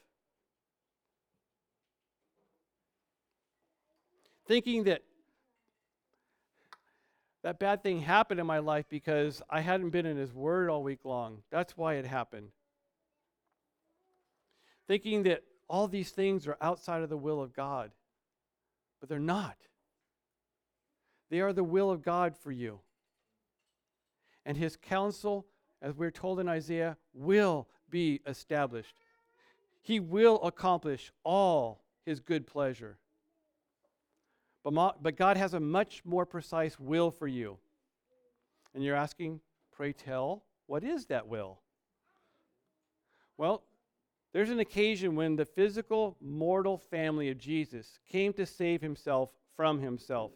Thinking 4.48 4.84
that 4.86 5.04
that 7.44 7.60
bad 7.60 7.82
thing 7.82 8.02
happened 8.02 8.40
in 8.40 8.46
my 8.46 8.60
life 8.60 8.86
because 8.90 9.42
I 9.50 9.62
hadn't 9.62 9.92
been 9.92 10.06
in 10.06 10.18
His 10.18 10.34
Word 10.34 10.70
all 10.70 10.84
week 10.84 11.06
long. 11.06 11.38
That's 11.52 11.78
why 11.78 11.96
it 11.96 12.06
happened. 12.06 12.50
Thinking 14.88 15.24
that 15.24 15.44
all 15.68 15.88
these 15.88 16.12
things 16.12 16.48
are 16.48 16.58
outside 16.62 17.02
of 17.02 17.10
the 17.10 17.18
will 17.18 17.42
of 17.42 17.56
God, 17.56 17.92
but 19.00 19.08
they're 19.08 19.20
not. 19.20 19.58
They 21.30 21.42
are 21.42 21.54
the 21.54 21.64
will 21.64 21.90
of 21.90 22.04
God 22.04 22.36
for 22.36 22.52
you. 22.52 22.80
And 24.46 24.58
His 24.58 24.76
counsel, 24.76 25.46
as 25.82 25.96
we're 25.96 26.12
told 26.12 26.40
in 26.40 26.48
Isaiah, 26.48 26.98
will 27.14 27.68
be 27.90 28.22
established. 28.28 28.96
He 29.82 30.00
will 30.00 30.42
accomplish 30.44 31.12
all 31.24 31.84
His 32.06 32.20
good 32.20 32.46
pleasure. 32.46 32.98
But, 34.64 35.02
but 35.02 35.16
God 35.16 35.38
has 35.38 35.54
a 35.54 35.60
much 35.60 36.04
more 36.06 36.26
precise 36.26 36.80
will 36.80 37.12
for 37.12 37.28
you. 37.28 37.58
And 38.74 38.84
you're 38.84 38.96
asking, 38.96 39.42
pray 39.72 39.92
tell, 39.92 40.44
what 40.68 40.84
is 40.84 41.08
that 41.08 41.28
will? 41.28 41.60
Well, 43.38 43.64
there's 44.34 44.52
an 44.52 44.60
occasion 44.60 45.16
when 45.16 45.36
the 45.36 45.46
physical, 45.46 46.16
mortal 46.22 46.78
family 46.78 47.30
of 47.30 47.38
Jesus 47.38 48.00
came 48.08 48.32
to 48.34 48.46
save 48.46 48.82
himself 48.82 49.32
from 49.56 49.80
himself. 49.80 50.32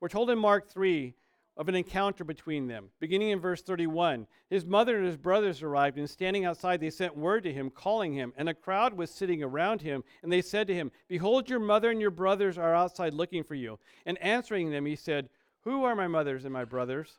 We're 0.00 0.08
told 0.08 0.30
in 0.30 0.38
Mark 0.38 0.68
3 0.68 1.14
of 1.56 1.68
an 1.68 1.74
encounter 1.74 2.24
between 2.24 2.66
them. 2.66 2.88
Beginning 2.98 3.30
in 3.30 3.40
verse 3.40 3.62
31, 3.62 4.26
his 4.50 4.64
mother 4.64 4.96
and 4.96 5.06
his 5.06 5.16
brothers 5.16 5.62
arrived, 5.62 5.98
and 5.98 6.10
standing 6.10 6.44
outside, 6.44 6.80
they 6.80 6.90
sent 6.90 7.16
word 7.16 7.44
to 7.44 7.52
him, 7.52 7.70
calling 7.70 8.12
him. 8.12 8.32
And 8.36 8.48
a 8.48 8.54
crowd 8.54 8.94
was 8.94 9.10
sitting 9.10 9.42
around 9.42 9.82
him, 9.82 10.02
and 10.22 10.32
they 10.32 10.42
said 10.42 10.66
to 10.66 10.74
him, 10.74 10.90
Behold, 11.08 11.48
your 11.48 11.60
mother 11.60 11.90
and 11.90 12.00
your 12.00 12.10
brothers 12.10 12.58
are 12.58 12.74
outside 12.74 13.14
looking 13.14 13.44
for 13.44 13.54
you. 13.54 13.78
And 14.04 14.18
answering 14.18 14.70
them, 14.70 14.84
he 14.84 14.96
said, 14.96 15.28
Who 15.62 15.84
are 15.84 15.94
my 15.94 16.08
mothers 16.08 16.44
and 16.44 16.52
my 16.52 16.64
brothers? 16.64 17.18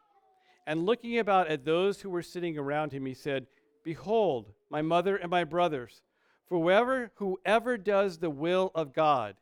And 0.67 0.85
looking 0.85 1.19
about 1.19 1.47
at 1.47 1.63
those 1.63 2.01
who 2.01 2.09
were 2.09 2.23
sitting 2.23 2.57
around 2.57 2.91
him, 2.91 3.05
he 3.05 3.13
said, 3.13 3.47
Behold, 3.83 4.51
my 4.69 4.81
mother 4.81 5.15
and 5.15 5.29
my 5.29 5.43
brothers. 5.43 6.01
For 6.47 6.59
whoever, 6.59 7.11
whoever 7.15 7.77
does 7.77 8.17
the 8.17 8.29
will 8.29 8.71
of 8.75 8.93
God, 8.93 9.35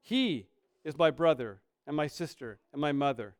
he 0.00 0.46
is 0.84 0.96
my 0.96 1.10
brother 1.10 1.60
and 1.86 1.96
my 1.96 2.06
sister 2.06 2.58
and 2.72 2.80
my 2.80 2.92
mother. 2.92 3.34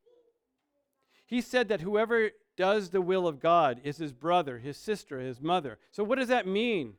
He 1.28 1.42
said 1.42 1.68
that 1.68 1.82
whoever 1.82 2.30
does 2.56 2.88
the 2.88 3.02
will 3.02 3.28
of 3.28 3.38
God 3.38 3.82
is 3.84 3.98
his 3.98 4.14
brother, 4.14 4.58
his 4.58 4.78
sister, 4.78 5.20
his 5.20 5.42
mother. 5.42 5.78
So, 5.92 6.02
what 6.02 6.18
does 6.18 6.28
that 6.28 6.46
mean? 6.46 6.94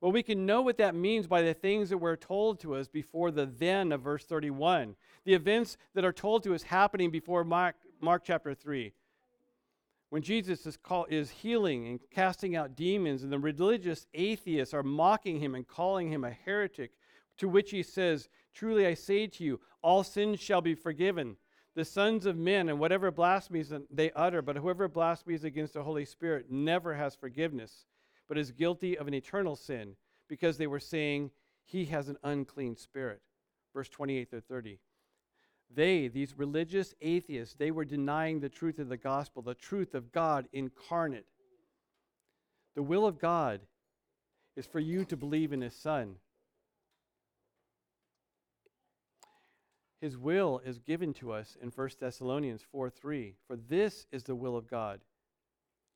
Well, 0.00 0.10
we 0.10 0.22
can 0.22 0.46
know 0.46 0.62
what 0.62 0.78
that 0.78 0.94
means 0.94 1.26
by 1.26 1.42
the 1.42 1.52
things 1.52 1.90
that 1.90 1.98
were 1.98 2.16
told 2.16 2.60
to 2.60 2.74
us 2.74 2.88
before 2.88 3.30
the 3.30 3.44
then 3.44 3.92
of 3.92 4.00
verse 4.00 4.24
31. 4.24 4.96
The 5.26 5.34
events 5.34 5.76
that 5.94 6.04
are 6.04 6.14
told 6.14 6.42
to 6.44 6.54
us 6.54 6.62
happening 6.62 7.10
before 7.10 7.44
Mark, 7.44 7.76
Mark 8.00 8.22
chapter 8.24 8.54
3. 8.54 8.90
When 10.08 10.22
Jesus 10.22 10.64
is, 10.64 10.78
call, 10.78 11.04
is 11.10 11.28
healing 11.28 11.86
and 11.86 12.00
casting 12.10 12.56
out 12.56 12.76
demons, 12.76 13.22
and 13.22 13.30
the 13.30 13.38
religious 13.38 14.06
atheists 14.14 14.72
are 14.72 14.82
mocking 14.82 15.40
him 15.40 15.54
and 15.54 15.68
calling 15.68 16.10
him 16.10 16.24
a 16.24 16.30
heretic, 16.30 16.92
to 17.36 17.50
which 17.50 17.70
he 17.70 17.82
says, 17.82 18.30
Truly 18.54 18.86
I 18.86 18.94
say 18.94 19.26
to 19.26 19.44
you, 19.44 19.60
all 19.82 20.04
sins 20.04 20.40
shall 20.40 20.62
be 20.62 20.74
forgiven 20.74 21.36
the 21.74 21.84
sons 21.84 22.24
of 22.26 22.36
men 22.36 22.68
and 22.68 22.78
whatever 22.78 23.10
blasphemies 23.10 23.72
they 23.90 24.10
utter, 24.12 24.42
but 24.42 24.56
whoever 24.56 24.88
blasphemies 24.88 25.44
against 25.44 25.74
the 25.74 25.82
Holy 25.82 26.04
Spirit 26.04 26.50
never 26.50 26.94
has 26.94 27.16
forgiveness, 27.16 27.86
but 28.28 28.38
is 28.38 28.52
guilty 28.52 28.96
of 28.96 29.08
an 29.08 29.14
eternal 29.14 29.56
sin, 29.56 29.96
because 30.28 30.56
they 30.56 30.66
were 30.66 30.80
saying 30.80 31.30
he 31.64 31.86
has 31.86 32.08
an 32.08 32.16
unclean 32.22 32.76
spirit. 32.76 33.20
Verse 33.74 33.88
28 33.88 34.30
to 34.30 34.40
30. 34.40 34.78
They, 35.74 36.08
these 36.08 36.38
religious 36.38 36.94
atheists, 37.00 37.56
they 37.56 37.72
were 37.72 37.84
denying 37.84 38.38
the 38.38 38.48
truth 38.48 38.78
of 38.78 38.88
the 38.88 38.96
gospel, 38.96 39.42
the 39.42 39.54
truth 39.54 39.94
of 39.94 40.12
God 40.12 40.46
incarnate. 40.52 41.26
The 42.76 42.82
will 42.82 43.06
of 43.06 43.18
God 43.18 43.60
is 44.56 44.66
for 44.66 44.78
you 44.78 45.04
to 45.06 45.16
believe 45.16 45.52
in 45.52 45.60
his 45.60 45.74
son. 45.74 46.16
His 50.04 50.18
will 50.18 50.60
is 50.66 50.80
given 50.80 51.14
to 51.14 51.32
us 51.32 51.56
in 51.62 51.70
1 51.70 51.88
Thessalonians 51.98 52.62
4 52.70 52.90
3. 52.90 53.36
For 53.46 53.56
this 53.56 54.04
is 54.12 54.22
the 54.22 54.34
will 54.34 54.54
of 54.54 54.68
God, 54.68 55.00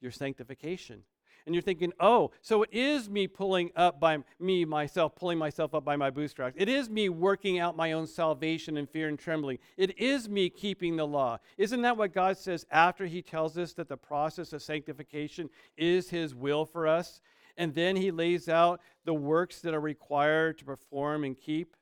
your 0.00 0.10
sanctification. 0.10 1.02
And 1.44 1.54
you're 1.54 1.60
thinking, 1.60 1.92
oh, 2.00 2.30
so 2.40 2.62
it 2.62 2.70
is 2.72 3.10
me 3.10 3.26
pulling 3.26 3.70
up 3.76 4.00
by 4.00 4.16
me, 4.40 4.64
myself, 4.64 5.14
pulling 5.14 5.36
myself 5.36 5.74
up 5.74 5.84
by 5.84 5.96
my 5.96 6.08
bootstraps. 6.08 6.56
It 6.56 6.70
is 6.70 6.88
me 6.88 7.10
working 7.10 7.58
out 7.58 7.76
my 7.76 7.92
own 7.92 8.06
salvation 8.06 8.78
in 8.78 8.86
fear 8.86 9.08
and 9.08 9.18
trembling. 9.18 9.58
It 9.76 9.98
is 9.98 10.26
me 10.26 10.48
keeping 10.48 10.96
the 10.96 11.06
law. 11.06 11.36
Isn't 11.58 11.82
that 11.82 11.98
what 11.98 12.14
God 12.14 12.38
says 12.38 12.64
after 12.70 13.04
He 13.04 13.20
tells 13.20 13.58
us 13.58 13.74
that 13.74 13.90
the 13.90 13.98
process 13.98 14.54
of 14.54 14.62
sanctification 14.62 15.50
is 15.76 16.08
His 16.08 16.34
will 16.34 16.64
for 16.64 16.86
us? 16.86 17.20
And 17.58 17.74
then 17.74 17.94
He 17.94 18.10
lays 18.10 18.48
out 18.48 18.80
the 19.04 19.12
works 19.12 19.60
that 19.60 19.74
are 19.74 19.80
required 19.80 20.56
to 20.60 20.64
perform 20.64 21.24
and 21.24 21.36
keep? 21.36 21.76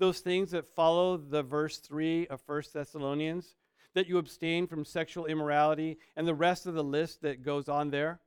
Those 0.00 0.20
things 0.20 0.50
that 0.50 0.66
follow 0.66 1.16
the 1.16 1.42
verse 1.42 1.78
3 1.78 2.26
of 2.26 2.40
1 2.46 2.62
Thessalonians, 2.74 3.54
that 3.94 4.08
you 4.08 4.18
abstain 4.18 4.66
from 4.66 4.84
sexual 4.84 5.26
immorality, 5.26 5.98
and 6.16 6.26
the 6.26 6.34
rest 6.34 6.66
of 6.66 6.74
the 6.74 6.82
list 6.82 7.22
that 7.22 7.44
goes 7.44 7.68
on 7.68 7.90
there? 7.90 8.18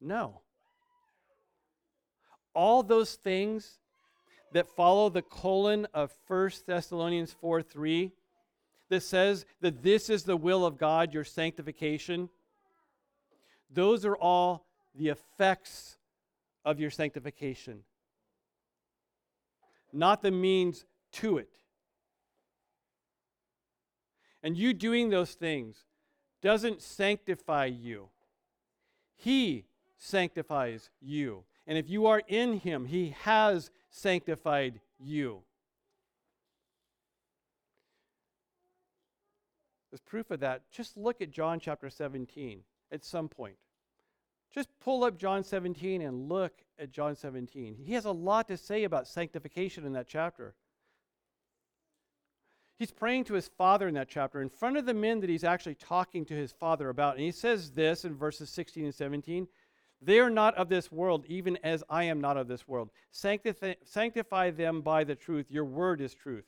No. 0.00 0.40
All 2.52 2.82
those 2.82 3.14
things 3.14 3.78
that 4.52 4.68
follow 4.74 5.08
the 5.08 5.22
colon 5.22 5.86
of 5.94 6.12
1 6.26 6.50
Thessalonians 6.66 7.32
4 7.40 7.62
3 7.62 8.12
that 8.88 9.02
says 9.02 9.46
that 9.60 9.82
this 9.84 10.10
is 10.10 10.24
the 10.24 10.36
will 10.36 10.66
of 10.66 10.76
God, 10.76 11.14
your 11.14 11.24
sanctification, 11.24 12.28
those 13.72 14.04
are 14.04 14.16
all 14.16 14.66
the 14.96 15.08
effects 15.08 15.96
of 16.64 16.80
your 16.80 16.90
sanctification 16.90 17.84
not 19.92 20.22
the 20.22 20.30
means 20.30 20.84
to 21.12 21.38
it. 21.38 21.50
And 24.42 24.56
you 24.56 24.72
doing 24.72 25.10
those 25.10 25.34
things 25.34 25.84
doesn't 26.42 26.82
sanctify 26.82 27.66
you, 27.66 28.08
He 29.16 29.66
sanctifies 29.98 30.90
you. 31.00 31.44
And 31.66 31.76
if 31.76 31.88
you 31.88 32.06
are 32.06 32.22
in 32.26 32.58
Him, 32.58 32.86
He 32.86 33.14
has 33.20 33.70
sanctified 33.90 34.80
you. 34.98 35.42
As 39.92 40.00
proof 40.00 40.30
of 40.30 40.40
that, 40.40 40.62
just 40.70 40.96
look 40.96 41.20
at 41.20 41.30
John 41.30 41.58
chapter 41.58 41.90
17 41.90 42.62
at 42.92 43.04
some 43.04 43.28
point. 43.28 43.56
Just 44.52 44.68
pull 44.80 45.04
up 45.04 45.18
John 45.18 45.44
17 45.44 46.00
and 46.02 46.28
look 46.28 46.52
at 46.80 46.90
John 46.90 47.14
17. 47.14 47.76
He 47.84 47.92
has 47.92 48.04
a 48.04 48.10
lot 48.10 48.48
to 48.48 48.56
say 48.56 48.84
about 48.84 49.06
sanctification 49.06 49.84
in 49.84 49.92
that 49.92 50.08
chapter. 50.08 50.54
He's 52.78 52.90
praying 52.90 53.24
to 53.24 53.34
his 53.34 53.48
father 53.58 53.88
in 53.88 53.94
that 53.94 54.08
chapter 54.08 54.40
in 54.40 54.48
front 54.48 54.78
of 54.78 54.86
the 54.86 54.94
men 54.94 55.20
that 55.20 55.28
he's 55.28 55.44
actually 55.44 55.74
talking 55.74 56.24
to 56.24 56.34
his 56.34 56.52
father 56.52 56.88
about. 56.88 57.16
And 57.16 57.24
he 57.24 57.30
says 57.30 57.72
this 57.72 58.06
in 58.06 58.14
verses 58.14 58.48
16 58.48 58.86
and 58.86 58.94
17 58.94 59.46
They 60.00 60.18
are 60.18 60.30
not 60.30 60.54
of 60.54 60.70
this 60.70 60.90
world, 60.90 61.26
even 61.28 61.58
as 61.62 61.84
I 61.90 62.04
am 62.04 62.22
not 62.22 62.38
of 62.38 62.48
this 62.48 62.66
world. 62.66 62.88
Sanctify, 63.10 63.74
sanctify 63.84 64.50
them 64.50 64.80
by 64.80 65.04
the 65.04 65.14
truth. 65.14 65.50
Your 65.50 65.66
word 65.66 66.00
is 66.00 66.14
truth. 66.14 66.46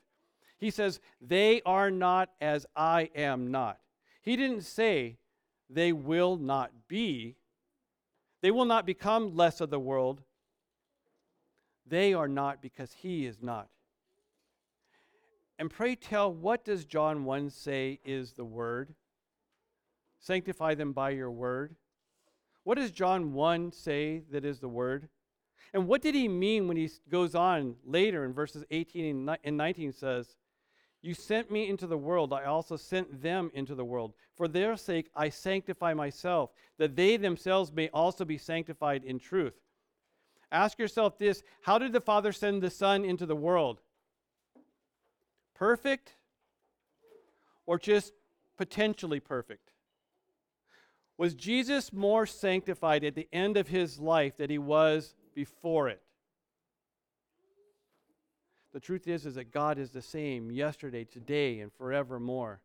He 0.57 0.71
says, 0.71 1.01
They 1.21 1.61
are 1.67 1.91
not 1.91 2.31
as 2.41 2.65
I 2.75 3.11
am 3.15 3.51
not. 3.51 3.79
He 4.23 4.37
didn't 4.37 4.63
say 4.63 5.19
they 5.69 5.93
will 5.93 6.37
not 6.37 6.71
be 6.89 7.37
They 8.43 8.51
will 8.51 8.65
not 8.65 8.85
become 8.85 9.37
less 9.37 9.61
of 9.61 9.71
the 9.71 9.81
world. 9.81 10.21
They 11.87 12.13
are 12.13 12.29
not 12.29 12.61
because 12.61 12.93
he 12.93 13.25
is 13.25 13.41
not. 13.41 13.69
And 15.59 15.71
pray 15.71 15.95
tell, 15.95 16.33
what 16.33 16.65
does 16.65 16.85
John 16.85 17.25
1 17.25 17.51
say 17.51 18.01
is 18.05 18.33
the 18.33 18.45
word? 18.45 18.95
Sanctify 20.19 20.75
them 20.75 20.93
by 20.93 21.11
your 21.11 21.31
word. 21.31 21.77
What 22.65 22.79
does 22.79 22.91
John 22.91 23.33
1 23.33 23.73
say 23.73 24.23
that 24.31 24.45
is 24.45 24.61
the 24.61 24.69
word? 24.69 25.09
And 25.73 25.87
what 25.87 26.03
did 26.03 26.15
he 26.15 26.29
mean 26.29 26.69
when 26.69 26.77
he 26.77 26.91
goes 27.09 27.35
on 27.35 27.77
later 27.85 28.25
in 28.25 28.33
verses 28.33 28.65
18 28.71 29.29
and 29.45 29.57
19 29.57 29.93
says, 29.93 30.37
You 31.03 31.15
sent 31.15 31.51
me 31.51 31.69
into 31.69 31.89
the 31.89 31.99
world, 31.99 32.33
I 32.33 32.45
also 32.45 32.77
sent 32.77 33.23
them 33.23 33.51
into 33.55 33.75
the 33.75 33.85
world. 33.85 34.15
For 34.37 34.47
their 34.47 34.77
sake 34.77 35.11
I 35.17 35.29
sanctify 35.29 35.95
myself, 35.95 36.51
that 36.79 36.95
they 36.95 37.17
themselves 37.17 37.73
may 37.73 37.89
also 37.89 38.25
be 38.25 38.39
sanctified 38.39 39.03
in 39.03 39.19
truth. 39.19 39.55
Ask 40.53 40.79
yourself 40.79 41.19
this 41.19 41.43
How 41.63 41.79
did 41.79 41.93
the 41.93 42.01
Father 42.01 42.31
send 42.31 42.63
the 42.63 42.71
Son 42.71 43.05
into 43.05 43.27
the 43.27 43.35
world? 43.35 43.81
Perfect 45.55 46.15
or 47.67 47.79
just 47.79 48.13
potentially 48.57 49.19
perfect? 49.19 49.73
Was 51.19 51.35
Jesus 51.35 51.93
more 51.93 52.27
sanctified 52.27 53.05
at 53.05 53.15
the 53.15 53.29
end 53.33 53.57
of 53.57 53.69
his 53.69 53.99
life 53.99 54.37
than 54.37 54.51
he 54.51 54.59
was 54.59 55.15
before 55.35 55.89
it? 55.89 56.03
The 58.73 58.81
truth 58.81 59.07
is, 59.07 59.27
is 59.27 59.35
that 59.35 59.53
God 59.53 59.79
is 59.79 59.91
the 59.91 60.03
same 60.03 60.51
yesterday, 60.51 61.05
today, 61.05 61.61
and 61.61 61.73
forevermore. 61.73 62.61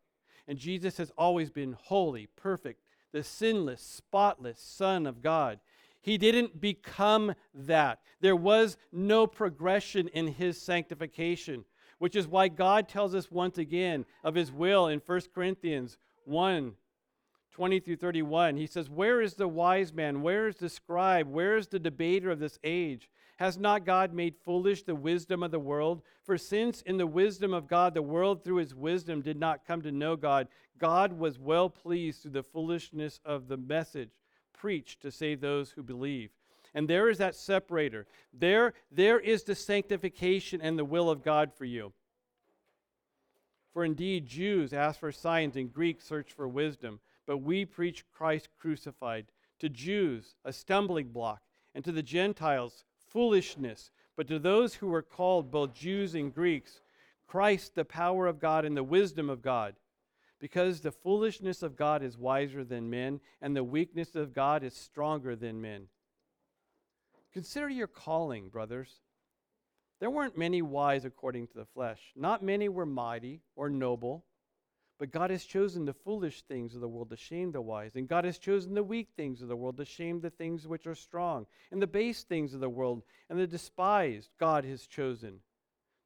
And 0.46 0.58
Jesus 0.58 0.96
has 0.96 1.12
always 1.18 1.50
been 1.50 1.74
holy, 1.74 2.28
perfect, 2.34 2.82
the 3.12 3.22
sinless, 3.22 3.82
spotless 3.82 4.58
Son 4.58 5.06
of 5.06 5.22
God. 5.22 5.60
He 6.00 6.16
didn't 6.16 6.60
become 6.60 7.34
that. 7.54 8.00
There 8.20 8.36
was 8.36 8.78
no 8.90 9.26
progression 9.26 10.08
in 10.08 10.28
his 10.28 10.60
sanctification, 10.60 11.64
which 11.98 12.16
is 12.16 12.26
why 12.26 12.48
God 12.48 12.88
tells 12.88 13.14
us 13.14 13.30
once 13.30 13.58
again 13.58 14.06
of 14.24 14.34
his 14.34 14.50
will 14.50 14.86
in 14.86 15.02
1 15.04 15.20
Corinthians 15.34 15.98
1 16.24 16.72
20 17.58 17.80
through 17.80 17.96
31. 17.96 18.56
He 18.56 18.68
says, 18.68 18.88
Where 18.88 19.20
is 19.20 19.34
the 19.34 19.48
wise 19.48 19.92
man? 19.92 20.22
Where 20.22 20.46
is 20.46 20.54
the 20.54 20.68
scribe? 20.68 21.26
Where 21.26 21.56
is 21.56 21.66
the 21.66 21.80
debater 21.80 22.30
of 22.30 22.38
this 22.38 22.56
age? 22.62 23.10
Has 23.38 23.58
not 23.58 23.84
God 23.84 24.14
made 24.14 24.36
foolish 24.44 24.84
the 24.84 24.94
wisdom 24.94 25.42
of 25.42 25.50
the 25.50 25.58
world? 25.58 26.02
For 26.22 26.38
since 26.38 26.82
in 26.82 26.98
the 26.98 27.06
wisdom 27.06 27.52
of 27.52 27.66
God 27.66 27.94
the 27.94 28.00
world 28.02 28.44
through 28.44 28.58
his 28.58 28.76
wisdom 28.76 29.22
did 29.22 29.40
not 29.40 29.66
come 29.66 29.82
to 29.82 29.90
know 29.90 30.14
God, 30.14 30.46
God 30.78 31.12
was 31.12 31.40
well 31.40 31.68
pleased 31.68 32.22
through 32.22 32.30
the 32.30 32.44
foolishness 32.44 33.18
of 33.24 33.48
the 33.48 33.56
message 33.56 34.10
preached 34.52 35.02
to 35.02 35.10
save 35.10 35.40
those 35.40 35.72
who 35.72 35.82
believe. 35.82 36.30
And 36.74 36.86
there 36.86 37.10
is 37.10 37.18
that 37.18 37.34
separator. 37.34 38.06
There, 38.32 38.72
there 38.92 39.18
is 39.18 39.42
the 39.42 39.56
sanctification 39.56 40.60
and 40.60 40.78
the 40.78 40.84
will 40.84 41.10
of 41.10 41.24
God 41.24 41.50
for 41.52 41.64
you. 41.64 41.92
For 43.72 43.84
indeed, 43.84 44.26
Jews 44.26 44.72
ask 44.72 45.00
for 45.00 45.10
signs 45.10 45.56
and 45.56 45.72
Greeks 45.72 46.04
search 46.04 46.32
for 46.32 46.46
wisdom 46.46 47.00
but 47.28 47.38
we 47.42 47.66
preach 47.66 48.06
Christ 48.10 48.48
crucified. 48.58 49.26
To 49.60 49.68
Jews, 49.68 50.36
a 50.44 50.52
stumbling 50.52 51.08
block, 51.08 51.42
and 51.74 51.84
to 51.84 51.92
the 51.92 52.02
Gentiles, 52.02 52.84
foolishness. 53.06 53.90
But 54.16 54.28
to 54.28 54.38
those 54.38 54.74
who 54.74 54.92
are 54.94 55.02
called, 55.02 55.50
both 55.50 55.74
Jews 55.74 56.14
and 56.14 56.34
Greeks, 56.34 56.80
Christ, 57.26 57.74
the 57.74 57.84
power 57.84 58.26
of 58.26 58.40
God 58.40 58.64
and 58.64 58.74
the 58.74 58.82
wisdom 58.82 59.28
of 59.28 59.42
God. 59.42 59.74
Because 60.40 60.80
the 60.80 60.90
foolishness 60.90 61.62
of 61.62 61.76
God 61.76 62.02
is 62.02 62.16
wiser 62.16 62.64
than 62.64 62.88
men, 62.88 63.20
and 63.42 63.54
the 63.54 63.64
weakness 63.64 64.14
of 64.14 64.32
God 64.32 64.62
is 64.62 64.72
stronger 64.72 65.36
than 65.36 65.60
men. 65.60 65.88
Consider 67.34 67.68
your 67.68 67.88
calling, 67.88 68.48
brothers. 68.48 69.02
There 70.00 70.10
weren't 70.10 70.38
many 70.38 70.62
wise 70.62 71.04
according 71.04 71.48
to 71.48 71.58
the 71.58 71.66
flesh. 71.66 72.00
Not 72.16 72.42
many 72.42 72.70
were 72.70 72.86
mighty 72.86 73.42
or 73.54 73.68
noble. 73.68 74.24
But 74.98 75.12
God 75.12 75.30
has 75.30 75.44
chosen 75.44 75.84
the 75.84 75.92
foolish 75.92 76.42
things 76.42 76.74
of 76.74 76.80
the 76.80 76.88
world 76.88 77.10
to 77.10 77.16
shame 77.16 77.52
the 77.52 77.60
wise. 77.60 77.94
And 77.94 78.08
God 78.08 78.24
has 78.24 78.38
chosen 78.38 78.74
the 78.74 78.82
weak 78.82 79.10
things 79.16 79.40
of 79.40 79.48
the 79.48 79.56
world 79.56 79.76
to 79.76 79.84
shame 79.84 80.20
the 80.20 80.30
things 80.30 80.66
which 80.66 80.86
are 80.86 80.94
strong. 80.94 81.46
And 81.70 81.80
the 81.80 81.86
base 81.86 82.24
things 82.24 82.52
of 82.52 82.60
the 82.60 82.68
world 82.68 83.02
and 83.30 83.38
the 83.38 83.46
despised 83.46 84.30
God 84.40 84.64
has 84.64 84.86
chosen. 84.86 85.38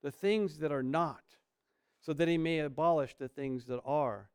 The 0.03 0.11
things 0.11 0.59
that 0.59 0.73
are 0.73 0.83
not, 0.83 1.23
so 2.01 2.13
that 2.13 2.29
he 2.29 2.37
may 2.37 2.59
abolish 2.59 3.15
the 3.19 3.29
things 3.29 3.65
that 3.67 3.81
are, 3.87 4.29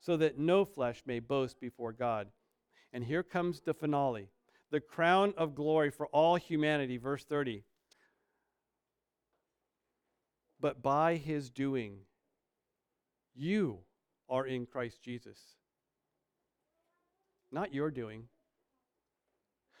so 0.00 0.16
that 0.16 0.38
no 0.38 0.64
flesh 0.64 1.02
may 1.06 1.20
boast 1.20 1.60
before 1.60 1.92
God. 1.92 2.28
And 2.92 3.04
here 3.04 3.22
comes 3.22 3.60
the 3.60 3.74
finale 3.74 4.30
the 4.70 4.80
crown 4.80 5.34
of 5.36 5.54
glory 5.54 5.90
for 5.90 6.06
all 6.06 6.36
humanity. 6.36 6.96
Verse 6.96 7.24
30. 7.24 7.64
But 10.60 10.82
by 10.82 11.16
his 11.16 11.50
doing, 11.50 11.98
you 13.34 13.80
are 14.30 14.46
in 14.46 14.64
Christ 14.64 15.02
Jesus. 15.02 15.38
Not 17.52 17.74
your 17.74 17.90
doing. 17.90 18.24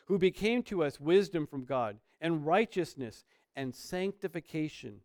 Who 0.06 0.18
became 0.18 0.62
to 0.64 0.82
us 0.82 0.98
wisdom 0.98 1.46
from 1.46 1.64
God, 1.64 1.98
and 2.20 2.44
righteousness, 2.44 3.24
and 3.54 3.74
sanctification, 3.74 5.00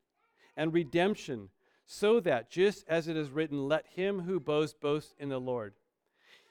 and 0.58 0.74
redemption, 0.74 1.50
so 1.86 2.20
that, 2.22 2.50
just 2.50 2.84
as 2.88 3.08
it 3.08 3.16
is 3.16 3.30
written, 3.30 3.68
let 3.68 3.86
him 3.86 4.22
who 4.22 4.40
boasts 4.40 4.76
boast 4.80 5.14
in 5.20 5.30
the 5.30 5.40
Lord. 5.40 5.76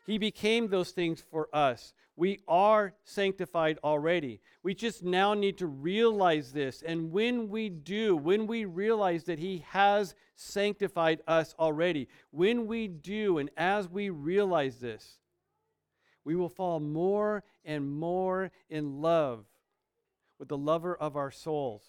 He 0.04 0.18
became 0.18 0.68
those 0.68 0.90
things 0.90 1.22
for 1.30 1.48
us. 1.52 1.94
We 2.16 2.40
are 2.46 2.94
sanctified 3.04 3.78
already. 3.82 4.40
We 4.62 4.74
just 4.74 5.02
now 5.02 5.34
need 5.34 5.58
to 5.58 5.66
realize 5.66 6.52
this. 6.52 6.82
And 6.82 7.10
when 7.10 7.48
we 7.48 7.70
do, 7.70 8.14
when 8.14 8.46
we 8.46 8.66
realize 8.66 9.24
that 9.24 9.38
He 9.38 9.64
has 9.70 10.14
sanctified 10.36 11.22
us 11.26 11.54
already, 11.58 12.08
when 12.30 12.66
we 12.66 12.86
do, 12.86 13.38
and 13.38 13.50
as 13.56 13.88
we 13.88 14.10
realize 14.10 14.78
this, 14.78 15.18
we 16.24 16.36
will 16.36 16.48
fall 16.48 16.80
more 16.80 17.42
and 17.64 17.90
more 17.90 18.50
in 18.68 19.00
love 19.00 19.44
with 20.38 20.48
the 20.48 20.58
lover 20.58 20.94
of 20.94 21.16
our 21.16 21.30
souls, 21.30 21.82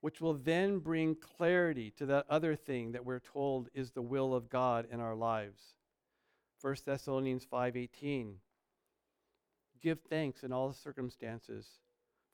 which 0.00 0.20
will 0.20 0.34
then 0.34 0.78
bring 0.78 1.14
clarity 1.14 1.90
to 1.96 2.06
that 2.06 2.26
other 2.28 2.54
thing 2.54 2.92
that 2.92 3.04
we're 3.04 3.20
told 3.20 3.68
is 3.74 3.90
the 3.90 4.02
will 4.02 4.34
of 4.34 4.50
God 4.50 4.86
in 4.90 5.00
our 5.00 5.14
lives. 5.14 5.60
1 6.62 6.76
Thessalonians 6.86 7.44
5:18 7.44 8.36
Give 9.80 10.00
thanks 10.00 10.44
in 10.44 10.52
all 10.52 10.72
circumstances 10.72 11.66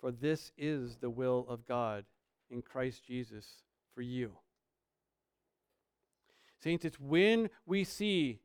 for 0.01 0.13
this 0.13 0.53
is 0.59 0.97
the 0.97 1.11
will 1.11 1.47
of 1.49 1.67
God 1.67 2.05
in 2.51 2.61
Christ 2.61 3.05
Jesus 3.05 3.63
for 3.95 4.03
you. 4.03 4.33
Saints, 6.61 6.85
it's 6.85 7.01
when 7.01 7.49
we 7.65 7.85
see 7.85 8.41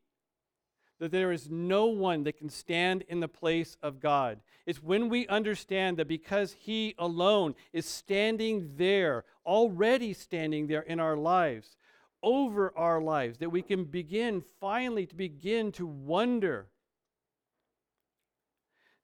that 1.00 1.10
there 1.10 1.32
is 1.32 1.50
no 1.50 1.86
one 1.86 2.24
that 2.24 2.38
can 2.38 2.48
stand 2.48 3.02
in 3.08 3.20
the 3.20 3.28
place 3.28 3.76
of 3.82 4.00
God. 4.00 4.40
It's 4.64 4.82
when 4.82 5.08
we 5.08 5.26
understand 5.26 5.96
that 5.98 6.08
because 6.08 6.52
He 6.52 6.94
alone 6.98 7.54
is 7.72 7.84
standing 7.84 8.72
there, 8.76 9.24
already 9.44 10.14
standing 10.14 10.66
there 10.66 10.82
in 10.82 11.00
our 11.00 11.16
lives, 11.16 11.76
over 12.24 12.72
our 12.76 13.00
lives, 13.00 13.38
that 13.38 13.50
we 13.50 13.62
can 13.62 13.84
begin 13.84 14.42
finally 14.60 15.06
to 15.06 15.14
begin 15.14 15.70
to 15.72 15.86
wonder 15.86 16.66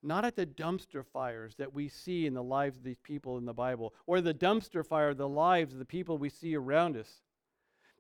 not 0.03 0.25
at 0.25 0.37
the 0.37 0.47
dumpster 0.47 1.05
fires 1.05 1.55
that 1.57 1.75
we 1.75 1.89
see 1.89 2.27
in 2.27 2.35
the 2.35 2.43
lives 2.43 2.79
of 2.79 2.85
these 2.85 2.99
people 3.03 3.37
in 3.37 3.45
the 3.45 3.53
Bible, 3.53 3.95
or 4.07 4.21
the 4.21 4.35
dumpster 4.35 4.85
fire 4.85 5.11
of 5.11 5.19
the 5.19 5.29
lives 5.29 5.73
of 5.73 5.79
the 5.79 5.85
people 5.85 6.17
we 6.17 6.31
see 6.31 6.57
around 6.57 6.97
us, 6.97 7.23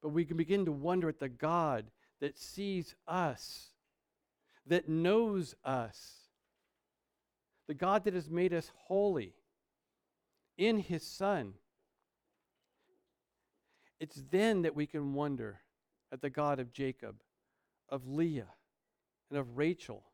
but 0.02 0.08
we 0.08 0.24
can 0.24 0.36
begin 0.36 0.64
to 0.64 0.72
wonder 0.72 1.08
at 1.08 1.18
the 1.18 1.28
God 1.28 1.90
that 2.20 2.38
sees 2.38 2.94
us, 3.06 3.68
that 4.66 4.88
knows 4.88 5.54
us, 5.64 6.30
the 7.68 7.74
God 7.74 8.04
that 8.04 8.14
has 8.14 8.30
made 8.30 8.54
us 8.54 8.72
holy 8.86 9.34
in 10.56 10.78
His 10.78 11.02
Son. 11.02 11.52
It's 14.00 14.22
then 14.30 14.62
that 14.62 14.74
we 14.74 14.86
can 14.86 15.12
wonder 15.12 15.60
at 16.10 16.22
the 16.22 16.30
God 16.30 16.58
of 16.58 16.72
Jacob, 16.72 17.16
of 17.88 18.08
Leah, 18.08 18.48
and 19.28 19.38
of 19.38 19.58
Rachel. 19.58 20.04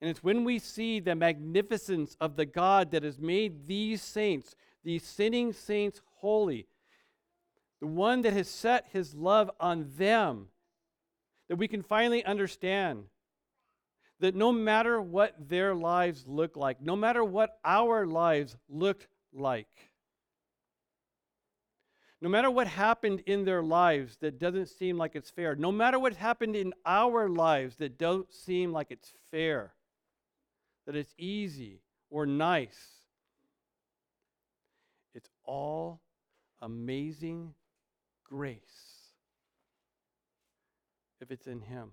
And 0.00 0.08
it's 0.08 0.22
when 0.22 0.44
we 0.44 0.58
see 0.58 1.00
the 1.00 1.14
magnificence 1.14 2.16
of 2.20 2.36
the 2.36 2.46
God 2.46 2.92
that 2.92 3.02
has 3.02 3.18
made 3.18 3.66
these 3.66 4.02
saints, 4.02 4.54
these 4.84 5.02
sinning 5.02 5.52
saints, 5.52 6.00
holy, 6.18 6.68
the 7.80 7.86
one 7.86 8.22
that 8.22 8.32
has 8.32 8.48
set 8.48 8.86
his 8.92 9.14
love 9.14 9.50
on 9.58 9.90
them, 9.96 10.48
that 11.48 11.56
we 11.56 11.66
can 11.66 11.82
finally 11.82 12.24
understand 12.24 13.04
that 14.20 14.34
no 14.34 14.52
matter 14.52 15.00
what 15.00 15.48
their 15.48 15.74
lives 15.74 16.26
look 16.26 16.56
like, 16.56 16.80
no 16.80 16.96
matter 16.96 17.24
what 17.24 17.58
our 17.64 18.06
lives 18.06 18.56
looked 18.68 19.06
like, 19.32 19.87
no 22.20 22.28
matter 22.28 22.50
what 22.50 22.66
happened 22.66 23.22
in 23.26 23.44
their 23.44 23.62
lives 23.62 24.16
that 24.20 24.38
doesn't 24.38 24.68
seem 24.68 24.98
like 24.98 25.14
it's 25.14 25.30
fair, 25.30 25.54
no 25.54 25.70
matter 25.70 25.98
what 25.98 26.14
happened 26.14 26.56
in 26.56 26.74
our 26.84 27.28
lives 27.28 27.76
that 27.76 27.96
don't 27.96 28.32
seem 28.32 28.72
like 28.72 28.88
it's 28.90 29.12
fair, 29.30 29.72
that 30.86 30.96
it's 30.96 31.14
easy 31.16 31.80
or 32.10 32.26
nice. 32.26 32.78
It's 35.14 35.30
all 35.44 36.00
amazing 36.60 37.54
grace 38.24 38.58
if 41.20 41.30
it's 41.30 41.46
in 41.46 41.60
Him. 41.60 41.92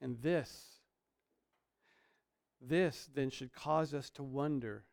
And 0.00 0.20
this, 0.22 0.80
this 2.60 3.08
then 3.14 3.30
should 3.30 3.52
cause 3.52 3.92
us 3.92 4.08
to 4.10 4.22
wonder 4.22 4.84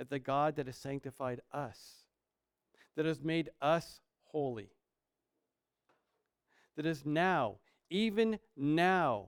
at 0.00 0.08
the 0.08 0.18
God 0.18 0.56
that 0.56 0.66
has 0.66 0.76
sanctified 0.76 1.42
us, 1.52 1.78
that 2.96 3.04
has 3.04 3.20
made 3.20 3.50
us 3.60 4.00
holy, 4.24 4.70
that 6.76 6.86
has 6.86 7.04
now, 7.04 7.56
even 7.90 8.38
now, 8.56 9.26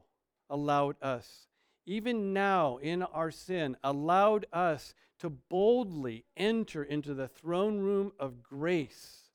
allowed 0.48 0.96
us, 1.02 1.46
even 1.84 2.32
now 2.32 2.78
in 2.78 3.02
our 3.02 3.30
sin, 3.30 3.76
allowed 3.84 4.46
us 4.52 4.94
to 5.18 5.28
boldly 5.28 6.24
enter 6.36 6.82
into 6.82 7.12
the 7.14 7.28
throne 7.28 7.78
room 7.78 8.12
of 8.18 8.42
grace. 8.42 9.30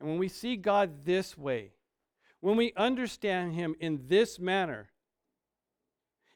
And 0.00 0.08
when 0.08 0.18
we 0.18 0.28
see 0.28 0.56
God 0.56 1.04
this 1.04 1.36
way, 1.36 1.72
when 2.40 2.56
we 2.56 2.72
understand 2.76 3.54
Him 3.54 3.74
in 3.80 4.04
this 4.08 4.38
manner, 4.38 4.88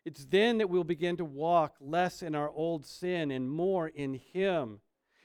it's 0.05 0.24
then 0.24 0.59
that 0.59 0.70
we'll 0.70 0.84
begin 0.84 1.16
to 1.18 1.24
walk 1.24 1.74
less 1.80 2.22
in 2.22 2.34
our 2.34 2.51
old 2.51 2.86
sin 2.86 3.30
and 3.30 3.51
more 3.51 3.88
in 3.88 4.14
Him 4.14 4.80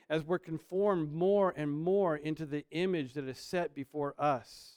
as 0.09 0.23
we're 0.23 0.39
conformed 0.39 1.11
more 1.11 1.53
and 1.55 1.71
more 1.71 2.15
into 2.15 2.45
the 2.45 2.65
image 2.71 3.13
that 3.13 3.28
is 3.28 3.39
set 3.39 3.73
before 3.73 4.13
us, 4.19 4.76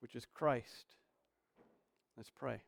which 0.00 0.14
is 0.14 0.26
Christ. 0.26 0.96
Let's 2.16 2.30
pray. 2.30 2.60